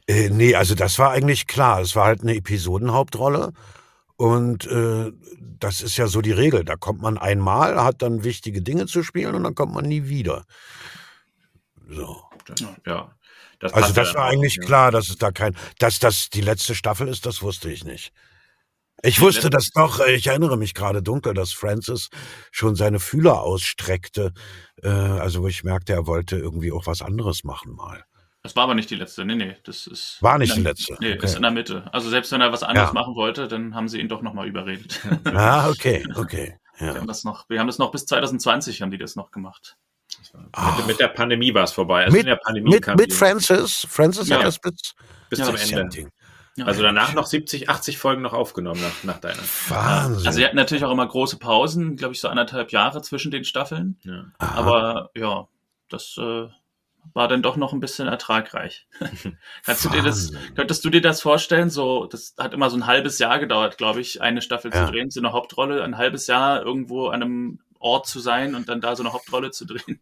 Äh, 0.08 0.30
nee, 0.30 0.56
also 0.56 0.76
das 0.76 1.00
war 1.00 1.12
eigentlich 1.12 1.48
klar. 1.48 1.82
Es 1.82 1.96
war 1.96 2.06
halt 2.06 2.22
eine 2.22 2.36
Episodenhauptrolle. 2.36 3.54
Und 4.16 4.68
äh, 4.68 5.12
das 5.40 5.82
ist 5.82 5.98
ja 5.98 6.08
so 6.08 6.22
die 6.22 6.32
Regel. 6.32 6.66
Da 6.66 6.76
kommt 6.76 7.02
man 7.02 7.18
einmal, 7.18 7.82
hat 7.82 8.02
dann 8.02 8.24
wichtige 8.24 8.62
Dinge 8.62 8.86
zu 8.86 9.02
spielen 9.02 9.36
und 9.36 9.44
dann 9.44 9.56
kommt 9.56 9.74
man 9.74 9.86
nie 9.86 10.08
wieder. 10.08 10.44
So. 11.88 12.24
Ja. 12.86 13.12
Das 13.60 13.74
also 13.74 13.94
das 13.94 14.14
war 14.16 14.26
eigentlich 14.26 14.56
ja. 14.56 14.64
klar, 14.64 14.92
dass 14.92 15.10
es 15.10 15.18
da 15.18 15.32
kein, 15.32 15.56
dass 15.80 16.00
das 16.00 16.30
die 16.30 16.42
letzte 16.42 16.76
Staffel 16.76 17.08
ist, 17.08 17.26
das 17.26 17.42
wusste 17.42 17.70
ich 17.70 17.84
nicht. 17.84 18.14
Ich 19.04 19.22
wusste 19.22 19.50
das 19.50 19.72
doch, 19.72 20.06
ich 20.06 20.28
erinnere 20.28 20.58
mich 20.58 20.74
gerade 20.74 21.02
dunkel, 21.02 21.34
dass 21.34 21.54
Francis 21.54 22.10
schon 22.52 22.76
seine 22.76 23.00
Fühler 23.00 23.42
ausstreckte. 23.42 24.34
Äh, 24.84 24.90
also 24.90 25.44
wo 25.44 25.48
ich 25.48 25.64
merkte, 25.64 25.94
er 25.94 26.08
wollte 26.08 26.38
irgendwie 26.38 26.72
auch 26.72 26.86
was 26.86 27.02
anderes 27.02 27.44
machen 27.44 27.76
mal. 27.76 28.04
Das 28.42 28.56
war 28.56 28.64
aber 28.64 28.76
nicht 28.76 28.90
die 28.90 28.96
letzte. 28.96 29.26
Nee, 29.26 29.36
nee, 29.36 29.58
das 29.64 29.86
ist. 29.86 30.18
War 30.22 30.38
nicht 30.38 30.56
die 30.56 30.62
letzte. 30.62 30.96
Nee, 31.02 31.14
okay. 31.14 31.26
ist 31.26 31.36
in 31.36 31.42
der 31.42 31.52
Mitte. 31.52 31.90
Also 31.92 32.10
selbst 32.10 32.32
wenn 32.32 32.40
er 32.40 32.54
was 32.54 32.64
anderes 32.64 32.90
ja. 32.90 32.94
machen 32.94 33.16
wollte, 33.16 33.48
dann 33.50 33.76
haben 33.76 33.90
sie 33.90 34.00
ihn 34.00 34.08
doch 34.08 34.22
nochmal 34.22 34.48
überredet. 34.48 35.00
ah, 35.26 35.70
okay, 35.70 36.06
okay. 36.16 36.58
Ja. 36.80 36.94
Wir 36.94 37.02
haben 37.02 37.08
das 37.08 37.26
noch, 37.26 37.50
wir 37.50 37.60
haben 37.60 37.68
das 37.68 37.78
noch 37.78 37.92
bis 37.92 38.06
2020 38.06 38.82
haben 38.82 38.92
die 38.92 38.98
das 38.98 39.18
noch 39.18 39.32
gemacht. 39.32 39.78
Mit, 40.78 40.88
mit, 40.88 41.00
der 41.00 41.10
Pandemie 41.10 41.54
war 41.54 41.66
es 41.66 41.72
vorbei. 41.72 42.06
Also 42.06 42.18
mit, 42.18 42.26
mit, 42.64 42.98
mit 42.98 43.14
Francis. 43.14 43.86
Francis 43.90 44.28
ja. 44.30 44.38
hat 44.38 44.46
das 44.46 44.60
bis, 44.60 44.96
bis 45.30 45.40
zum 45.40 45.56
Ende. 45.56 46.10
Also 46.66 46.82
danach 46.82 47.14
noch 47.14 47.26
70, 47.26 47.70
80 47.70 47.98
Folgen 47.98 48.22
noch 48.22 48.34
aufgenommen 48.34 48.82
nach, 48.82 49.04
nach 49.04 49.20
deiner. 49.20 49.42
Wahnsinn. 49.68 50.28
Also 50.28 50.38
sie 50.38 50.46
hatten 50.46 50.56
natürlich 50.56 50.84
auch 50.84 50.92
immer 50.92 51.08
große 51.08 51.38
Pausen, 51.38 51.96
glaube 51.96 52.14
ich, 52.14 52.22
so 52.22 52.28
anderthalb 52.28 52.72
Jahre 52.72 53.02
zwischen 53.02 53.32
den 53.32 53.44
Staffeln. 53.44 53.98
Ja. 54.04 54.26
Aber 54.38 55.12
ja, 55.16 55.48
das 55.90 56.16
äh, 56.18 56.48
war 57.14 57.28
dann 57.28 57.42
doch 57.42 57.56
noch 57.56 57.74
ein 57.74 57.80
bisschen 57.80 58.08
ertragreich. 58.08 58.88
Kannst 59.66 59.86
du 59.86 59.90
dir 59.90 60.04
das, 60.04 60.32
könntest 60.56 60.84
du 60.86 60.90
dir 60.90 61.02
das 61.02 61.22
vorstellen? 61.22 61.70
So, 61.70 62.06
das 62.06 62.36
hat 62.38 62.54
immer 62.54 62.70
so 62.70 62.78
ein 62.78 62.88
halbes 62.88 63.20
Jahr 63.20 63.40
gedauert, 63.40 63.78
glaube 63.78 64.02
ich, 64.02 64.22
eine 64.22 64.42
Staffel 64.42 64.72
ja. 64.74 64.86
zu 64.86 64.92
drehen, 64.92 65.10
so 65.10 65.20
eine 65.20 65.32
Hauptrolle, 65.32 65.84
ein 65.84 65.98
halbes 65.98 66.28
Jahr 66.28 66.64
irgendwo 66.64 67.08
an 67.08 67.24
einem 67.24 67.60
Ort 67.80 68.08
zu 68.08 68.20
sein 68.20 68.56
und 68.56 68.70
dann 68.70 68.82
da 68.82 68.96
so 68.96 69.04
eine 69.04 69.14
Hauptrolle 69.14 69.52
zu 69.52 69.66
drehen. 69.66 70.02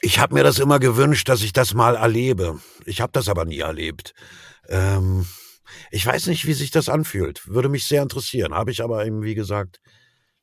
Ich 0.00 0.18
habe 0.18 0.34
mir 0.34 0.44
das 0.44 0.58
immer 0.58 0.78
gewünscht, 0.78 1.28
dass 1.28 1.42
ich 1.42 1.52
das 1.52 1.74
mal 1.74 1.96
erlebe. 1.96 2.60
Ich 2.84 3.00
habe 3.00 3.12
das 3.12 3.28
aber 3.28 3.44
nie 3.44 3.58
erlebt. 3.58 4.14
Ähm, 4.68 5.26
ich 5.90 6.04
weiß 6.04 6.26
nicht, 6.26 6.46
wie 6.46 6.52
sich 6.52 6.70
das 6.70 6.88
anfühlt. 6.88 7.46
Würde 7.48 7.68
mich 7.68 7.86
sehr 7.86 8.02
interessieren. 8.02 8.54
Habe 8.54 8.70
ich 8.70 8.82
aber 8.82 9.04
eben, 9.06 9.22
wie 9.22 9.34
gesagt, 9.34 9.80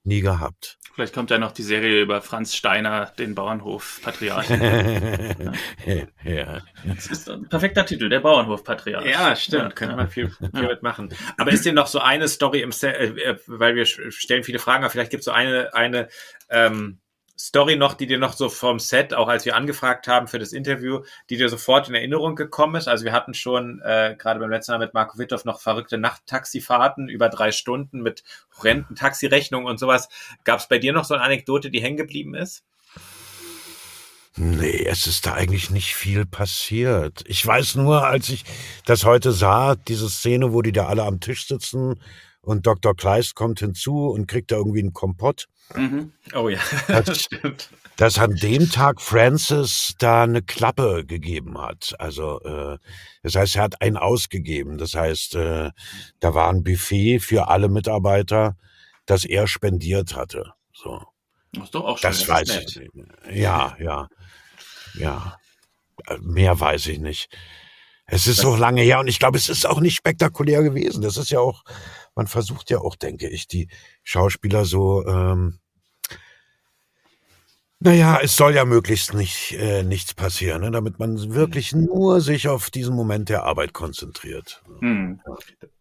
nie 0.06 0.22
gehabt. 0.22 0.78
Vielleicht 0.94 1.14
kommt 1.14 1.30
ja 1.30 1.38
noch 1.38 1.52
die 1.52 1.64
Serie 1.64 2.02
über 2.02 2.22
Franz 2.22 2.56
Steiner, 2.56 3.08
den 3.20 3.36
Bauernhof-Patriarch. 3.36 4.50
ja. 5.86 6.04
ja. 6.24 6.62
Das 6.86 7.08
ist 7.08 7.30
ein 7.30 7.50
perfekter 7.50 7.86
Titel, 7.86 8.08
der 8.08 8.22
Bauernhof-Patriarch. 8.22 9.06
Ja, 9.06 9.36
stimmt. 9.36 9.64
Ja, 9.64 9.70
Könnte 9.72 9.98
man 9.98 10.08
viel, 10.08 10.30
viel 10.30 10.50
ja. 10.54 10.70
mitmachen. 10.70 11.14
Aber 11.38 11.52
ist 11.52 11.66
dir 11.66 11.74
noch 11.74 11.88
so 11.88 12.00
eine 12.00 12.30
Story 12.30 12.62
im 12.62 12.72
Set, 12.72 12.96
äh, 12.96 13.08
äh 13.08 13.40
weil 13.48 13.76
wir 13.76 13.86
stellen 13.86 14.44
viele 14.44 14.60
Fragen, 14.60 14.86
aber 14.86 14.92
vielleicht 14.92 15.12
gibt 15.12 15.22
es 15.22 15.26
so 15.26 15.32
eine, 15.32 15.74
eine 15.74 16.08
ähm, 16.50 17.02
Story 17.38 17.76
noch, 17.76 17.96
die 17.96 18.08
dir 18.08 18.18
noch 18.18 18.34
so 18.34 18.48
vom 18.48 18.80
Set, 18.80 19.14
auch 19.14 19.28
als 19.28 19.44
wir 19.46 19.56
angefragt 19.56 20.08
haben 20.08 20.28
für 20.28 20.40
das 20.40 20.54
Interview, 20.54 21.02
die 21.30 21.38
dir 21.38 21.50
sofort 21.50 21.90
in 21.90 21.96
Erinnerung 21.96 22.36
gekommen 22.36 22.76
ist? 22.76 22.88
Also 22.88 23.04
wir 23.04 23.12
hatten 23.12 23.34
schon 23.34 23.82
äh, 23.82 24.16
gerade 24.18 24.40
beim 24.40 24.50
letzten 24.50 24.72
Mal 24.72 24.80
mit 24.80 24.94
Marco 24.94 25.18
Witthoff 25.18 25.44
noch 25.44 25.60
verrückte 25.60 25.98
Nachttaxifahrten 25.98 27.10
über 27.10 27.28
drei 27.30 27.52
Stunden 27.52 28.02
mit 28.02 28.24
Rententaxirechnung 28.62 29.66
und 29.66 29.80
sowas. 29.80 30.08
Gab 30.46 30.60
es 30.60 30.68
bei 30.68 30.78
dir 30.78 30.94
noch 30.94 31.04
so 31.04 31.14
eine 31.14 31.24
Anekdote, 31.24 31.70
die 31.70 31.82
hängen 31.82 31.98
geblieben 31.98 32.36
ist? 32.36 32.64
Nee, 34.38 34.86
es 34.86 35.08
ist 35.08 35.26
da 35.26 35.34
eigentlich 35.34 35.70
nicht 35.70 35.96
viel 35.96 36.26
passiert. 36.26 37.24
Ich 37.26 37.46
weiß 37.46 37.76
nur, 37.76 38.06
als 38.06 38.28
ich 38.30 38.44
das 38.86 39.06
heute 39.06 39.32
sah, 39.32 39.76
diese 39.76 40.10
Szene, 40.10 40.52
wo 40.52 40.62
die 40.62 40.74
da 40.74 40.88
alle 40.88 41.04
am 41.04 41.22
Tisch 41.22 41.48
sitzen 41.48 42.00
und 42.46 42.68
Dr. 42.68 42.96
Kleist 42.96 43.36
kommt 43.36 43.60
hinzu 43.60 44.08
und 44.08 44.28
kriegt 44.28 44.52
da 44.52 44.56
irgendwie 44.56 44.80
einen 44.80 44.94
Kompott. 44.94 45.48
Mhm. 45.74 46.14
Oh 46.34 46.48
ja, 46.48 46.60
das 46.88 47.24
stimmt. 47.24 47.70
Dass 47.98 48.20
an 48.20 48.36
dem 48.36 48.70
Tag 48.70 49.02
Francis 49.02 49.96
da 50.00 50.24
eine 50.24 50.42
Klappe 50.42 51.06
gegeben 51.06 51.60
hat. 51.60 51.96
Also, 51.98 52.42
äh, 52.42 52.78
das 53.24 53.36
heißt, 53.36 53.56
er 53.56 53.64
hat 53.64 53.82
einen 53.82 53.98
ausgegeben. 53.98 54.78
Das 54.78 54.94
heißt, 54.94 55.36
äh, 55.36 55.72
da 56.20 56.34
war 56.34 56.50
ein 56.50 56.64
Buffet 56.64 57.20
für 57.20 57.48
alle 57.48 57.70
Mitarbeiter, 57.70 58.58
das 59.06 59.26
er 59.26 59.48
spendiert 59.48 60.16
hatte. 60.16 60.54
So. 60.74 61.02
Das 61.54 61.66
ist 61.66 61.76
doch 61.76 61.86
auch 61.86 61.98
schön. 61.98 62.10
Das, 62.10 62.28
weiß 62.28 62.50
ich 62.50 62.76
nicht. 62.76 62.92
Ja, 63.32 63.76
ja, 63.80 64.08
ja. 64.96 65.38
Mehr 66.20 66.60
weiß 66.60 66.88
ich 66.88 67.00
nicht. 67.00 67.30
Es 68.08 68.28
ist 68.28 68.38
das 68.38 68.44
so 68.44 68.56
lange 68.56 68.82
her 68.82 69.00
und 69.00 69.08
ich 69.08 69.18
glaube, 69.18 69.38
es 69.38 69.50
ist 69.50 69.66
auch 69.66 69.80
nicht 69.80 69.96
spektakulär 69.96 70.62
gewesen. 70.62 71.02
Das 71.02 71.18
ist 71.18 71.32
ja 71.32 71.40
auch 71.40 71.64
man 72.16 72.28
versucht 72.28 72.70
ja 72.70 72.80
auch, 72.80 72.96
denke 72.96 73.30
ich, 73.30 73.48
die 73.48 73.70
Schauspieler 74.04 74.66
so 74.66 75.06
ähm, 75.06 75.60
naja, 77.82 78.20
es 78.24 78.38
soll 78.38 78.56
ja 78.56 78.64
möglichst 78.64 79.14
nicht, 79.14 79.52
äh, 79.60 79.84
nichts 79.84 80.14
passieren, 80.14 80.62
ne, 80.62 80.72
damit 80.72 80.98
man 80.98 81.36
wirklich 81.36 81.74
nur 81.74 82.22
sich 82.22 82.48
auf 82.48 82.70
diesen 82.70 82.96
Moment 82.96 83.28
der 83.28 83.44
Arbeit 83.44 83.74
konzentriert. 83.74 84.64
Hm. 84.80 85.20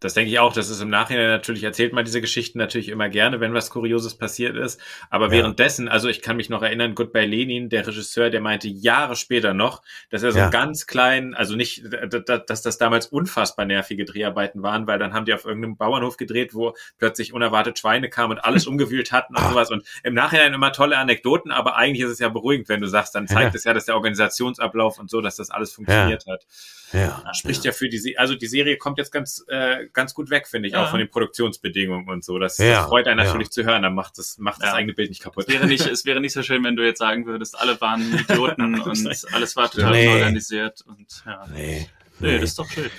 Das 0.01 0.13
denke 0.13 0.29
ich 0.29 0.39
auch. 0.39 0.53
Das 0.53 0.69
ist 0.69 0.81
im 0.81 0.89
Nachhinein 0.89 1.29
natürlich, 1.29 1.63
erzählt 1.63 1.93
man 1.93 2.03
diese 2.03 2.21
Geschichten 2.21 2.59
natürlich 2.59 2.89
immer 2.89 3.07
gerne, 3.07 3.39
wenn 3.39 3.53
was 3.53 3.69
Kurioses 3.69 4.17
passiert 4.17 4.57
ist. 4.57 4.79
Aber 5.09 5.27
ja. 5.27 5.31
währenddessen, 5.31 5.87
also 5.87 6.09
ich 6.09 6.21
kann 6.21 6.35
mich 6.35 6.49
noch 6.49 6.61
erinnern, 6.61 6.95
Goodbye 6.95 7.25
Lenin, 7.25 7.69
der 7.69 7.87
Regisseur, 7.87 8.29
der 8.29 8.41
meinte 8.41 8.67
Jahre 8.67 9.15
später 9.15 9.53
noch, 9.53 9.81
dass 10.09 10.21
er 10.21 10.33
so 10.33 10.39
ja. 10.39 10.49
ganz 10.49 10.87
klein, 10.87 11.33
also 11.33 11.55
nicht, 11.55 11.83
dass 12.11 12.61
das 12.61 12.77
damals 12.77 13.07
unfassbar 13.07 13.65
nervige 13.65 14.03
Dreharbeiten 14.03 14.61
waren, 14.61 14.85
weil 14.85 14.99
dann 14.99 15.13
haben 15.13 15.25
die 15.25 15.33
auf 15.33 15.45
irgendeinem 15.45 15.77
Bauernhof 15.77 16.17
gedreht, 16.17 16.53
wo 16.53 16.75
plötzlich 16.99 17.33
unerwartet 17.33 17.79
Schweine 17.79 18.09
kamen 18.09 18.33
und 18.33 18.43
alles 18.43 18.67
umgewühlt 18.67 19.13
hatten 19.13 19.35
und 19.35 19.47
sowas. 19.49 19.71
Und 19.71 19.87
im 20.03 20.13
Nachhinein 20.13 20.53
immer 20.53 20.73
tolle 20.73 20.97
Anekdoten, 20.97 21.51
aber 21.51 21.77
eigentlich 21.85 22.05
ist 22.05 22.11
es 22.11 22.19
ja 22.19 22.29
beruhigend, 22.29 22.67
wenn 22.69 22.81
du 22.81 22.87
sagst, 22.87 23.15
dann 23.15 23.27
zeigt 23.27 23.53
ja. 23.53 23.57
es 23.57 23.63
ja, 23.63 23.73
dass 23.73 23.85
der 23.85 23.95
Organisationsablauf 23.95 24.99
und 24.99 25.09
so, 25.09 25.21
dass 25.21 25.35
das 25.35 25.49
alles 25.49 25.73
funktioniert 25.73 26.25
ja. 26.25 26.33
hat. 26.33 26.45
Ja. 26.93 27.23
Das 27.25 27.37
spricht 27.37 27.63
ja. 27.63 27.71
ja 27.71 27.77
für 27.77 27.89
die, 27.89 28.17
also 28.17 28.35
die 28.35 28.47
Serie 28.47 28.77
kommt 28.77 28.97
jetzt 28.97 29.11
ganz, 29.11 29.43
äh, 29.47 29.87
ganz 29.93 30.13
gut 30.13 30.29
weg, 30.29 30.47
finde 30.47 30.67
ich, 30.67 30.75
auch 30.75 30.89
von 30.89 30.99
den 30.99 31.09
Produktionsbedingungen 31.09 32.07
und 32.09 32.23
so. 32.23 32.39
Das, 32.39 32.57
das 32.57 32.85
freut 32.85 33.07
einen 33.07 33.23
natürlich 33.23 33.49
zu 33.49 33.63
hören. 33.63 33.83
Dann 33.83 33.95
macht 33.95 34.17
das, 34.17 34.37
macht 34.37 34.61
das 34.61 34.73
eigene 34.73 34.93
Bild 34.93 35.09
nicht 35.09 35.21
kaputt. 35.21 35.45
Es 35.47 35.53
wäre 35.53 35.67
nicht, 35.67 35.85
es 35.91 36.05
wäre 36.05 36.19
nicht 36.19 36.33
so 36.33 36.43
schön, 36.43 36.63
wenn 36.63 36.75
du 36.75 36.83
jetzt 36.83 36.99
sagen 36.99 37.25
würdest, 37.25 37.57
alle 37.59 37.79
waren 37.81 38.13
Idioten 38.13 38.79
und 38.81 39.07
alles 39.31 39.55
war 39.55 39.69
total 39.69 39.91
nee. 39.91 40.07
organisiert 40.07 40.81
und 40.87 41.23
ja. 41.25 41.45
Nee. 41.53 41.87
Nee, 42.19 42.31
nee, 42.31 42.39
das 42.39 42.51
ist 42.51 42.59
doch 42.59 42.69
schön. 42.69 42.89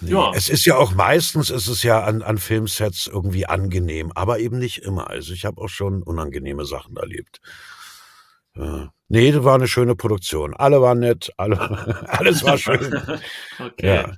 Nee. 0.00 0.12
Ja. 0.12 0.32
Es 0.34 0.48
ist 0.48 0.64
ja 0.64 0.76
auch 0.76 0.94
meistens, 0.94 1.50
ist 1.50 1.66
es 1.66 1.82
ja 1.82 2.04
an, 2.04 2.22
an 2.22 2.38
Filmsets 2.38 3.08
irgendwie 3.08 3.46
angenehm, 3.46 4.12
aber 4.14 4.38
eben 4.38 4.58
nicht 4.58 4.78
immer. 4.78 5.10
Also 5.10 5.32
ich 5.32 5.44
habe 5.44 5.60
auch 5.60 5.68
schon 5.68 6.02
unangenehme 6.02 6.64
Sachen 6.64 6.96
erlebt. 6.96 7.40
Äh, 8.58 8.86
nee, 9.08 9.32
das 9.32 9.44
war 9.44 9.54
eine 9.54 9.68
schöne 9.68 9.94
Produktion. 9.94 10.54
Alle 10.54 10.82
waren 10.82 10.98
nett, 11.00 11.30
alle, 11.36 11.58
alles 12.08 12.44
war 12.44 12.58
schön. 12.58 13.02
okay. 13.58 13.86
Ja. 13.86 14.12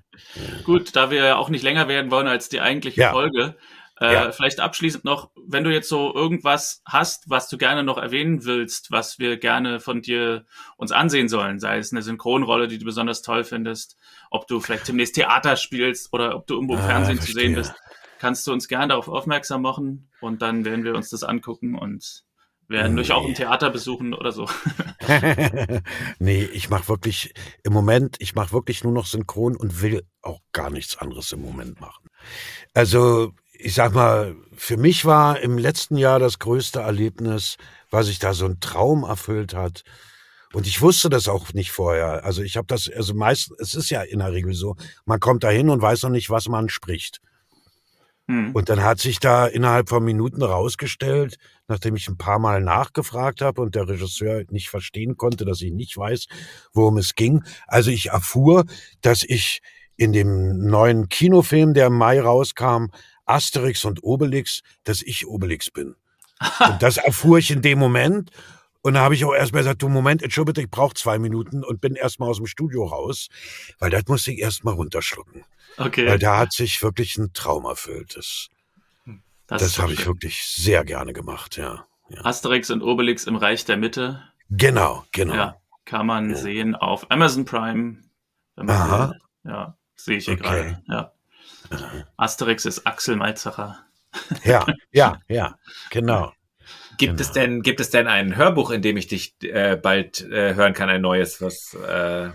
Gut, 0.65 0.97
da 0.97 1.11
wir 1.11 1.25
ja 1.25 1.37
auch 1.37 1.49
nicht 1.49 1.63
länger 1.63 1.89
werden 1.89 2.11
wollen 2.11 2.27
als 2.27 2.49
die 2.49 2.61
eigentliche 2.61 3.01
ja. 3.01 3.13
Folge, 3.13 3.57
äh, 4.01 4.15
ja. 4.15 4.33
Vielleicht 4.33 4.61
abschließend 4.61 5.05
noch, 5.05 5.31
wenn 5.47 5.63
du 5.63 5.71
jetzt 5.71 5.91
so 5.91 6.15
irgendwas 6.15 6.81
hast, 6.87 7.29
was 7.29 7.49
du 7.49 7.59
gerne 7.59 7.85
noch 7.85 7.99
erwähnen 7.99 8.47
willst, 8.47 8.91
was 8.91 9.19
wir 9.19 9.37
gerne 9.37 9.79
von 9.79 10.01
dir 10.01 10.47
uns 10.79 10.91
ansehen 10.91 11.29
sollen, 11.29 11.61
sei 11.61 11.77
es 11.77 11.93
eine 11.93 12.01
Synchronrolle, 12.01 12.67
die 12.67 12.79
du 12.79 12.87
besonders 12.87 13.21
toll 13.21 13.45
findest, 13.45 13.99
ob 14.31 14.47
du 14.47 14.59
vielleicht 14.61 14.89
demnächst 14.89 15.17
Theater 15.17 15.57
spielst 15.57 16.15
oder 16.15 16.35
ob 16.35 16.47
du 16.47 16.55
irgendwo 16.55 16.75
im 16.75 16.81
ah, 16.81 16.87
Fernsehen 16.87 17.19
verstehe. 17.19 17.35
zu 17.35 17.41
sehen 17.41 17.55
bist, 17.55 17.75
kannst 18.19 18.47
du 18.47 18.53
uns 18.53 18.69
gerne 18.69 18.89
darauf 18.89 19.09
aufmerksam 19.09 19.61
machen 19.61 20.09
und 20.23 20.41
dann 20.41 20.65
werden 20.65 20.83
wir 20.83 20.95
uns 20.95 21.11
das 21.11 21.23
angucken 21.23 21.77
und 21.77 22.25
werden 22.71 22.95
nee. 22.95 23.03
euch 23.03 23.13
auch 23.13 23.27
im 23.27 23.35
Theater 23.35 23.71
besuchen 23.71 24.15
oder 24.15 24.33
so. 24.33 24.49
nee, 26.19 26.45
ich 26.45 26.71
mache 26.71 26.89
wirklich 26.89 27.35
im 27.65 27.73
Moment, 27.73 28.17
ich 28.21 28.35
mache 28.35 28.53
wirklich 28.53 28.85
nur 28.85 28.93
noch 28.93 29.07
Synchron 29.07 29.57
und 29.57 29.83
will 29.83 30.05
auch 30.23 30.41
gar 30.53 30.71
nichts 30.71 30.97
anderes 30.97 31.33
im 31.33 31.43
Moment 31.43 31.81
machen. 31.81 32.09
Also 32.73 33.33
ich 33.53 33.75
sag 33.75 33.93
mal, 33.93 34.37
für 34.55 34.77
mich 34.77 35.05
war 35.05 35.41
im 35.41 35.59
letzten 35.59 35.97
Jahr 35.97 36.19
das 36.19 36.39
größte 36.39 36.81
Erlebnis, 36.81 37.57
was 37.91 38.07
sich 38.07 38.19
da 38.19 38.33
so 38.33 38.47
ein 38.47 38.61
Traum 38.61 39.03
erfüllt 39.03 39.55
hat. 39.55 39.83
Und 40.53 40.67
ich 40.67 40.81
wusste 40.81 41.11
das 41.11 41.29
auch 41.29 41.53
nicht 41.53 41.71
vorher. 41.71 42.25
Also 42.25 42.43
ich 42.43 42.57
habe 42.57 42.67
das, 42.67 42.91
also 42.91 43.15
meist, 43.15 43.53
es 43.59 43.75
ist 43.75 43.91
ja 43.91 44.03
in 44.03 44.21
der 44.21 44.33
Regel 44.33 44.55
so, 44.55 44.77
man 45.05 45.21
kommt 45.21 45.45
da 45.45 45.51
hin 45.51 45.69
und 45.69 45.83
weiß 45.83 46.05
noch 46.05 46.11
nicht, 46.11 46.31
was 46.31 46.49
man 46.49 46.69
spricht. 46.69 47.21
Hm. 48.31 48.53
Und 48.53 48.69
dann 48.69 48.85
hat 48.85 49.01
sich 49.01 49.19
da 49.19 49.49
innerhalb 49.49 49.89
von 49.89 50.05
Minuten 50.05 50.45
rausgestellt, 50.45 51.37
nachdem 51.67 51.97
ich 51.97 52.07
ein 52.07 52.17
paar 52.17 52.39
Mal 52.39 52.63
nachgefragt 52.63 53.41
habe 53.41 53.61
und 53.61 53.75
der 53.75 53.89
Regisseur 53.89 54.45
nicht 54.51 54.69
verstehen 54.69 55.17
konnte, 55.17 55.45
dass 55.45 55.61
ich 55.63 55.73
nicht 55.73 55.97
weiß, 55.97 56.27
worum 56.73 56.97
es 56.97 57.17
ging. 57.17 57.43
Also 57.67 57.91
ich 57.91 58.11
erfuhr, 58.11 58.67
dass 59.01 59.25
ich 59.25 59.63
in 59.97 60.13
dem 60.13 60.59
neuen 60.59 61.09
Kinofilm, 61.09 61.75
der 61.75 61.89
im 61.89 61.99
Mai 61.99 62.21
rauskam, 62.21 62.87
Asterix 63.27 63.85
und 63.85 64.05
Obelix, 64.05 64.61
dass 64.85 65.03
ich 65.03 65.27
Obelix 65.27 65.69
bin. 65.73 65.97
und 66.61 66.81
das 66.85 66.99
erfuhr 66.99 67.39
ich 67.39 67.51
in 67.51 67.63
dem 67.63 67.81
Moment. 67.81 68.31
Und 68.83 68.95
da 68.95 69.01
habe 69.01 69.15
ich 69.15 69.25
auch 69.25 69.35
erstmal 69.35 69.63
gesagt, 69.63 69.83
du 69.83 69.89
Moment, 69.89 70.23
entschuldige, 70.23 70.63
ich 70.63 70.71
brauche 70.71 70.95
zwei 70.95 71.19
Minuten 71.19 71.65
und 71.65 71.81
bin 71.81 71.97
erstmal 71.97 72.31
aus 72.31 72.39
dem 72.39 72.47
Studio 72.47 72.87
raus, 72.87 73.29
weil 73.79 73.91
das 73.91 74.05
musste 74.07 74.33
ich 74.33 74.39
erstmal 74.39 74.75
runterschlucken. 74.75 75.45
Okay. 75.77 76.07
Weil 76.07 76.19
da 76.19 76.39
hat 76.39 76.53
sich 76.53 76.83
wirklich 76.83 77.17
ein 77.19 77.33
Traum 77.33 77.65
erfüllt. 77.67 78.17
Das, 78.17 78.49
das, 79.47 79.63
das 79.63 79.79
habe 79.79 79.93
ich 79.93 80.07
wirklich 80.07 80.43
sehr 80.45 80.85
gerne 80.85 81.13
gemacht, 81.13 81.57
ja, 81.57 81.87
ja. 82.09 82.25
Asterix 82.25 82.71
und 82.71 82.83
Obelix 82.83 83.25
im 83.25 83.37
Reich 83.37 83.65
der 83.65 83.77
Mitte. 83.77 84.23
Genau, 84.49 85.05
genau. 85.13 85.35
Ja, 85.35 85.57
kann 85.85 86.07
man 86.07 86.31
ja. 86.31 86.37
sehen 86.37 86.75
auf 86.75 87.11
Amazon 87.11 87.45
Prime. 87.45 87.99
Aha. 88.57 89.11
Will. 89.11 89.53
Ja, 89.53 89.77
sehe 89.95 90.17
ich 90.19 90.25
hier 90.25 90.35
okay. 90.35 90.43
gerade. 90.43 90.83
Ja. 90.89 91.13
Asterix 92.17 92.65
ist 92.65 92.87
Axel 92.87 93.17
Malzacher. 93.17 93.79
Ja, 94.45 94.67
ja, 94.91 95.21
ja, 95.29 95.59
genau. 95.91 96.33
Gibt 97.01 97.17
genau. 97.17 97.23
es 97.23 97.33
denn, 97.33 97.63
gibt 97.63 97.81
es 97.81 97.89
denn 97.89 98.07
ein 98.09 98.37
Hörbuch, 98.37 98.71
in 98.71 98.83
dem 98.83 98.99
ich 98.99 99.07
dich 99.07 99.33
äh, 99.41 99.77
bald 99.77 100.21
äh, 100.31 100.55
hören 100.55 100.75
kann, 100.75 100.91
ein 100.91 101.01
neues, 101.01 101.41
was 101.41 101.73
äh 101.73 102.29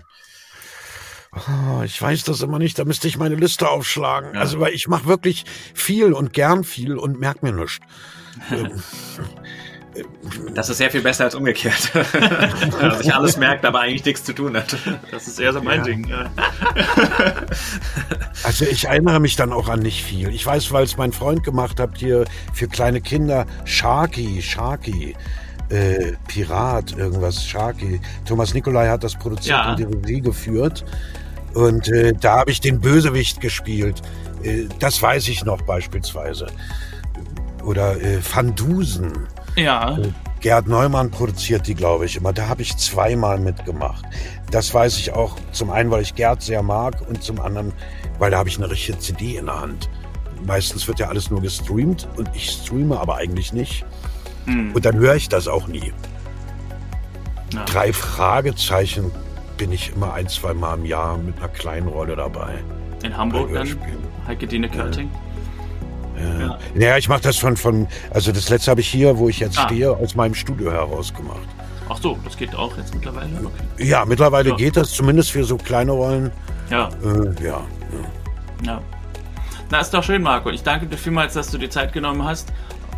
oh, 1.32 1.82
ich 1.84 2.02
weiß 2.02 2.24
das 2.24 2.42
immer 2.42 2.58
nicht, 2.58 2.76
da 2.76 2.84
müsste 2.84 3.06
ich 3.06 3.16
meine 3.16 3.36
Liste 3.36 3.68
aufschlagen. 3.68 4.34
Ja. 4.34 4.40
Also, 4.40 4.58
weil 4.58 4.72
ich 4.72 4.88
mache 4.88 5.06
wirklich 5.06 5.44
viel 5.72 6.12
und 6.12 6.32
gern 6.32 6.64
viel 6.64 6.96
und 6.96 7.20
merke 7.20 7.46
mir 7.46 7.52
nichts. 7.52 7.78
Das 10.54 10.68
ist 10.68 10.78
sehr 10.78 10.90
viel 10.90 11.02
besser 11.02 11.24
als 11.24 11.34
umgekehrt. 11.34 11.92
Dass 12.80 12.98
sich 12.98 13.14
alles 13.14 13.36
merkt, 13.36 13.64
aber 13.64 13.80
eigentlich 13.80 14.04
nichts 14.04 14.24
zu 14.24 14.32
tun 14.32 14.56
hat. 14.56 14.76
Das 15.10 15.26
ist 15.26 15.38
eher 15.38 15.52
so 15.52 15.60
mein 15.60 15.78
ja. 15.78 15.84
Ding. 15.84 16.08
Ja. 16.08 16.30
Also 18.42 18.64
ich 18.64 18.84
erinnere 18.84 19.18
mich 19.18 19.34
dann 19.34 19.52
auch 19.52 19.68
an 19.68 19.80
nicht 19.80 20.04
viel. 20.04 20.28
Ich 20.28 20.46
weiß, 20.46 20.70
weil 20.70 20.84
es 20.84 20.96
mein 20.96 21.12
Freund 21.12 21.42
gemacht 21.42 21.80
hat 21.80 21.96
hier 21.96 22.24
für 22.52 22.68
kleine 22.68 23.00
Kinder, 23.00 23.46
Sharky, 23.64 24.40
Sharky. 24.40 25.16
Äh, 25.68 26.12
Pirat, 26.28 26.96
irgendwas, 26.96 27.44
Sharky. 27.44 28.00
Thomas 28.24 28.54
Nikolai 28.54 28.88
hat 28.88 29.02
das 29.02 29.16
produziert 29.16 29.58
ja. 29.58 29.70
und 29.70 29.78
die 29.80 29.82
Regie 29.82 30.20
geführt. 30.20 30.84
Und 31.54 31.88
äh, 31.88 32.12
da 32.12 32.38
habe 32.38 32.52
ich 32.52 32.60
den 32.60 32.80
Bösewicht 32.80 33.40
gespielt. 33.40 34.00
Äh, 34.44 34.66
das 34.78 35.02
weiß 35.02 35.26
ich 35.28 35.44
noch 35.44 35.62
beispielsweise. 35.62 36.46
Oder 37.64 38.00
äh, 38.00 38.20
Van 38.22 38.54
Dusen. 38.54 39.26
Ja. 39.56 39.98
Gerd 40.40 40.68
Neumann 40.68 41.10
produziert 41.10 41.66
die, 41.66 41.74
glaube 41.74 42.04
ich, 42.04 42.16
immer. 42.16 42.32
Da 42.32 42.48
habe 42.48 42.62
ich 42.62 42.76
zweimal 42.76 43.38
mitgemacht. 43.38 44.04
Das 44.50 44.72
weiß 44.72 44.98
ich 44.98 45.12
auch 45.12 45.36
zum 45.52 45.70
einen, 45.70 45.90
weil 45.90 46.02
ich 46.02 46.14
Gerd 46.14 46.42
sehr 46.42 46.62
mag 46.62 47.02
und 47.08 47.22
zum 47.22 47.40
anderen, 47.40 47.72
weil 48.18 48.30
da 48.30 48.38
habe 48.38 48.48
ich 48.48 48.58
eine 48.58 48.70
richtige 48.70 48.98
CD 48.98 49.36
in 49.36 49.46
der 49.46 49.60
Hand. 49.60 49.88
Meistens 50.46 50.86
wird 50.86 50.98
ja 50.98 51.08
alles 51.08 51.30
nur 51.30 51.40
gestreamt 51.40 52.06
und 52.16 52.28
ich 52.34 52.50
streame 52.50 53.00
aber 53.00 53.16
eigentlich 53.16 53.52
nicht. 53.52 53.84
Hm. 54.44 54.72
Und 54.72 54.84
dann 54.84 54.96
höre 54.96 55.16
ich 55.16 55.28
das 55.28 55.48
auch 55.48 55.66
nie. 55.66 55.92
Ja. 57.52 57.64
Drei 57.64 57.92
Fragezeichen 57.92 59.10
bin 59.56 59.72
ich 59.72 59.94
immer 59.94 60.12
ein, 60.12 60.28
zwei 60.28 60.52
Mal 60.54 60.74
im 60.74 60.84
Jahr 60.84 61.16
mit 61.16 61.38
einer 61.38 61.48
kleinen 61.48 61.88
Rolle 61.88 62.14
dabei. 62.14 62.62
In 63.02 63.16
Hamburg 63.16 63.52
dann? 63.52 63.76
Heike 64.26 64.46
Dine 64.46 64.68
Körting? 64.68 65.10
Ja. 65.12 65.25
Ja, 66.18 66.58
ja 66.74 66.96
ich 66.96 67.08
mache 67.08 67.22
das 67.22 67.36
von, 67.36 67.56
von, 67.56 67.88
also 68.10 68.32
das 68.32 68.48
letzte 68.48 68.70
habe 68.70 68.80
ich 68.80 68.88
hier, 68.88 69.18
wo 69.18 69.28
ich 69.28 69.38
jetzt 69.38 69.58
ah. 69.58 69.66
stehe, 69.66 69.90
aus 69.90 70.14
meinem 70.14 70.34
Studio 70.34 70.70
heraus 70.70 71.12
gemacht. 71.12 71.48
Ach 71.88 71.98
so, 71.98 72.18
das 72.24 72.36
geht 72.36 72.54
auch 72.54 72.76
jetzt 72.76 72.94
mittlerweile? 72.94 73.30
Okay. 73.44 73.86
Ja, 73.86 74.04
mittlerweile 74.04 74.50
ja. 74.50 74.56
geht 74.56 74.76
das, 74.76 74.90
zumindest 74.90 75.30
für 75.30 75.44
so 75.44 75.56
kleine 75.56 75.92
Rollen. 75.92 76.32
Ja. 76.70 76.88
Äh, 77.04 77.44
ja, 77.44 77.60
ja. 77.60 77.64
Ja. 78.64 78.82
Na, 79.70 79.80
ist 79.80 79.92
doch 79.92 80.02
schön, 80.02 80.22
Marco. 80.22 80.50
Ich 80.50 80.62
danke 80.62 80.86
dir 80.86 80.96
vielmals, 80.96 81.34
dass 81.34 81.50
du 81.50 81.58
die 81.58 81.68
Zeit 81.68 81.92
genommen 81.92 82.24
hast, 82.24 82.52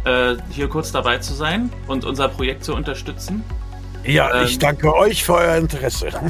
äh, 0.04 0.36
hier 0.50 0.68
kurz 0.68 0.92
dabei 0.92 1.18
zu 1.18 1.34
sein 1.34 1.70
und 1.86 2.04
unser 2.04 2.28
Projekt 2.28 2.64
zu 2.64 2.74
unterstützen. 2.74 3.44
Ja, 4.04 4.34
ähm, 4.34 4.44
ich 4.46 4.58
danke 4.58 4.94
euch 4.94 5.24
für 5.24 5.34
euer 5.34 5.56
Interesse. 5.56 6.08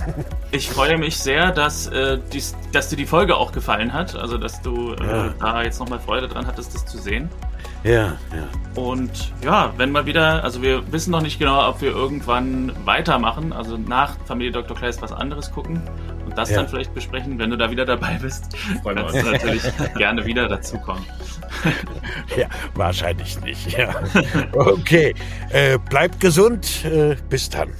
Ich 0.50 0.70
freue 0.70 0.96
mich 0.96 1.18
sehr, 1.18 1.52
dass, 1.52 1.88
äh, 1.88 2.18
dies, 2.32 2.56
dass 2.72 2.88
dir 2.88 2.96
die 2.96 3.04
Folge 3.04 3.36
auch 3.36 3.52
gefallen 3.52 3.92
hat. 3.92 4.16
Also, 4.16 4.38
dass 4.38 4.62
du 4.62 4.94
äh, 4.94 5.06
ja. 5.06 5.34
da 5.38 5.62
jetzt 5.62 5.78
nochmal 5.78 6.00
Freude 6.00 6.26
dran 6.26 6.46
hattest, 6.46 6.74
das 6.74 6.86
zu 6.86 6.96
sehen. 6.96 7.28
Ja, 7.84 8.16
ja. 8.34 8.48
Und 8.74 9.34
ja, 9.44 9.74
wenn 9.76 9.92
mal 9.92 10.06
wieder, 10.06 10.42
also 10.42 10.62
wir 10.62 10.90
wissen 10.90 11.10
noch 11.10 11.20
nicht 11.20 11.38
genau, 11.38 11.68
ob 11.68 11.82
wir 11.82 11.90
irgendwann 11.90 12.72
weitermachen, 12.86 13.52
also 13.52 13.76
nach 13.76 14.16
Familie 14.24 14.52
Dr. 14.52 14.74
Kleist 14.74 15.02
was 15.02 15.12
anderes 15.12 15.52
gucken 15.52 15.82
und 16.28 16.36
das 16.36 16.50
ja. 16.50 16.56
dann 16.56 16.68
vielleicht 16.68 16.94
besprechen. 16.94 17.38
Wenn 17.38 17.50
du 17.50 17.56
da 17.56 17.70
wieder 17.70 17.86
dabei 17.86 18.18
bist, 18.20 18.44
kannst 18.84 19.14
du 19.14 19.22
natürlich 19.22 19.62
gerne 19.96 20.24
wieder 20.24 20.48
dazukommen. 20.48 21.04
Ja, 22.36 22.46
wahrscheinlich 22.74 23.40
nicht. 23.40 23.76
Ja. 23.76 23.94
Okay, 24.52 25.14
äh, 25.50 25.78
bleibt 25.78 26.20
gesund. 26.20 26.84
Äh, 26.84 27.16
bis 27.28 27.48
dann. 27.48 27.70